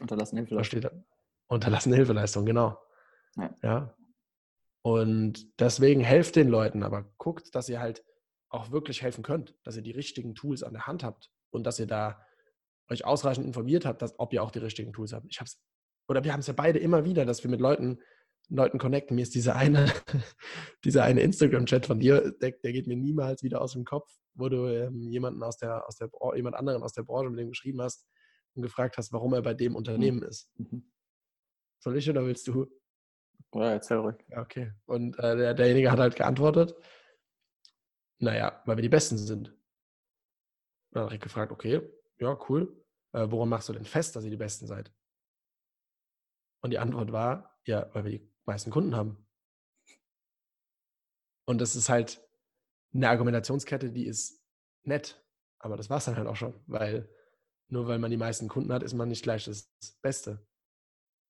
Unterlassene 0.00 0.40
Hilfeleistung. 0.40 0.80
Da 0.80 0.88
steht 0.88 1.04
unterlassene 1.46 1.96
Hilfeleistung, 1.96 2.44
genau. 2.44 2.78
Ja. 3.36 3.54
ja. 3.62 3.94
Und 4.82 5.60
deswegen 5.60 6.00
helft 6.00 6.36
den 6.36 6.48
Leuten, 6.48 6.82
aber 6.82 7.04
guckt, 7.18 7.54
dass 7.54 7.68
ihr 7.68 7.80
halt 7.80 8.02
auch 8.50 8.70
wirklich 8.70 9.02
helfen 9.02 9.22
könnt, 9.22 9.54
dass 9.62 9.76
ihr 9.76 9.82
die 9.82 9.92
richtigen 9.92 10.34
Tools 10.34 10.62
an 10.62 10.74
der 10.74 10.86
Hand 10.86 11.02
habt 11.02 11.30
und 11.50 11.64
dass 11.64 11.78
ihr 11.78 11.86
da 11.86 12.20
euch 12.90 13.04
ausreichend 13.04 13.46
informiert 13.46 13.86
habt, 13.86 14.02
dass, 14.02 14.18
ob 14.18 14.32
ihr 14.32 14.42
auch 14.42 14.50
die 14.50 14.58
richtigen 14.58 14.92
Tools 14.92 15.12
habt. 15.12 15.26
Ich 15.30 15.40
hab's, 15.40 15.60
oder 16.08 16.24
wir 16.24 16.32
haben 16.32 16.40
es 16.40 16.48
ja 16.48 16.52
beide 16.52 16.78
immer 16.80 17.04
wieder, 17.04 17.24
dass 17.24 17.42
wir 17.44 17.50
mit 17.50 17.60
Leuten, 17.60 18.00
Leuten 18.48 18.78
connecten. 18.78 19.14
Mir 19.14 19.22
ist 19.22 19.34
dieser 19.36 19.54
eine, 19.54 19.86
dieser 20.84 21.04
eine 21.04 21.20
Instagram-Chat 21.20 21.86
von 21.86 22.00
dir, 22.00 22.32
der, 22.40 22.50
der, 22.50 22.72
geht 22.72 22.88
mir 22.88 22.96
niemals 22.96 23.44
wieder 23.44 23.60
aus 23.60 23.72
dem 23.74 23.84
Kopf, 23.84 24.10
wo 24.34 24.48
du 24.48 24.66
ähm, 24.66 25.08
jemanden 25.08 25.42
aus 25.44 25.56
der, 25.56 25.86
aus 25.86 25.96
der, 25.96 26.10
jemand 26.34 26.56
anderen 26.56 26.82
aus 26.82 26.92
der 26.92 27.04
Branche 27.04 27.30
mit 27.30 27.38
dem 27.38 27.50
geschrieben 27.50 27.80
hast 27.80 28.08
und 28.54 28.62
gefragt 28.62 28.98
hast, 28.98 29.12
warum 29.12 29.32
er 29.34 29.42
bei 29.42 29.54
dem 29.54 29.76
Unternehmen 29.76 30.18
mhm. 30.18 30.26
ist. 30.26 30.50
Mhm. 30.56 30.90
Soll 31.78 31.96
ich 31.96 32.10
oder 32.10 32.26
willst 32.26 32.48
du? 32.48 32.66
Ja, 33.54 33.70
erzähl 33.70 33.98
ruhig. 33.98 34.16
Okay. 34.36 34.72
Und 34.86 35.18
äh, 35.18 35.36
der, 35.36 35.54
derjenige 35.54 35.90
hat 35.90 36.00
halt 36.00 36.16
geantwortet, 36.16 36.74
naja, 38.20 38.62
weil 38.66 38.76
wir 38.76 38.82
die 38.82 38.88
Besten 38.88 39.18
sind. 39.18 39.56
Dann 40.92 41.04
habe 41.04 41.14
ich 41.14 41.20
gefragt, 41.20 41.52
okay, 41.52 41.80
ja, 42.18 42.38
cool. 42.48 42.84
Äh, 43.12 43.30
woran 43.30 43.48
machst 43.48 43.68
du 43.68 43.72
denn 43.72 43.84
fest, 43.84 44.14
dass 44.14 44.24
ihr 44.24 44.30
die 44.30 44.36
Besten 44.36 44.66
seid? 44.66 44.92
Und 46.62 46.70
die 46.70 46.78
Antwort 46.78 47.12
war, 47.12 47.58
ja, 47.64 47.92
weil 47.94 48.04
wir 48.04 48.10
die 48.18 48.32
meisten 48.44 48.70
Kunden 48.70 48.94
haben. 48.94 49.26
Und 51.46 51.60
das 51.60 51.74
ist 51.74 51.88
halt 51.88 52.22
eine 52.92 53.08
Argumentationskette, 53.08 53.90
die 53.90 54.06
ist 54.06 54.44
nett. 54.84 55.24
Aber 55.58 55.76
das 55.76 55.90
war 55.90 55.98
es 55.98 56.04
dann 56.04 56.16
halt 56.16 56.26
auch 56.26 56.36
schon, 56.36 56.54
weil 56.66 57.08
nur 57.68 57.86
weil 57.86 57.98
man 57.98 58.10
die 58.10 58.16
meisten 58.16 58.48
Kunden 58.48 58.72
hat, 58.72 58.82
ist 58.82 58.94
man 58.94 59.08
nicht 59.08 59.22
gleich 59.22 59.44
das 59.44 59.72
Beste. 60.02 60.46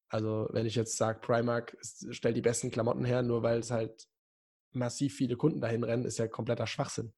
Also 0.09 0.49
wenn 0.53 0.67
ich 0.67 0.75
jetzt 0.75 0.97
sage, 0.97 1.21
Primark 1.21 1.77
stellt 1.83 2.37
die 2.37 2.43
besten 2.43 2.71
Klamotten 2.71 3.05
her, 3.05 3.23
nur 3.23 3.43
weil 3.43 3.61
es 3.61 3.71
halt 3.71 4.10
massiv 4.73 5.15
viele 5.15 5.37
Kunden 5.37 5.61
dahin 5.61 5.85
rennen, 5.85 6.05
ist 6.05 6.19
ja 6.19 6.29
kompletter 6.29 6.67
Schwachsinn. 6.67 7.13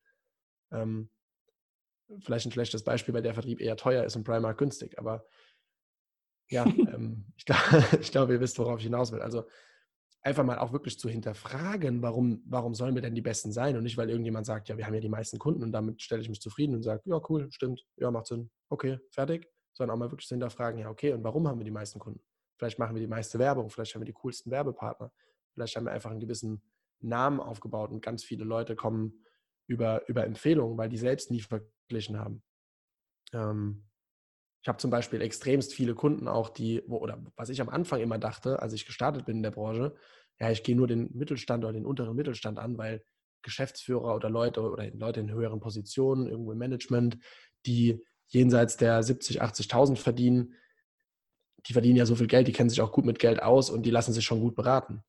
Ähm, 0.71 1.11
vielleicht 2.21 2.47
ein 2.47 2.53
schlechtes 2.53 2.85
Beispiel, 2.85 3.15
weil 3.15 3.23
der 3.23 3.35
Vertrieb 3.35 3.61
eher 3.61 3.77
teuer 3.77 4.05
ist 4.05 4.17
und 4.17 4.25
Primark 4.25 4.59
günstig. 4.59 4.99
Aber 4.99 5.27
ja, 6.49 6.65
ähm, 6.95 7.27
ich 7.37 7.45
glaube, 7.47 7.99
glaub, 8.11 8.31
ihr 8.31 8.41
wisst, 8.41 8.59
worauf 8.59 8.79
ich 8.79 8.85
hinaus 8.85 9.13
will. 9.13 9.23
Also 9.23 9.45
einfach 10.23 10.45
mal 10.45 10.59
auch 10.59 10.73
wirklich 10.73 10.99
zu 10.99 11.09
hinterfragen, 11.09 12.03
warum, 12.03 12.43
warum 12.47 12.75
sollen 12.75 12.95
wir 12.95 13.03
denn 13.03 13.15
die 13.15 13.23
Besten 13.23 13.53
sein 13.53 13.77
und 13.77 13.83
nicht, 13.83 13.97
weil 13.97 14.09
irgendjemand 14.09 14.47
sagt, 14.47 14.69
ja, 14.69 14.77
wir 14.77 14.87
haben 14.87 14.95
ja 14.95 15.01
die 15.01 15.09
meisten 15.09 15.39
Kunden 15.39 15.63
und 15.63 15.73
damit 15.73 16.01
stelle 16.01 16.23
ich 16.23 16.29
mich 16.29 16.41
zufrieden 16.41 16.75
und 16.77 16.83
sage, 16.83 17.03
ja, 17.07 17.21
cool, 17.29 17.49
stimmt, 17.51 17.85
ja, 17.97 18.11
macht 18.11 18.27
Sinn, 18.27 18.51
okay, 18.69 18.99
fertig, 19.11 19.49
sondern 19.73 19.97
auch 19.97 19.99
mal 19.99 20.11
wirklich 20.11 20.29
zu 20.29 20.35
hinterfragen, 20.35 20.79
ja, 20.79 20.91
okay, 20.91 21.13
und 21.13 21.25
warum 21.25 21.49
haben 21.49 21.59
wir 21.59 21.65
die 21.65 21.73
meisten 21.73 21.99
Kunden? 21.99 22.21
Vielleicht 22.57 22.79
machen 22.79 22.95
wir 22.95 23.01
die 23.01 23.09
meiste 23.09 23.39
Werbung, 23.41 23.69
vielleicht 23.69 23.95
haben 23.95 24.03
wir 24.03 24.07
die 24.07 24.13
coolsten 24.13 24.53
Werbepartner, 24.53 25.13
vielleicht 25.55 25.75
haben 25.75 25.87
wir 25.87 25.93
einfach 25.93 26.11
einen 26.11 26.21
gewissen 26.21 26.63
Namen 27.03 27.41
aufgebaut 27.41 27.91
und 27.91 28.03
ganz 28.03 28.25
viele 28.25 28.45
Leute 28.45 28.77
kommen 28.77 29.25
über, 29.67 30.09
über 30.09 30.25
Empfehlungen, 30.25 30.77
weil 30.77 30.89
die 30.89 30.99
selbst 30.99 31.31
nie 31.31 31.41
verglichen 31.41 32.19
haben. 32.19 32.43
Ähm, 33.33 33.85
ich 34.63 34.69
habe 34.69 34.79
zum 34.79 34.91
Beispiel 34.91 35.21
extremst 35.21 35.75
viele 35.75 35.95
Kunden 35.95 36.29
auch, 36.29 36.49
die, 36.49 36.83
wo, 36.87 36.99
oder 36.99 37.23
was 37.37 37.49
ich 37.49 37.61
am 37.61 37.69
Anfang 37.69 38.01
immer 38.01 38.19
dachte, 38.19 38.63
als 38.63 38.73
ich 38.73 38.87
gestartet 38.87 39.27
bin 39.27 39.39
in 39.39 39.43
der 39.43 39.51
Branche, 39.51 39.95
ja, 40.39 40.51
ich 40.51 40.63
gehe 40.63 40.77
nur 40.77 40.87
den 40.87 41.11
Mittelstand 41.17 41.65
oder 41.65 41.73
den 41.73 41.87
unteren 41.87 42.15
Mittelstand 42.15 42.59
an, 42.59 42.79
weil 42.79 43.05
Geschäftsführer 43.43 44.15
oder 44.15 44.31
Leute 44.31 44.61
oder 44.63 44.89
Leute 44.93 45.21
in 45.21 45.33
höheren 45.33 45.61
Positionen, 45.61 46.29
irgendwo 46.29 46.53
im 46.53 46.59
Management, 46.59 47.19
die 47.67 48.05
jenseits 48.29 48.77
der 48.77 49.03
70, 49.03 49.43
80.000 49.43 49.97
verdienen, 49.97 50.55
die 51.67 51.73
verdienen 51.73 51.97
ja 51.97 52.07
so 52.07 52.17
viel 52.17 52.27
Geld, 52.27 52.49
die 52.49 52.53
kennen 52.53 52.71
sich 52.71 52.81
auch 52.81 52.93
gut 52.93 53.05
mit 53.05 53.19
Geld 53.19 53.43
aus 53.43 53.69
und 53.69 53.85
die 53.85 53.91
lassen 53.91 54.13
sich 54.13 54.25
schon 54.25 54.41
gut 54.41 54.55
beraten. 54.55 55.03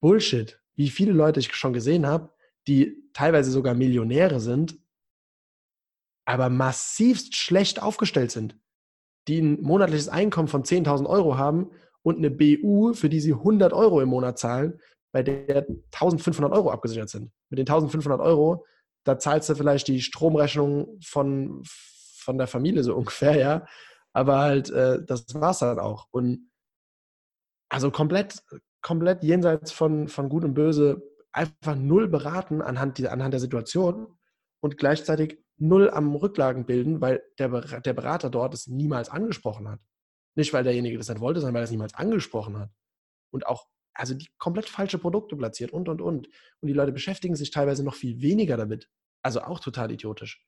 Bullshit. 0.00 0.61
Wie 0.74 0.90
viele 0.90 1.12
Leute 1.12 1.40
ich 1.40 1.54
schon 1.54 1.72
gesehen 1.72 2.06
habe, 2.06 2.32
die 2.66 2.96
teilweise 3.12 3.50
sogar 3.50 3.74
Millionäre 3.74 4.40
sind, 4.40 4.78
aber 6.24 6.48
massivst 6.48 7.36
schlecht 7.36 7.82
aufgestellt 7.82 8.30
sind, 8.30 8.58
die 9.28 9.40
ein 9.40 9.60
monatliches 9.60 10.08
Einkommen 10.08 10.48
von 10.48 10.64
10.000 10.64 11.06
Euro 11.06 11.36
haben 11.36 11.70
und 12.02 12.18
eine 12.18 12.30
BU, 12.30 12.94
für 12.94 13.08
die 13.08 13.20
sie 13.20 13.32
100 13.32 13.72
Euro 13.72 14.00
im 14.00 14.08
Monat 14.08 14.38
zahlen, 14.38 14.80
bei 15.12 15.22
der 15.22 15.68
1.500 15.68 16.50
Euro 16.50 16.70
abgesichert 16.70 17.10
sind. 17.10 17.32
Mit 17.50 17.58
den 17.58 17.66
1.500 17.66 18.20
Euro, 18.20 18.64
da 19.04 19.18
zahlst 19.18 19.48
du 19.48 19.54
vielleicht 19.54 19.88
die 19.88 20.00
Stromrechnung 20.00 20.98
von, 21.04 21.62
von 21.64 22.38
der 22.38 22.46
Familie 22.46 22.82
so 22.82 22.96
ungefähr, 22.96 23.36
ja. 23.36 23.66
Aber 24.14 24.38
halt, 24.38 24.70
äh, 24.70 25.04
das 25.04 25.26
war 25.34 25.50
es 25.50 25.58
dann 25.58 25.78
auch. 25.78 26.08
Und 26.10 26.50
also 27.70 27.90
komplett, 27.90 28.42
komplett 28.82 29.22
jenseits 29.22 29.72
von, 29.72 30.08
von 30.08 30.28
Gut 30.28 30.44
und 30.44 30.54
Böse, 30.54 31.02
einfach 31.32 31.76
null 31.76 32.08
beraten 32.08 32.60
anhand, 32.60 32.98
die, 32.98 33.08
anhand 33.08 33.32
der 33.32 33.40
Situation 33.40 34.18
und 34.60 34.76
gleichzeitig 34.76 35.38
null 35.56 35.88
am 35.90 36.14
Rücklagen 36.14 36.66
bilden, 36.66 37.00
weil 37.00 37.22
der, 37.38 37.48
der 37.80 37.92
Berater 37.94 38.28
dort 38.28 38.52
es 38.52 38.66
niemals 38.66 39.08
angesprochen 39.08 39.68
hat. 39.68 39.80
Nicht, 40.34 40.52
weil 40.52 40.64
derjenige 40.64 40.98
das 40.98 41.08
nicht 41.08 41.20
wollte, 41.20 41.40
sondern 41.40 41.54
weil 41.54 41.62
er 41.62 41.64
es 41.64 41.70
niemals 41.70 41.94
angesprochen 41.94 42.58
hat. 42.58 42.70
Und 43.30 43.46
auch, 43.46 43.66
also 43.94 44.14
die 44.14 44.28
komplett 44.38 44.68
falsche 44.68 44.98
Produkte 44.98 45.36
platziert 45.36 45.72
und, 45.72 45.88
und, 45.88 46.00
und. 46.00 46.26
Und 46.26 46.68
die 46.68 46.72
Leute 46.72 46.92
beschäftigen 46.92 47.36
sich 47.36 47.50
teilweise 47.50 47.84
noch 47.84 47.94
viel 47.94 48.20
weniger 48.20 48.56
damit. 48.56 48.88
Also 49.22 49.42
auch 49.42 49.60
total 49.60 49.90
idiotisch. 49.92 50.44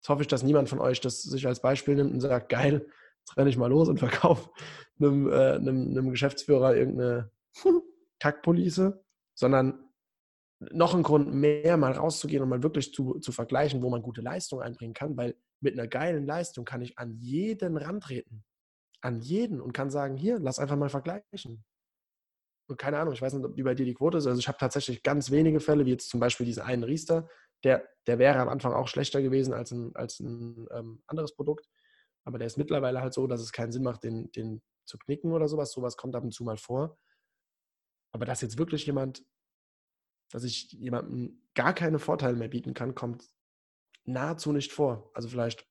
Jetzt 0.00 0.08
hoffe 0.08 0.22
ich, 0.22 0.28
dass 0.28 0.42
niemand 0.42 0.68
von 0.68 0.80
euch 0.80 1.00
das 1.00 1.22
sich 1.22 1.46
als 1.46 1.62
Beispiel 1.62 1.94
nimmt 1.94 2.12
und 2.12 2.20
sagt, 2.20 2.48
geil, 2.48 2.86
jetzt 3.20 3.36
renne 3.36 3.50
ich 3.50 3.56
mal 3.56 3.68
los 3.70 3.88
und 3.88 3.98
verkaufe 4.00 4.50
einem, 4.98 5.28
äh, 5.30 5.52
einem, 5.52 5.90
einem 5.90 6.10
Geschäftsführer 6.10 6.76
irgendeine 6.76 7.30
Kackpolice, 8.20 9.04
sondern 9.34 9.92
noch 10.70 10.94
ein 10.94 11.02
Grund 11.02 11.32
mehr, 11.34 11.76
mal 11.76 11.92
rauszugehen 11.92 12.42
und 12.42 12.48
mal 12.48 12.62
wirklich 12.62 12.92
zu, 12.92 13.18
zu 13.18 13.32
vergleichen, 13.32 13.82
wo 13.82 13.90
man 13.90 14.02
gute 14.02 14.20
Leistung 14.20 14.60
einbringen 14.60 14.94
kann, 14.94 15.16
weil 15.16 15.36
mit 15.60 15.74
einer 15.74 15.88
geilen 15.88 16.26
Leistung 16.26 16.64
kann 16.64 16.82
ich 16.82 16.98
an 16.98 17.16
jeden 17.18 17.76
rantreten. 17.76 18.44
An 19.00 19.20
jeden 19.20 19.60
und 19.60 19.72
kann 19.72 19.90
sagen, 19.90 20.16
hier, 20.16 20.38
lass 20.38 20.60
einfach 20.60 20.76
mal 20.76 20.88
vergleichen. 20.88 21.64
Und 22.68 22.78
keine 22.78 22.98
Ahnung, 22.98 23.14
ich 23.14 23.22
weiß 23.22 23.32
nicht, 23.32 23.56
wie 23.56 23.62
bei 23.64 23.74
dir 23.74 23.84
die 23.84 23.94
Quote 23.94 24.18
ist. 24.18 24.26
Also 24.26 24.38
ich 24.38 24.46
habe 24.46 24.58
tatsächlich 24.58 25.02
ganz 25.02 25.30
wenige 25.30 25.58
Fälle, 25.58 25.84
wie 25.84 25.90
jetzt 25.90 26.08
zum 26.08 26.20
Beispiel 26.20 26.46
diesen 26.46 26.62
einen 26.62 26.84
Riester, 26.84 27.28
der, 27.64 27.88
der 28.06 28.18
wäre 28.18 28.38
am 28.38 28.48
Anfang 28.48 28.72
auch 28.72 28.88
schlechter 28.88 29.20
gewesen 29.22 29.52
als 29.54 29.72
ein, 29.72 29.94
als 29.94 30.20
ein 30.20 30.66
ähm, 30.72 31.02
anderes 31.06 31.34
Produkt. 31.34 31.68
Aber 32.24 32.38
der 32.38 32.46
ist 32.46 32.58
mittlerweile 32.58 33.00
halt 33.00 33.14
so, 33.14 33.26
dass 33.26 33.40
es 33.40 33.52
keinen 33.52 33.72
Sinn 33.72 33.82
macht, 33.82 34.04
den, 34.04 34.30
den 34.32 34.62
zu 34.84 34.98
knicken 34.98 35.32
oder 35.32 35.48
sowas. 35.48 35.72
Sowas 35.72 35.96
kommt 35.96 36.14
ab 36.14 36.22
und 36.22 36.32
zu 36.32 36.44
mal 36.44 36.56
vor. 36.56 36.98
Aber 38.12 38.24
dass 38.24 38.42
jetzt 38.42 38.58
wirklich 38.58 38.86
jemand 38.86 39.24
dass 40.32 40.44
ich 40.44 40.72
jemandem 40.72 41.38
gar 41.54 41.74
keine 41.74 41.98
Vorteile 41.98 42.36
mehr 42.36 42.48
bieten 42.48 42.74
kann, 42.74 42.94
kommt 42.94 43.28
nahezu 44.04 44.52
nicht 44.52 44.72
vor. 44.72 45.10
Also 45.14 45.28
vielleicht 45.28 45.66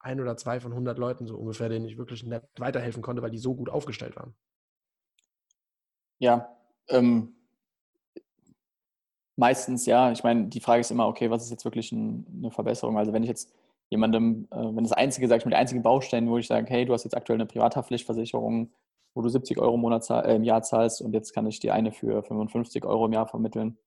ein 0.00 0.20
oder 0.20 0.36
zwei 0.36 0.60
von 0.60 0.72
100 0.72 0.98
Leuten 0.98 1.26
so 1.26 1.36
ungefähr, 1.36 1.68
denen 1.68 1.86
ich 1.86 1.96
wirklich 1.96 2.24
nicht 2.24 2.42
weiterhelfen 2.58 3.00
konnte, 3.00 3.22
weil 3.22 3.30
die 3.30 3.38
so 3.38 3.54
gut 3.54 3.70
aufgestellt 3.70 4.16
waren. 4.16 4.34
Ja, 6.18 6.56
ähm, 6.88 7.36
meistens 9.36 9.86
ja. 9.86 10.10
Ich 10.10 10.24
meine, 10.24 10.48
die 10.48 10.60
Frage 10.60 10.80
ist 10.80 10.90
immer, 10.90 11.06
okay, 11.06 11.30
was 11.30 11.44
ist 11.44 11.50
jetzt 11.50 11.64
wirklich 11.64 11.92
ein, 11.92 12.26
eine 12.38 12.50
Verbesserung? 12.50 12.98
Also 12.98 13.12
wenn 13.12 13.22
ich 13.22 13.28
jetzt 13.28 13.54
jemandem, 13.88 14.48
äh, 14.50 14.56
wenn 14.56 14.84
das 14.84 14.92
einzige, 14.92 15.28
sag 15.28 15.38
ich 15.38 15.44
mal, 15.44 15.50
die 15.50 15.56
einzigen 15.56 15.82
Bausteine, 15.82 16.28
wo 16.28 16.38
ich 16.38 16.48
sage, 16.48 16.68
hey, 16.68 16.84
du 16.84 16.92
hast 16.92 17.04
jetzt 17.04 17.16
aktuell 17.16 17.36
eine 17.36 17.46
Privathaftpflichtversicherung, 17.46 18.72
wo 19.14 19.22
du 19.22 19.28
70 19.28 19.58
Euro 19.58 19.74
im, 19.74 19.80
Monat, 19.80 20.04
zahl- 20.04 20.26
äh, 20.26 20.36
im 20.36 20.44
Jahr 20.44 20.62
zahlst 20.62 21.00
und 21.00 21.12
jetzt 21.12 21.32
kann 21.32 21.46
ich 21.46 21.60
dir 21.60 21.74
eine 21.74 21.92
für 21.92 22.22
55 22.22 22.84
Euro 22.84 23.06
im 23.06 23.12
Jahr 23.12 23.26
vermitteln. 23.26 23.78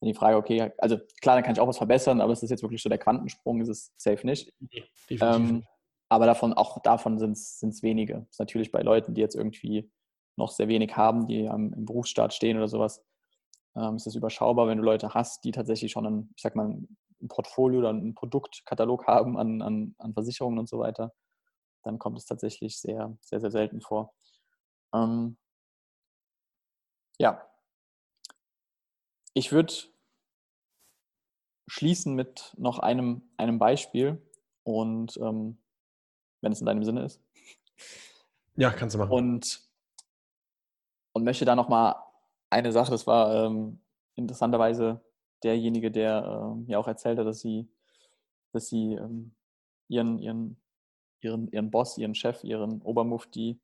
Dann 0.00 0.08
die 0.08 0.14
Frage, 0.14 0.36
okay, 0.36 0.72
also 0.78 0.98
klar, 1.20 1.36
dann 1.36 1.44
kann 1.44 1.54
ich 1.54 1.60
auch 1.60 1.68
was 1.68 1.78
verbessern, 1.78 2.20
aber 2.20 2.32
es 2.32 2.42
ist 2.42 2.50
jetzt 2.50 2.62
wirklich 2.62 2.82
so 2.82 2.88
der 2.88 2.98
Quantensprung, 2.98 3.60
ist 3.60 3.68
es 3.68 3.92
safe 3.96 4.26
nicht. 4.26 4.52
Definitiv. 4.60 5.22
Ähm, 5.22 5.64
aber 6.08 6.26
davon, 6.26 6.52
auch 6.52 6.80
davon 6.82 7.18
sind 7.18 7.32
es 7.36 7.82
wenige. 7.82 8.14
Das 8.14 8.30
ist 8.32 8.38
natürlich 8.40 8.70
bei 8.70 8.82
Leuten, 8.82 9.14
die 9.14 9.20
jetzt 9.20 9.36
irgendwie 9.36 9.90
noch 10.36 10.50
sehr 10.50 10.68
wenig 10.68 10.96
haben, 10.96 11.26
die 11.26 11.48
am, 11.48 11.72
im 11.72 11.84
Berufsstaat 11.84 12.34
stehen 12.34 12.56
oder 12.56 12.68
sowas, 12.68 13.04
ähm, 13.76 13.96
ist 13.96 14.06
es 14.06 14.14
überschaubar, 14.14 14.66
wenn 14.66 14.78
du 14.78 14.84
Leute 14.84 15.14
hast, 15.14 15.44
die 15.44 15.52
tatsächlich 15.52 15.92
schon 15.92 16.06
ein, 16.06 16.30
ich 16.36 16.42
sag 16.42 16.56
mal, 16.56 16.68
ein 16.68 17.28
Portfolio 17.28 17.78
oder 17.78 17.90
einen 17.90 18.14
Produktkatalog 18.14 19.06
haben 19.06 19.38
an, 19.38 19.62
an, 19.62 19.94
an 19.98 20.12
Versicherungen 20.12 20.58
und 20.58 20.68
so 20.68 20.78
weiter, 20.78 21.12
dann 21.82 21.98
kommt 21.98 22.18
es 22.18 22.26
tatsächlich 22.26 22.78
sehr, 22.78 23.16
sehr, 23.20 23.40
sehr 23.40 23.50
selten 23.50 23.80
vor. 23.80 24.12
Ähm, 24.94 25.36
ja. 27.18 27.46
Ich 29.34 29.52
würde 29.52 29.74
schließen 31.66 32.14
mit 32.14 32.54
noch 32.56 32.78
einem, 32.78 33.22
einem 33.36 33.58
Beispiel 33.58 34.22
und 34.62 35.16
ähm, 35.16 35.58
wenn 36.40 36.52
es 36.52 36.60
in 36.60 36.66
deinem 36.66 36.84
Sinne 36.84 37.04
ist. 37.04 37.20
ja, 38.56 38.70
kannst 38.70 38.94
du 38.94 38.98
machen. 38.98 39.10
Und, 39.10 39.60
und 41.12 41.24
möchte 41.24 41.44
da 41.44 41.56
nochmal 41.56 41.96
eine 42.50 42.70
Sache, 42.70 42.90
das 42.90 43.06
war 43.06 43.46
ähm, 43.46 43.80
interessanterweise 44.14 45.00
derjenige, 45.42 45.90
der 45.90 46.24
äh, 46.24 46.54
mir 46.66 46.78
auch 46.78 46.86
erzählt 46.86 47.18
hat, 47.18 47.26
dass 47.26 47.40
sie, 47.40 47.68
dass 48.52 48.68
sie 48.68 48.94
ähm, 48.94 49.34
ihren, 49.88 50.18
ihren, 50.18 50.56
ihren, 51.20 51.50
ihren 51.50 51.70
Boss, 51.70 51.98
ihren 51.98 52.14
Chef, 52.14 52.44
ihren 52.44 52.80
Obermufti? 52.82 53.58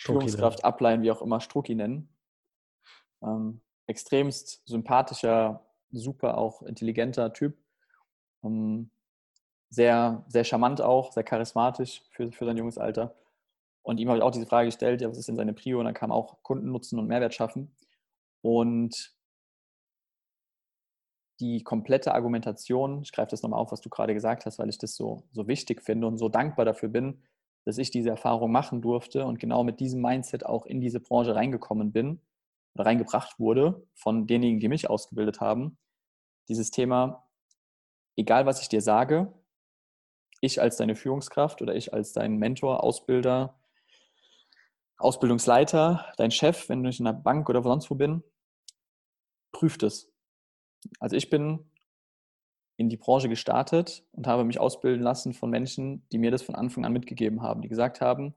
Führungskraft, 0.00 0.64
Ableihen, 0.64 1.02
wie 1.02 1.10
auch 1.10 1.22
immer, 1.22 1.40
Strucki 1.40 1.74
nennen. 1.74 2.08
Ähm, 3.22 3.60
extremst 3.86 4.66
sympathischer, 4.66 5.66
super 5.90 6.38
auch 6.38 6.62
intelligenter 6.62 7.32
Typ. 7.32 7.58
Ähm, 8.42 8.90
sehr, 9.68 10.24
sehr 10.28 10.44
charmant 10.44 10.80
auch, 10.80 11.12
sehr 11.12 11.22
charismatisch 11.22 12.02
für, 12.10 12.32
für 12.32 12.46
sein 12.46 12.56
junges 12.56 12.78
Alter. 12.78 13.14
Und 13.82 14.00
ihm 14.00 14.08
habe 14.08 14.18
ich 14.18 14.24
auch 14.24 14.30
diese 14.30 14.46
Frage 14.46 14.68
gestellt, 14.68 15.00
ja, 15.00 15.08
was 15.08 15.18
ist 15.18 15.28
denn 15.28 15.36
seine 15.36 15.52
Prio? 15.52 15.78
Und 15.78 15.84
dann 15.84 15.94
kam 15.94 16.12
auch 16.12 16.42
Kundennutzen 16.42 16.98
und 16.98 17.06
Mehrwert 17.06 17.34
schaffen. 17.34 17.74
Und 18.42 19.14
die 21.40 21.62
komplette 21.62 22.14
Argumentation, 22.14 23.02
ich 23.02 23.12
greife 23.12 23.30
das 23.30 23.42
nochmal 23.42 23.60
auf, 23.60 23.72
was 23.72 23.80
du 23.80 23.88
gerade 23.88 24.14
gesagt 24.14 24.46
hast, 24.46 24.58
weil 24.58 24.68
ich 24.68 24.78
das 24.78 24.94
so, 24.94 25.24
so 25.32 25.46
wichtig 25.46 25.82
finde 25.82 26.06
und 26.06 26.18
so 26.18 26.28
dankbar 26.28 26.64
dafür 26.64 26.88
bin, 26.88 27.22
dass 27.64 27.78
ich 27.78 27.90
diese 27.90 28.10
Erfahrung 28.10 28.50
machen 28.52 28.82
durfte 28.82 29.24
und 29.24 29.38
genau 29.38 29.64
mit 29.64 29.80
diesem 29.80 30.00
Mindset 30.00 30.46
auch 30.46 30.66
in 30.66 30.80
diese 30.80 31.00
Branche 31.00 31.34
reingekommen 31.34 31.92
bin 31.92 32.20
oder 32.74 32.86
reingebracht 32.86 33.38
wurde 33.38 33.86
von 33.94 34.26
denjenigen, 34.26 34.60
die 34.60 34.68
mich 34.68 34.88
ausgebildet 34.88 35.40
haben. 35.40 35.78
Dieses 36.48 36.70
Thema, 36.70 37.28
egal 38.16 38.46
was 38.46 38.62
ich 38.62 38.68
dir 38.68 38.80
sage, 38.80 39.32
ich 40.40 40.60
als 40.60 40.76
deine 40.76 40.96
Führungskraft 40.96 41.60
oder 41.62 41.74
ich 41.74 41.92
als 41.92 42.12
dein 42.12 42.36
Mentor, 42.36 42.82
Ausbilder, 42.82 43.60
Ausbildungsleiter, 44.96 46.12
dein 46.16 46.30
Chef, 46.30 46.68
wenn 46.68 46.84
ich 46.84 47.00
in 47.00 47.06
einer 47.06 47.18
Bank 47.18 47.48
oder 47.48 47.62
sonst 47.62 47.90
wo 47.90 47.94
bin, 47.94 48.22
prüft 49.52 49.82
es. 49.82 50.12
Also 50.98 51.16
ich 51.16 51.30
bin 51.30 51.69
in 52.80 52.88
die 52.88 52.96
Branche 52.96 53.28
gestartet 53.28 54.04
und 54.12 54.26
habe 54.26 54.42
mich 54.42 54.58
ausbilden 54.58 55.02
lassen 55.02 55.34
von 55.34 55.50
Menschen, 55.50 56.02
die 56.12 56.18
mir 56.18 56.30
das 56.30 56.42
von 56.42 56.54
Anfang 56.54 56.86
an 56.86 56.94
mitgegeben 56.94 57.42
haben, 57.42 57.60
die 57.60 57.68
gesagt 57.68 58.00
haben, 58.00 58.34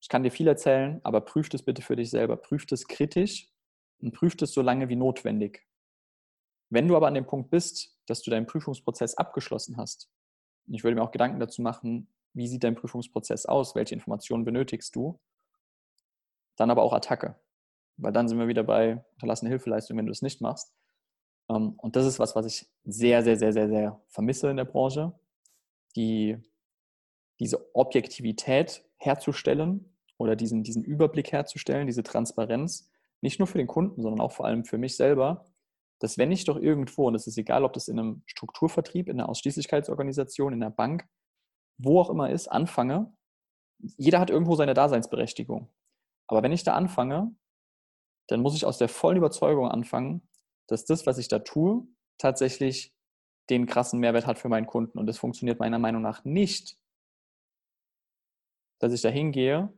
ich 0.00 0.08
kann 0.08 0.22
dir 0.22 0.30
viel 0.30 0.46
erzählen, 0.46 1.00
aber 1.02 1.20
prüf 1.22 1.48
das 1.48 1.64
bitte 1.64 1.82
für 1.82 1.96
dich 1.96 2.10
selber, 2.10 2.36
prüf 2.36 2.66
das 2.66 2.86
kritisch 2.86 3.50
und 4.00 4.12
prüf 4.12 4.36
das 4.36 4.52
so 4.52 4.62
lange 4.62 4.88
wie 4.88 4.96
notwendig. 4.96 5.66
Wenn 6.70 6.86
du 6.86 6.96
aber 6.96 7.08
an 7.08 7.14
dem 7.14 7.26
Punkt 7.26 7.50
bist, 7.50 7.98
dass 8.06 8.22
du 8.22 8.30
deinen 8.30 8.46
Prüfungsprozess 8.46 9.16
abgeschlossen 9.16 9.76
hast, 9.76 10.08
und 10.68 10.74
ich 10.74 10.84
würde 10.84 10.94
mir 10.94 11.02
auch 11.02 11.10
Gedanken 11.10 11.40
dazu 11.40 11.62
machen, 11.62 12.06
wie 12.34 12.46
sieht 12.46 12.62
dein 12.62 12.76
Prüfungsprozess 12.76 13.44
aus, 13.46 13.74
welche 13.74 13.94
Informationen 13.94 14.44
benötigst 14.44 14.94
du, 14.94 15.18
dann 16.54 16.70
aber 16.70 16.82
auch 16.82 16.92
Attacke. 16.92 17.34
Weil 17.96 18.12
dann 18.12 18.28
sind 18.28 18.38
wir 18.38 18.46
wieder 18.46 18.62
bei 18.62 19.04
unterlassene 19.14 19.50
Hilfeleistung, 19.50 19.98
wenn 19.98 20.06
du 20.06 20.12
es 20.12 20.22
nicht 20.22 20.40
machst. 20.40 20.72
Ähm, 21.52 21.74
und 21.76 21.96
das 21.96 22.06
ist 22.06 22.18
was, 22.18 22.34
was 22.34 22.46
ich 22.46 22.66
sehr, 22.84 23.22
sehr, 23.22 23.36
sehr, 23.36 23.52
sehr, 23.52 23.68
sehr 23.68 24.00
vermisse 24.08 24.50
in 24.50 24.56
der 24.56 24.64
Branche. 24.64 25.12
Die, 25.96 26.38
diese 27.38 27.74
Objektivität 27.74 28.84
herzustellen 28.96 29.92
oder 30.16 30.36
diesen, 30.36 30.62
diesen 30.62 30.84
Überblick 30.84 31.32
herzustellen, 31.32 31.86
diese 31.86 32.02
Transparenz, 32.02 32.90
nicht 33.20 33.38
nur 33.38 33.46
für 33.46 33.58
den 33.58 33.66
Kunden, 33.66 34.02
sondern 34.02 34.20
auch 34.20 34.32
vor 34.32 34.46
allem 34.46 34.64
für 34.64 34.78
mich 34.78 34.96
selber, 34.96 35.44
dass 35.98 36.18
wenn 36.18 36.32
ich 36.32 36.44
doch 36.44 36.56
irgendwo, 36.56 37.06
und 37.06 37.14
es 37.14 37.26
ist 37.26 37.38
egal, 37.38 37.64
ob 37.64 37.72
das 37.74 37.88
in 37.88 37.98
einem 37.98 38.22
Strukturvertrieb, 38.26 39.08
in 39.08 39.20
einer 39.20 39.28
Ausschließlichkeitsorganisation, 39.28 40.52
in 40.52 40.62
einer 40.62 40.72
Bank, 40.72 41.08
wo 41.78 42.00
auch 42.00 42.10
immer 42.10 42.30
ist, 42.30 42.48
anfange, 42.48 43.12
jeder 43.78 44.18
hat 44.18 44.30
irgendwo 44.30 44.56
seine 44.56 44.74
Daseinsberechtigung. 44.74 45.68
Aber 46.26 46.42
wenn 46.42 46.52
ich 46.52 46.64
da 46.64 46.74
anfange, 46.74 47.34
dann 48.28 48.40
muss 48.40 48.54
ich 48.54 48.64
aus 48.64 48.78
der 48.78 48.88
vollen 48.88 49.16
Überzeugung 49.16 49.68
anfangen, 49.68 50.22
dass 50.68 50.84
das, 50.84 51.06
was 51.06 51.18
ich 51.18 51.28
da 51.28 51.40
tue, 51.40 51.86
tatsächlich 52.18 52.94
den 53.50 53.66
krassen 53.66 54.00
Mehrwert 54.00 54.26
hat 54.26 54.38
für 54.38 54.48
meinen 54.48 54.66
Kunden. 54.66 54.98
Und 54.98 55.06
das 55.06 55.18
funktioniert 55.18 55.58
meiner 55.58 55.78
Meinung 55.78 56.02
nach 56.02 56.24
nicht, 56.24 56.78
dass 58.78 58.92
ich 58.92 59.02
da 59.02 59.08
hingehe, 59.08 59.72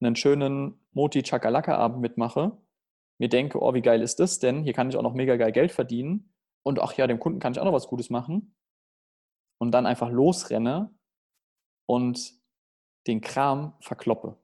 einen 0.00 0.16
schönen 0.16 0.80
Moti-Chakalaka-Abend 0.92 2.00
mitmache, 2.00 2.58
mir 3.18 3.28
denke, 3.28 3.62
oh, 3.62 3.72
wie 3.72 3.82
geil 3.82 4.02
ist 4.02 4.18
das 4.18 4.40
denn? 4.40 4.64
Hier 4.64 4.72
kann 4.72 4.88
ich 4.88 4.96
auch 4.96 5.02
noch 5.02 5.14
mega 5.14 5.36
geil 5.36 5.52
Geld 5.52 5.70
verdienen. 5.70 6.34
Und 6.64 6.80
ach 6.80 6.94
ja, 6.94 7.06
dem 7.06 7.20
Kunden 7.20 7.38
kann 7.38 7.52
ich 7.52 7.60
auch 7.60 7.64
noch 7.64 7.72
was 7.72 7.86
Gutes 7.86 8.10
machen. 8.10 8.56
Und 9.58 9.70
dann 9.70 9.86
einfach 9.86 10.10
losrenne 10.10 10.92
und 11.86 12.32
den 13.06 13.20
Kram 13.20 13.74
verkloppe. 13.80 14.36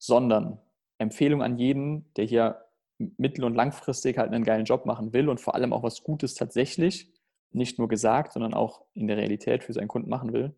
Sondern 0.00 0.60
Empfehlung 0.98 1.42
an 1.42 1.58
jeden, 1.58 2.12
der 2.14 2.24
hier 2.24 2.67
mittel- 2.98 3.44
und 3.44 3.54
langfristig 3.54 4.18
halt 4.18 4.32
einen 4.32 4.44
geilen 4.44 4.64
Job 4.64 4.86
machen 4.86 5.12
will 5.12 5.28
und 5.28 5.40
vor 5.40 5.54
allem 5.54 5.72
auch 5.72 5.82
was 5.82 6.02
Gutes 6.02 6.34
tatsächlich, 6.34 7.12
nicht 7.50 7.78
nur 7.78 7.88
gesagt, 7.88 8.32
sondern 8.32 8.54
auch 8.54 8.84
in 8.94 9.06
der 9.06 9.16
Realität 9.16 9.64
für 9.64 9.72
seinen 9.72 9.88
Kunden 9.88 10.10
machen 10.10 10.32
will. 10.32 10.54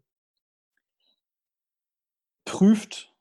Prüft 2.44 3.14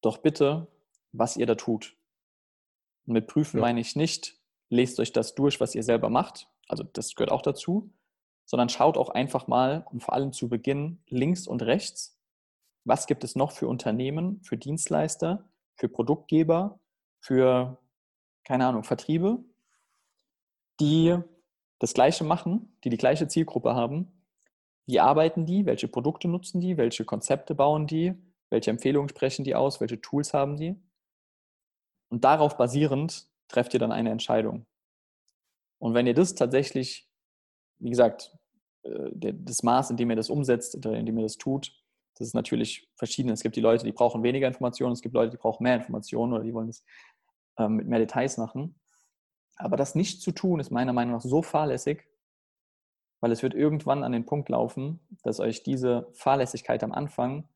doch 0.00 0.18
bitte, 0.18 0.68
was 1.12 1.36
ihr 1.36 1.46
da 1.46 1.56
tut. 1.56 1.96
Und 3.06 3.14
mit 3.14 3.26
prüfen 3.26 3.58
Ja. 3.58 3.62
meine 3.62 3.80
ich 3.80 3.96
nicht, 3.96 4.38
lest 4.70 4.98
euch 5.00 5.12
das 5.12 5.34
durch, 5.34 5.60
was 5.60 5.74
ihr 5.74 5.82
selber 5.82 6.08
macht. 6.08 6.48
Also 6.68 6.84
das 6.84 7.14
gehört 7.14 7.32
auch 7.32 7.42
dazu. 7.42 7.92
Sondern 8.46 8.68
schaut 8.68 8.96
auch 8.96 9.10
einfach 9.10 9.46
mal 9.46 9.86
und 9.90 10.02
vor 10.02 10.14
allem 10.14 10.32
zu 10.32 10.48
Beginn 10.48 11.02
links 11.06 11.46
und 11.46 11.62
rechts, 11.62 12.18
was 12.84 13.06
gibt 13.06 13.22
es 13.22 13.36
noch 13.36 13.52
für 13.52 13.68
Unternehmen, 13.68 14.42
für 14.42 14.56
Dienstleister, 14.56 15.48
für 15.76 15.88
Produktgeber, 15.88 16.80
für, 17.20 17.78
keine 18.44 18.66
Ahnung, 18.66 18.84
Vertriebe, 18.84 19.44
die 20.80 21.16
das 21.78 21.94
Gleiche 21.94 22.24
machen, 22.24 22.76
die 22.84 22.90
die 22.90 22.96
gleiche 22.96 23.28
Zielgruppe 23.28 23.74
haben. 23.74 24.12
Wie 24.86 25.00
arbeiten 25.00 25.46
die? 25.46 25.66
Welche 25.66 25.88
Produkte 25.88 26.28
nutzen 26.28 26.60
die? 26.60 26.76
Welche 26.76 27.04
Konzepte 27.04 27.54
bauen 27.54 27.86
die? 27.86 28.14
Welche 28.50 28.70
Empfehlungen 28.70 29.08
sprechen 29.08 29.44
die 29.44 29.54
aus? 29.54 29.80
Welche 29.80 30.00
Tools 30.00 30.34
haben 30.34 30.56
die? 30.56 30.76
Und 32.10 32.24
darauf 32.24 32.56
basierend 32.56 33.28
trefft 33.48 33.72
ihr 33.74 33.80
dann 33.80 33.92
eine 33.92 34.10
Entscheidung. 34.10 34.66
Und 35.78 35.94
wenn 35.94 36.06
ihr 36.06 36.14
das 36.14 36.34
tatsächlich, 36.34 37.08
wie 37.78 37.90
gesagt, 37.90 38.36
äh, 38.82 39.32
das 39.32 39.62
Maß, 39.62 39.90
in 39.90 39.96
dem 39.96 40.10
ihr 40.10 40.16
das 40.16 40.30
umsetzt, 40.30 40.74
in 40.74 41.06
dem 41.06 41.16
ihr 41.16 41.22
das 41.22 41.38
tut, 41.38 41.72
das 42.18 42.28
ist 42.28 42.34
natürlich 42.34 42.90
verschieden. 42.96 43.30
Es 43.30 43.42
gibt 43.42 43.56
die 43.56 43.62
Leute, 43.62 43.84
die 43.84 43.92
brauchen 43.92 44.22
weniger 44.22 44.46
Informationen, 44.46 44.92
es 44.92 45.00
gibt 45.00 45.14
Leute, 45.14 45.30
die 45.30 45.38
brauchen 45.38 45.62
mehr 45.62 45.76
Informationen 45.76 46.34
oder 46.34 46.44
die 46.44 46.52
wollen 46.52 46.68
es 46.68 46.84
ähm, 47.60 47.76
mit 47.76 47.86
mehr 47.86 47.98
Details 47.98 48.38
machen. 48.38 48.74
Aber 49.56 49.76
das 49.76 49.94
nicht 49.94 50.22
zu 50.22 50.32
tun, 50.32 50.58
ist 50.58 50.70
meiner 50.70 50.92
Meinung 50.92 51.14
nach 51.14 51.20
so 51.20 51.42
fahrlässig, 51.42 52.08
weil 53.20 53.30
es 53.30 53.42
wird 53.42 53.54
irgendwann 53.54 54.02
an 54.02 54.12
den 54.12 54.24
Punkt 54.24 54.48
laufen, 54.48 55.00
dass 55.22 55.38
euch 55.38 55.62
diese 55.62 56.08
Fahrlässigkeit 56.14 56.82
am 56.82 56.92
Anfang 56.92 57.48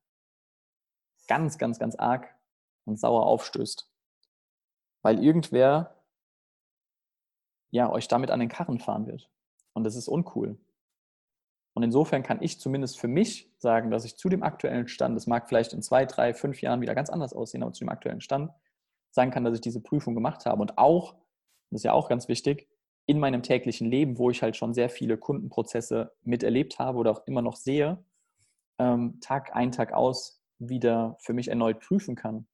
ganz, 1.27 1.57
ganz, 1.57 1.79
ganz 1.79 1.95
arg 1.97 2.29
und 2.85 3.01
sauer 3.01 3.25
aufstößt. 3.27 3.91
Weil 5.03 5.25
irgendwer 5.25 5.95
ja, 7.71 7.91
euch 7.91 8.07
damit 8.07 8.31
an 8.31 8.39
den 8.39 8.49
Karren 8.49 8.79
fahren 8.79 9.07
wird. 9.07 9.29
Und 9.73 9.85
das 9.85 9.97
ist 9.97 10.07
uncool. 10.07 10.59
Und 11.73 11.83
insofern 11.83 12.23
kann 12.23 12.41
ich 12.41 12.61
zumindest 12.61 13.01
für 13.01 13.09
mich 13.09 13.53
sagen, 13.59 13.91
dass 13.91 14.05
ich 14.05 14.17
zu 14.17 14.29
dem 14.29 14.45
aktuellen 14.45 14.87
Stand, 14.87 15.17
das 15.17 15.27
mag 15.27 15.49
vielleicht 15.49 15.73
in 15.73 15.83
zwei, 15.83 16.05
drei, 16.05 16.35
fünf 16.35 16.63
Jahren 16.63 16.81
wieder 16.81 16.95
ganz 16.95 17.11
anders 17.11 17.33
aussehen, 17.33 17.65
aber 17.65 17.73
zu 17.73 17.81
dem 17.81 17.89
aktuellen 17.89 18.21
Stand 18.21 18.53
sagen 19.15 19.31
kann, 19.31 19.45
dass 19.45 19.55
ich 19.55 19.61
diese 19.61 19.81
Prüfung 19.81 20.15
gemacht 20.15 20.45
habe. 20.45 20.61
Und 20.61 20.77
auch, 20.77 21.15
das 21.71 21.81
ist 21.81 21.85
ja 21.85 21.93
auch 21.93 22.09
ganz 22.09 22.29
wichtig, 22.29 22.69
in 23.07 23.21
meinem 23.21 23.43
täglichen 23.43 23.89
Leben, 23.89 24.19
wo 24.19 24.31
ich 24.31 24.43
halt 24.43 24.57
schon 24.57 24.75
sehr 24.75 24.89
viele 24.89 25.17
Kundenprozesse 25.17 26.13
miterlebt 26.23 26.79
habe 26.79 26.99
oder 26.99 27.13
auch 27.13 27.27
immer 27.27 27.43
noch 27.43 27.57
sehe, 27.57 28.03
ähm, 28.79 29.21
Tag 29.21 29.55
ein, 29.55 29.73
Tag 29.73 29.93
aus, 29.93 30.43
wieder 30.59 31.17
für 31.21 31.33
mich 31.33 31.49
erneut 31.49 31.81
prüfen 31.81 32.17
kann. 32.17 32.47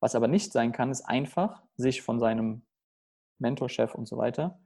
Was 0.00 0.14
aber 0.14 0.28
nicht 0.28 0.52
sein 0.52 0.72
kann, 0.72 0.90
ist 0.90 1.02
einfach, 1.02 1.62
sich 1.76 2.02
von 2.02 2.18
seinem 2.20 2.62
Mentorchef 3.38 3.94
und 3.94 4.06
so 4.06 4.16
weiter 4.16 4.60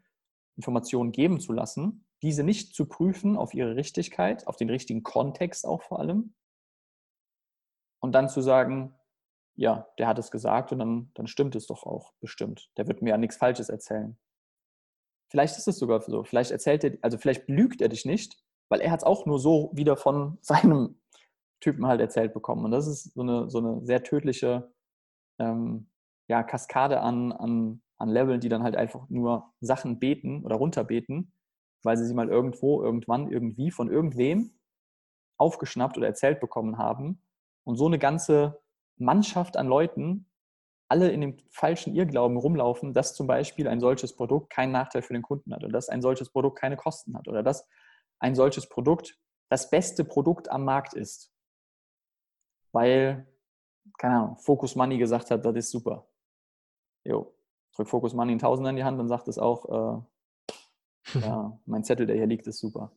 Informationen 0.56 1.12
geben 1.12 1.40
zu 1.40 1.52
lassen, 1.52 2.06
diese 2.22 2.42
nicht 2.42 2.74
zu 2.74 2.86
prüfen 2.86 3.36
auf 3.36 3.52
ihre 3.52 3.76
Richtigkeit, 3.76 4.46
auf 4.46 4.56
den 4.56 4.70
richtigen 4.70 5.02
Kontext 5.02 5.66
auch 5.66 5.82
vor 5.82 5.98
allem. 6.00 6.34
Und 8.00 8.12
dann 8.12 8.28
zu 8.28 8.40
sagen, 8.40 8.94
ja, 9.56 9.88
der 9.98 10.06
hat 10.06 10.18
es 10.18 10.30
gesagt 10.30 10.72
und 10.72 10.78
dann, 10.78 11.10
dann 11.14 11.26
stimmt 11.26 11.56
es 11.56 11.66
doch 11.66 11.84
auch 11.84 12.12
bestimmt. 12.20 12.70
Der 12.76 12.86
wird 12.86 13.02
mir 13.02 13.10
ja 13.10 13.18
nichts 13.18 13.36
Falsches 13.36 13.68
erzählen. 13.68 14.16
Vielleicht 15.28 15.56
ist 15.56 15.66
es 15.66 15.78
sogar 15.78 16.00
so. 16.02 16.24
Vielleicht 16.24 16.50
erzählt 16.50 16.84
er, 16.84 16.98
also 17.02 17.18
vielleicht 17.18 17.48
lügt 17.48 17.80
er 17.80 17.88
dich 17.88 18.04
nicht, 18.04 18.38
weil 18.68 18.80
er 18.80 18.90
hat 18.90 19.00
es 19.00 19.04
auch 19.04 19.26
nur 19.26 19.38
so 19.38 19.70
wieder 19.72 19.96
von 19.96 20.38
seinem 20.42 21.00
Typen 21.60 21.86
halt 21.86 22.00
erzählt 22.00 22.34
bekommen. 22.34 22.64
Und 22.66 22.70
das 22.70 22.86
ist 22.86 23.14
so 23.14 23.22
eine, 23.22 23.50
so 23.50 23.58
eine 23.58 23.84
sehr 23.84 24.02
tödliche 24.02 24.70
ähm, 25.38 25.88
ja, 26.28 26.42
Kaskade 26.42 27.00
an, 27.00 27.32
an, 27.32 27.82
an 27.98 28.08
Leveln, 28.10 28.40
die 28.40 28.50
dann 28.50 28.62
halt 28.62 28.76
einfach 28.76 29.08
nur 29.08 29.52
Sachen 29.60 29.98
beten 29.98 30.44
oder 30.44 30.56
runterbeten, 30.56 31.32
weil 31.82 31.96
sie 31.96 32.04
sie 32.04 32.14
mal 32.14 32.28
irgendwo, 32.28 32.82
irgendwann, 32.82 33.30
irgendwie 33.30 33.70
von 33.70 33.90
irgendwem 33.90 34.58
aufgeschnappt 35.38 35.96
oder 35.96 36.06
erzählt 36.06 36.40
bekommen 36.40 36.78
haben 36.78 37.22
und 37.64 37.76
so 37.76 37.86
eine 37.86 37.98
ganze 37.98 38.60
Mannschaft 38.98 39.56
an 39.56 39.66
Leuten 39.66 40.26
alle 40.88 41.10
in 41.10 41.20
dem 41.20 41.36
falschen 41.50 41.94
Irrglauben 41.94 42.36
rumlaufen, 42.36 42.92
dass 42.94 43.14
zum 43.14 43.26
Beispiel 43.26 43.66
ein 43.66 43.80
solches 43.80 44.14
Produkt 44.14 44.50
keinen 44.50 44.72
Nachteil 44.72 45.02
für 45.02 45.14
den 45.14 45.22
Kunden 45.22 45.52
hat 45.52 45.64
oder 45.64 45.72
dass 45.72 45.88
ein 45.88 46.00
solches 46.00 46.30
Produkt 46.30 46.58
keine 46.58 46.76
Kosten 46.76 47.16
hat 47.16 47.26
oder 47.26 47.42
dass 47.42 47.68
ein 48.18 48.34
solches 48.34 48.68
Produkt 48.68 49.18
das 49.48 49.70
beste 49.70 50.04
Produkt 50.04 50.50
am 50.50 50.64
Markt 50.64 50.94
ist. 50.94 51.32
Weil, 52.72 53.26
keine 53.98 54.16
Ahnung, 54.16 54.36
Focus 54.38 54.76
Money 54.76 54.98
gesagt 54.98 55.30
hat, 55.30 55.44
das 55.44 55.56
ist 55.56 55.70
super. 55.70 56.06
Jo, 57.04 57.34
drück 57.74 57.88
Focus 57.88 58.14
Money 58.14 58.32
in 58.32 58.38
Tausender 58.38 58.70
in 58.70 58.76
die 58.76 58.84
Hand 58.84 59.00
und 59.00 59.08
sagt 59.08 59.28
es 59.28 59.38
auch, 59.38 60.06
äh, 61.08 61.18
ja, 61.20 61.58
mein 61.66 61.84
Zettel, 61.84 62.06
der 62.06 62.16
hier 62.16 62.26
liegt, 62.26 62.46
ist 62.46 62.58
super. 62.58 62.92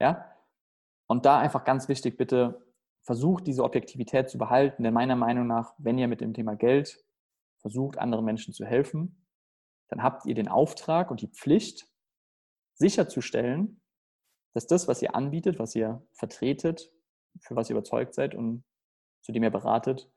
Ja? 0.00 0.34
Und 1.06 1.24
da 1.24 1.38
einfach 1.38 1.64
ganz 1.64 1.88
wichtig, 1.88 2.16
bitte 2.16 2.67
versucht 3.08 3.46
diese 3.46 3.64
Objektivität 3.64 4.28
zu 4.28 4.36
behalten, 4.36 4.82
denn 4.82 4.92
meiner 4.92 5.16
Meinung 5.16 5.46
nach, 5.46 5.72
wenn 5.78 5.96
ihr 5.96 6.08
mit 6.08 6.20
dem 6.20 6.34
Thema 6.34 6.56
Geld 6.56 7.02
versucht, 7.56 7.96
anderen 7.96 8.26
Menschen 8.26 8.52
zu 8.52 8.66
helfen, 8.66 9.26
dann 9.88 10.02
habt 10.02 10.26
ihr 10.26 10.34
den 10.34 10.46
Auftrag 10.46 11.10
und 11.10 11.22
die 11.22 11.28
Pflicht, 11.28 11.88
sicherzustellen, 12.74 13.80
dass 14.52 14.66
das, 14.66 14.88
was 14.88 15.00
ihr 15.00 15.14
anbietet, 15.14 15.58
was 15.58 15.74
ihr 15.74 16.06
vertretet, 16.12 16.92
für 17.40 17.56
was 17.56 17.70
ihr 17.70 17.76
überzeugt 17.76 18.12
seid 18.12 18.34
und 18.34 18.62
zu 19.22 19.32
dem 19.32 19.42
ihr 19.42 19.50
beratet, 19.50 20.12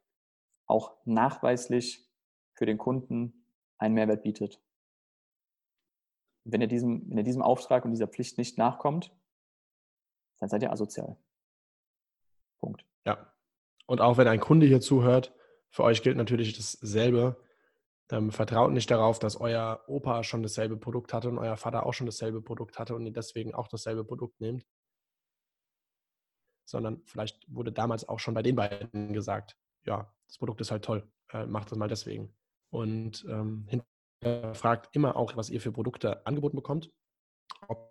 auch 0.66 0.98
nachweislich 1.06 2.12
für 2.56 2.66
den 2.66 2.78
Kunden 2.78 3.46
einen 3.78 3.96
Mehrwert 3.96 4.22
bietet. 4.22 4.62
Wenn 6.44 6.60
ihr 6.60 6.68
diesem, 6.68 7.10
wenn 7.10 7.20
ihr 7.20 7.24
diesem 7.24 7.42
Auftrag 7.42 7.86
und 7.86 7.92
dieser 7.92 8.10
Pflicht 8.10 8.38
nicht 8.38 8.58
nachkommt, 8.58 9.16
dann 10.40 10.50
seid 10.50 10.62
ihr 10.62 10.74
asozial. 10.74 11.16
Punkt. 12.62 12.86
Ja. 13.06 13.34
Und 13.88 14.00
auch 14.00 14.18
wenn 14.18 14.28
ein 14.28 14.40
Kunde 14.40 14.66
hier 14.66 14.80
zuhört, 14.80 15.34
für 15.70 15.84
euch 15.84 16.02
gilt 16.02 16.18
natürlich 16.18 16.56
dasselbe. 16.56 17.42
Ähm, 18.10 18.32
vertraut 18.32 18.72
nicht 18.72 18.92
darauf, 18.92 19.20
dass 19.20 19.40
euer 19.40 19.84
Opa 19.88 20.24
schon 20.24 20.44
dasselbe 20.44 20.78
Produkt 20.78 21.14
hatte 21.14 21.30
und 21.30 21.38
euer 21.38 21.58
Vater 21.58 21.86
auch 21.86 21.94
schon 21.94 22.06
dasselbe 22.06 22.42
Produkt 22.42 22.78
hatte 22.78 22.94
und 22.94 23.06
ihr 23.06 23.14
deswegen 23.14 23.54
auch 23.54 23.68
dasselbe 23.70 24.04
Produkt 24.04 24.40
nehmt. 24.42 24.66
Sondern 26.66 27.02
vielleicht 27.06 27.46
wurde 27.54 27.72
damals 27.72 28.08
auch 28.08 28.20
schon 28.20 28.34
bei 28.34 28.44
den 28.44 28.56
beiden 28.56 29.14
gesagt, 29.14 29.58
ja, 29.86 30.14
das 30.28 30.38
Produkt 30.38 30.62
ist 30.62 30.72
halt 30.72 30.84
toll, 30.84 31.10
äh, 31.32 31.46
macht 31.46 31.72
das 31.72 31.78
mal 31.78 31.88
deswegen. 31.88 32.36
Und 32.70 33.26
ähm, 33.30 33.68
hinterfragt 34.22 34.94
immer 34.94 35.16
auch, 35.16 35.36
was 35.38 35.50
ihr 35.50 35.62
für 35.62 35.72
Produkte 35.72 36.26
angeboten 36.26 36.58
bekommt, 36.58 36.92
ob 37.68 37.91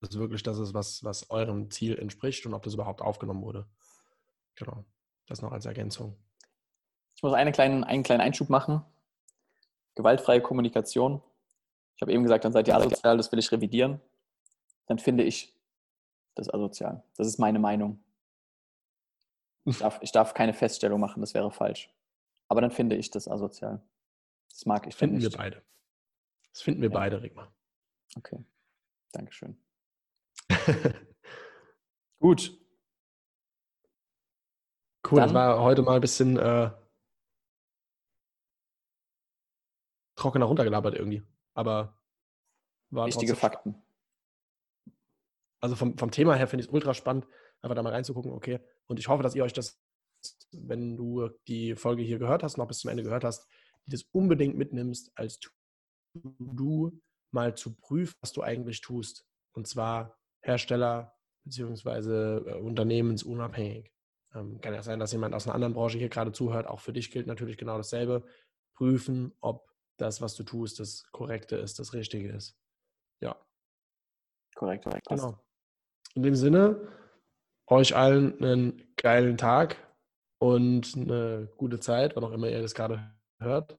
das 0.00 0.18
wirklich 0.18 0.42
das 0.42 0.58
ist, 0.58 0.74
was, 0.74 1.04
was 1.04 1.30
eurem 1.30 1.70
Ziel 1.70 1.98
entspricht 1.98 2.44
und 2.46 2.54
ob 2.54 2.62
das 2.62 2.74
überhaupt 2.74 3.00
aufgenommen 3.00 3.42
wurde. 3.42 3.66
Genau. 4.54 4.84
Das 5.26 5.42
noch 5.42 5.52
als 5.52 5.66
Ergänzung. 5.66 6.16
Ich 7.14 7.22
muss 7.22 7.32
einen 7.32 7.52
kleinen, 7.52 7.84
einen 7.84 8.02
kleinen 8.02 8.20
Einschub 8.20 8.48
machen. 8.48 8.82
Gewaltfreie 9.94 10.40
Kommunikation. 10.40 11.22
Ich 11.96 12.02
habe 12.02 12.12
eben 12.12 12.22
gesagt, 12.22 12.44
dann 12.44 12.52
seid 12.52 12.68
ihr 12.68 12.76
asozial, 12.76 13.16
das 13.16 13.30
will 13.32 13.38
ich 13.38 13.50
revidieren. 13.50 14.00
Dann 14.86 14.98
finde 14.98 15.24
ich 15.24 15.54
das 16.34 16.48
asozial. 16.48 17.02
Das 17.16 17.26
ist 17.26 17.38
meine 17.38 17.58
Meinung. 17.58 18.02
Ich 19.64 19.78
darf, 19.78 19.98
ich 20.00 20.12
darf 20.12 20.32
keine 20.32 20.54
Feststellung 20.54 21.00
machen, 21.00 21.20
das 21.20 21.34
wäre 21.34 21.50
falsch. 21.50 21.90
Aber 22.48 22.60
dann 22.60 22.70
finde 22.70 22.96
ich 22.96 23.10
das 23.10 23.28
asozial. 23.28 23.82
Das 24.48 24.64
mag 24.64 24.86
ich. 24.86 24.94
Finden 24.94 25.20
wir 25.20 25.30
beide. 25.30 25.62
Das 26.52 26.62
finden 26.62 26.80
wir 26.80 26.88
ja. 26.88 26.94
beide, 26.94 27.20
Rigmar. 27.20 27.52
Okay. 28.16 28.42
Dankeschön. 29.12 29.58
Gut. 32.20 32.58
Cool, 35.06 35.20
Dann, 35.20 35.28
das 35.28 35.34
war 35.34 35.62
heute 35.62 35.82
mal 35.82 35.94
ein 35.96 36.00
bisschen 36.00 36.36
äh, 36.36 36.70
trockener 40.16 40.46
runtergelabert 40.46 40.94
irgendwie. 40.94 41.22
Aber 41.54 41.98
war 42.90 43.06
Wichtige 43.06 43.36
Fakten. 43.36 43.82
Also 45.60 45.76
vom, 45.76 45.96
vom 45.98 46.10
Thema 46.10 46.34
her 46.34 46.46
finde 46.46 46.62
ich 46.62 46.68
es 46.68 46.72
ultra 46.72 46.94
spannend, 46.94 47.26
einfach 47.60 47.74
da 47.74 47.82
mal 47.82 47.92
reinzugucken, 47.92 48.32
okay. 48.32 48.60
Und 48.86 48.98
ich 48.98 49.08
hoffe, 49.08 49.22
dass 49.22 49.34
ihr 49.34 49.44
euch 49.44 49.52
das, 49.52 49.80
wenn 50.52 50.96
du 50.96 51.28
die 51.48 51.74
Folge 51.74 52.02
hier 52.02 52.18
gehört 52.18 52.42
hast, 52.42 52.56
noch 52.58 52.68
bis 52.68 52.78
zum 52.78 52.90
Ende 52.90 53.02
gehört 53.02 53.24
hast, 53.24 53.46
die 53.86 53.90
das 53.90 54.04
unbedingt 54.12 54.56
mitnimmst, 54.56 55.10
als 55.16 55.40
du 55.40 57.00
mal 57.30 57.56
zu 57.56 57.74
prüfen, 57.74 58.14
was 58.20 58.32
du 58.32 58.42
eigentlich 58.42 58.80
tust. 58.80 59.26
Und 59.52 59.66
zwar 59.66 60.18
Hersteller 60.42 61.16
bzw. 61.44 62.50
Äh, 62.50 62.54
unternehmensunabhängig. 62.60 63.92
Ähm, 64.34 64.60
kann 64.60 64.74
ja 64.74 64.82
sein, 64.82 65.00
dass 65.00 65.12
jemand 65.12 65.34
aus 65.34 65.46
einer 65.46 65.54
anderen 65.54 65.74
Branche 65.74 65.98
hier 65.98 66.08
gerade 66.08 66.32
zuhört. 66.32 66.66
Auch 66.66 66.80
für 66.80 66.92
dich 66.92 67.10
gilt 67.10 67.26
natürlich 67.26 67.56
genau 67.56 67.76
dasselbe. 67.76 68.24
Prüfen, 68.74 69.34
ob 69.40 69.68
das, 69.96 70.20
was 70.20 70.34
du 70.36 70.44
tust, 70.44 70.80
das 70.80 71.04
Korrekte 71.10 71.56
ist, 71.56 71.78
das 71.78 71.92
Richtige 71.92 72.30
ist. 72.30 72.56
Ja. 73.20 73.36
Korrekt, 74.54 74.84
korrekt. 74.84 75.08
Genau. 75.08 75.38
In 76.14 76.22
dem 76.22 76.36
Sinne, 76.36 76.88
euch 77.66 77.96
allen 77.96 78.40
einen 78.42 78.94
geilen 78.96 79.36
Tag 79.36 79.76
und 80.38 80.96
eine 80.96 81.48
gute 81.56 81.80
Zeit, 81.80 82.16
wann 82.16 82.24
auch 82.24 82.32
immer 82.32 82.48
ihr 82.48 82.62
das 82.62 82.74
gerade 82.74 83.14
hört. 83.40 83.78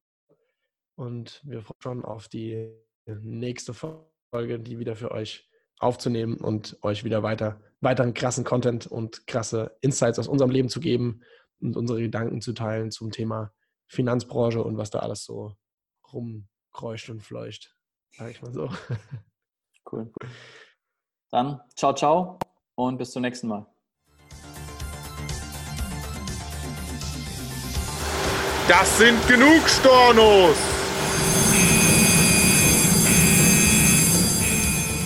Und 0.95 1.41
wir 1.45 1.61
freuen 1.61 1.75
uns 1.75 1.83
schon 1.83 2.05
auf 2.05 2.27
die 2.27 2.75
nächste 3.05 3.73
Folge, 3.73 4.59
die 4.59 4.79
wieder 4.79 4.95
für 4.95 5.11
euch 5.11 5.48
aufzunehmen 5.79 6.37
und 6.37 6.77
euch 6.81 7.03
wieder 7.03 7.23
weiter, 7.23 7.59
weiteren 7.81 8.13
krassen 8.13 8.43
Content 8.43 8.85
und 8.87 9.25
krasse 9.25 9.77
Insights 9.81 10.19
aus 10.19 10.27
unserem 10.27 10.51
Leben 10.51 10.69
zu 10.69 10.79
geben 10.79 11.21
und 11.59 11.75
unsere 11.75 12.01
Gedanken 12.01 12.41
zu 12.41 12.53
teilen 12.53 12.91
zum 12.91 13.11
Thema 13.11 13.51
Finanzbranche 13.87 14.63
und 14.63 14.77
was 14.77 14.91
da 14.91 14.99
alles 14.99 15.23
so 15.23 15.55
rumkreucht 16.11 17.09
und 17.09 17.21
fleucht. 17.21 17.75
Sag 18.11 18.31
ich 18.31 18.41
mal 18.41 18.53
so. 18.53 18.69
Cool. 19.91 20.11
Dann 21.31 21.61
ciao, 21.75 21.95
ciao 21.95 22.37
und 22.75 22.99
bis 22.99 23.09
zum 23.09 23.23
nächsten 23.23 23.47
Mal. 23.47 23.65
Das 28.67 28.99
sind 28.99 29.27
genug 29.27 29.67
Stornos! 29.67 30.88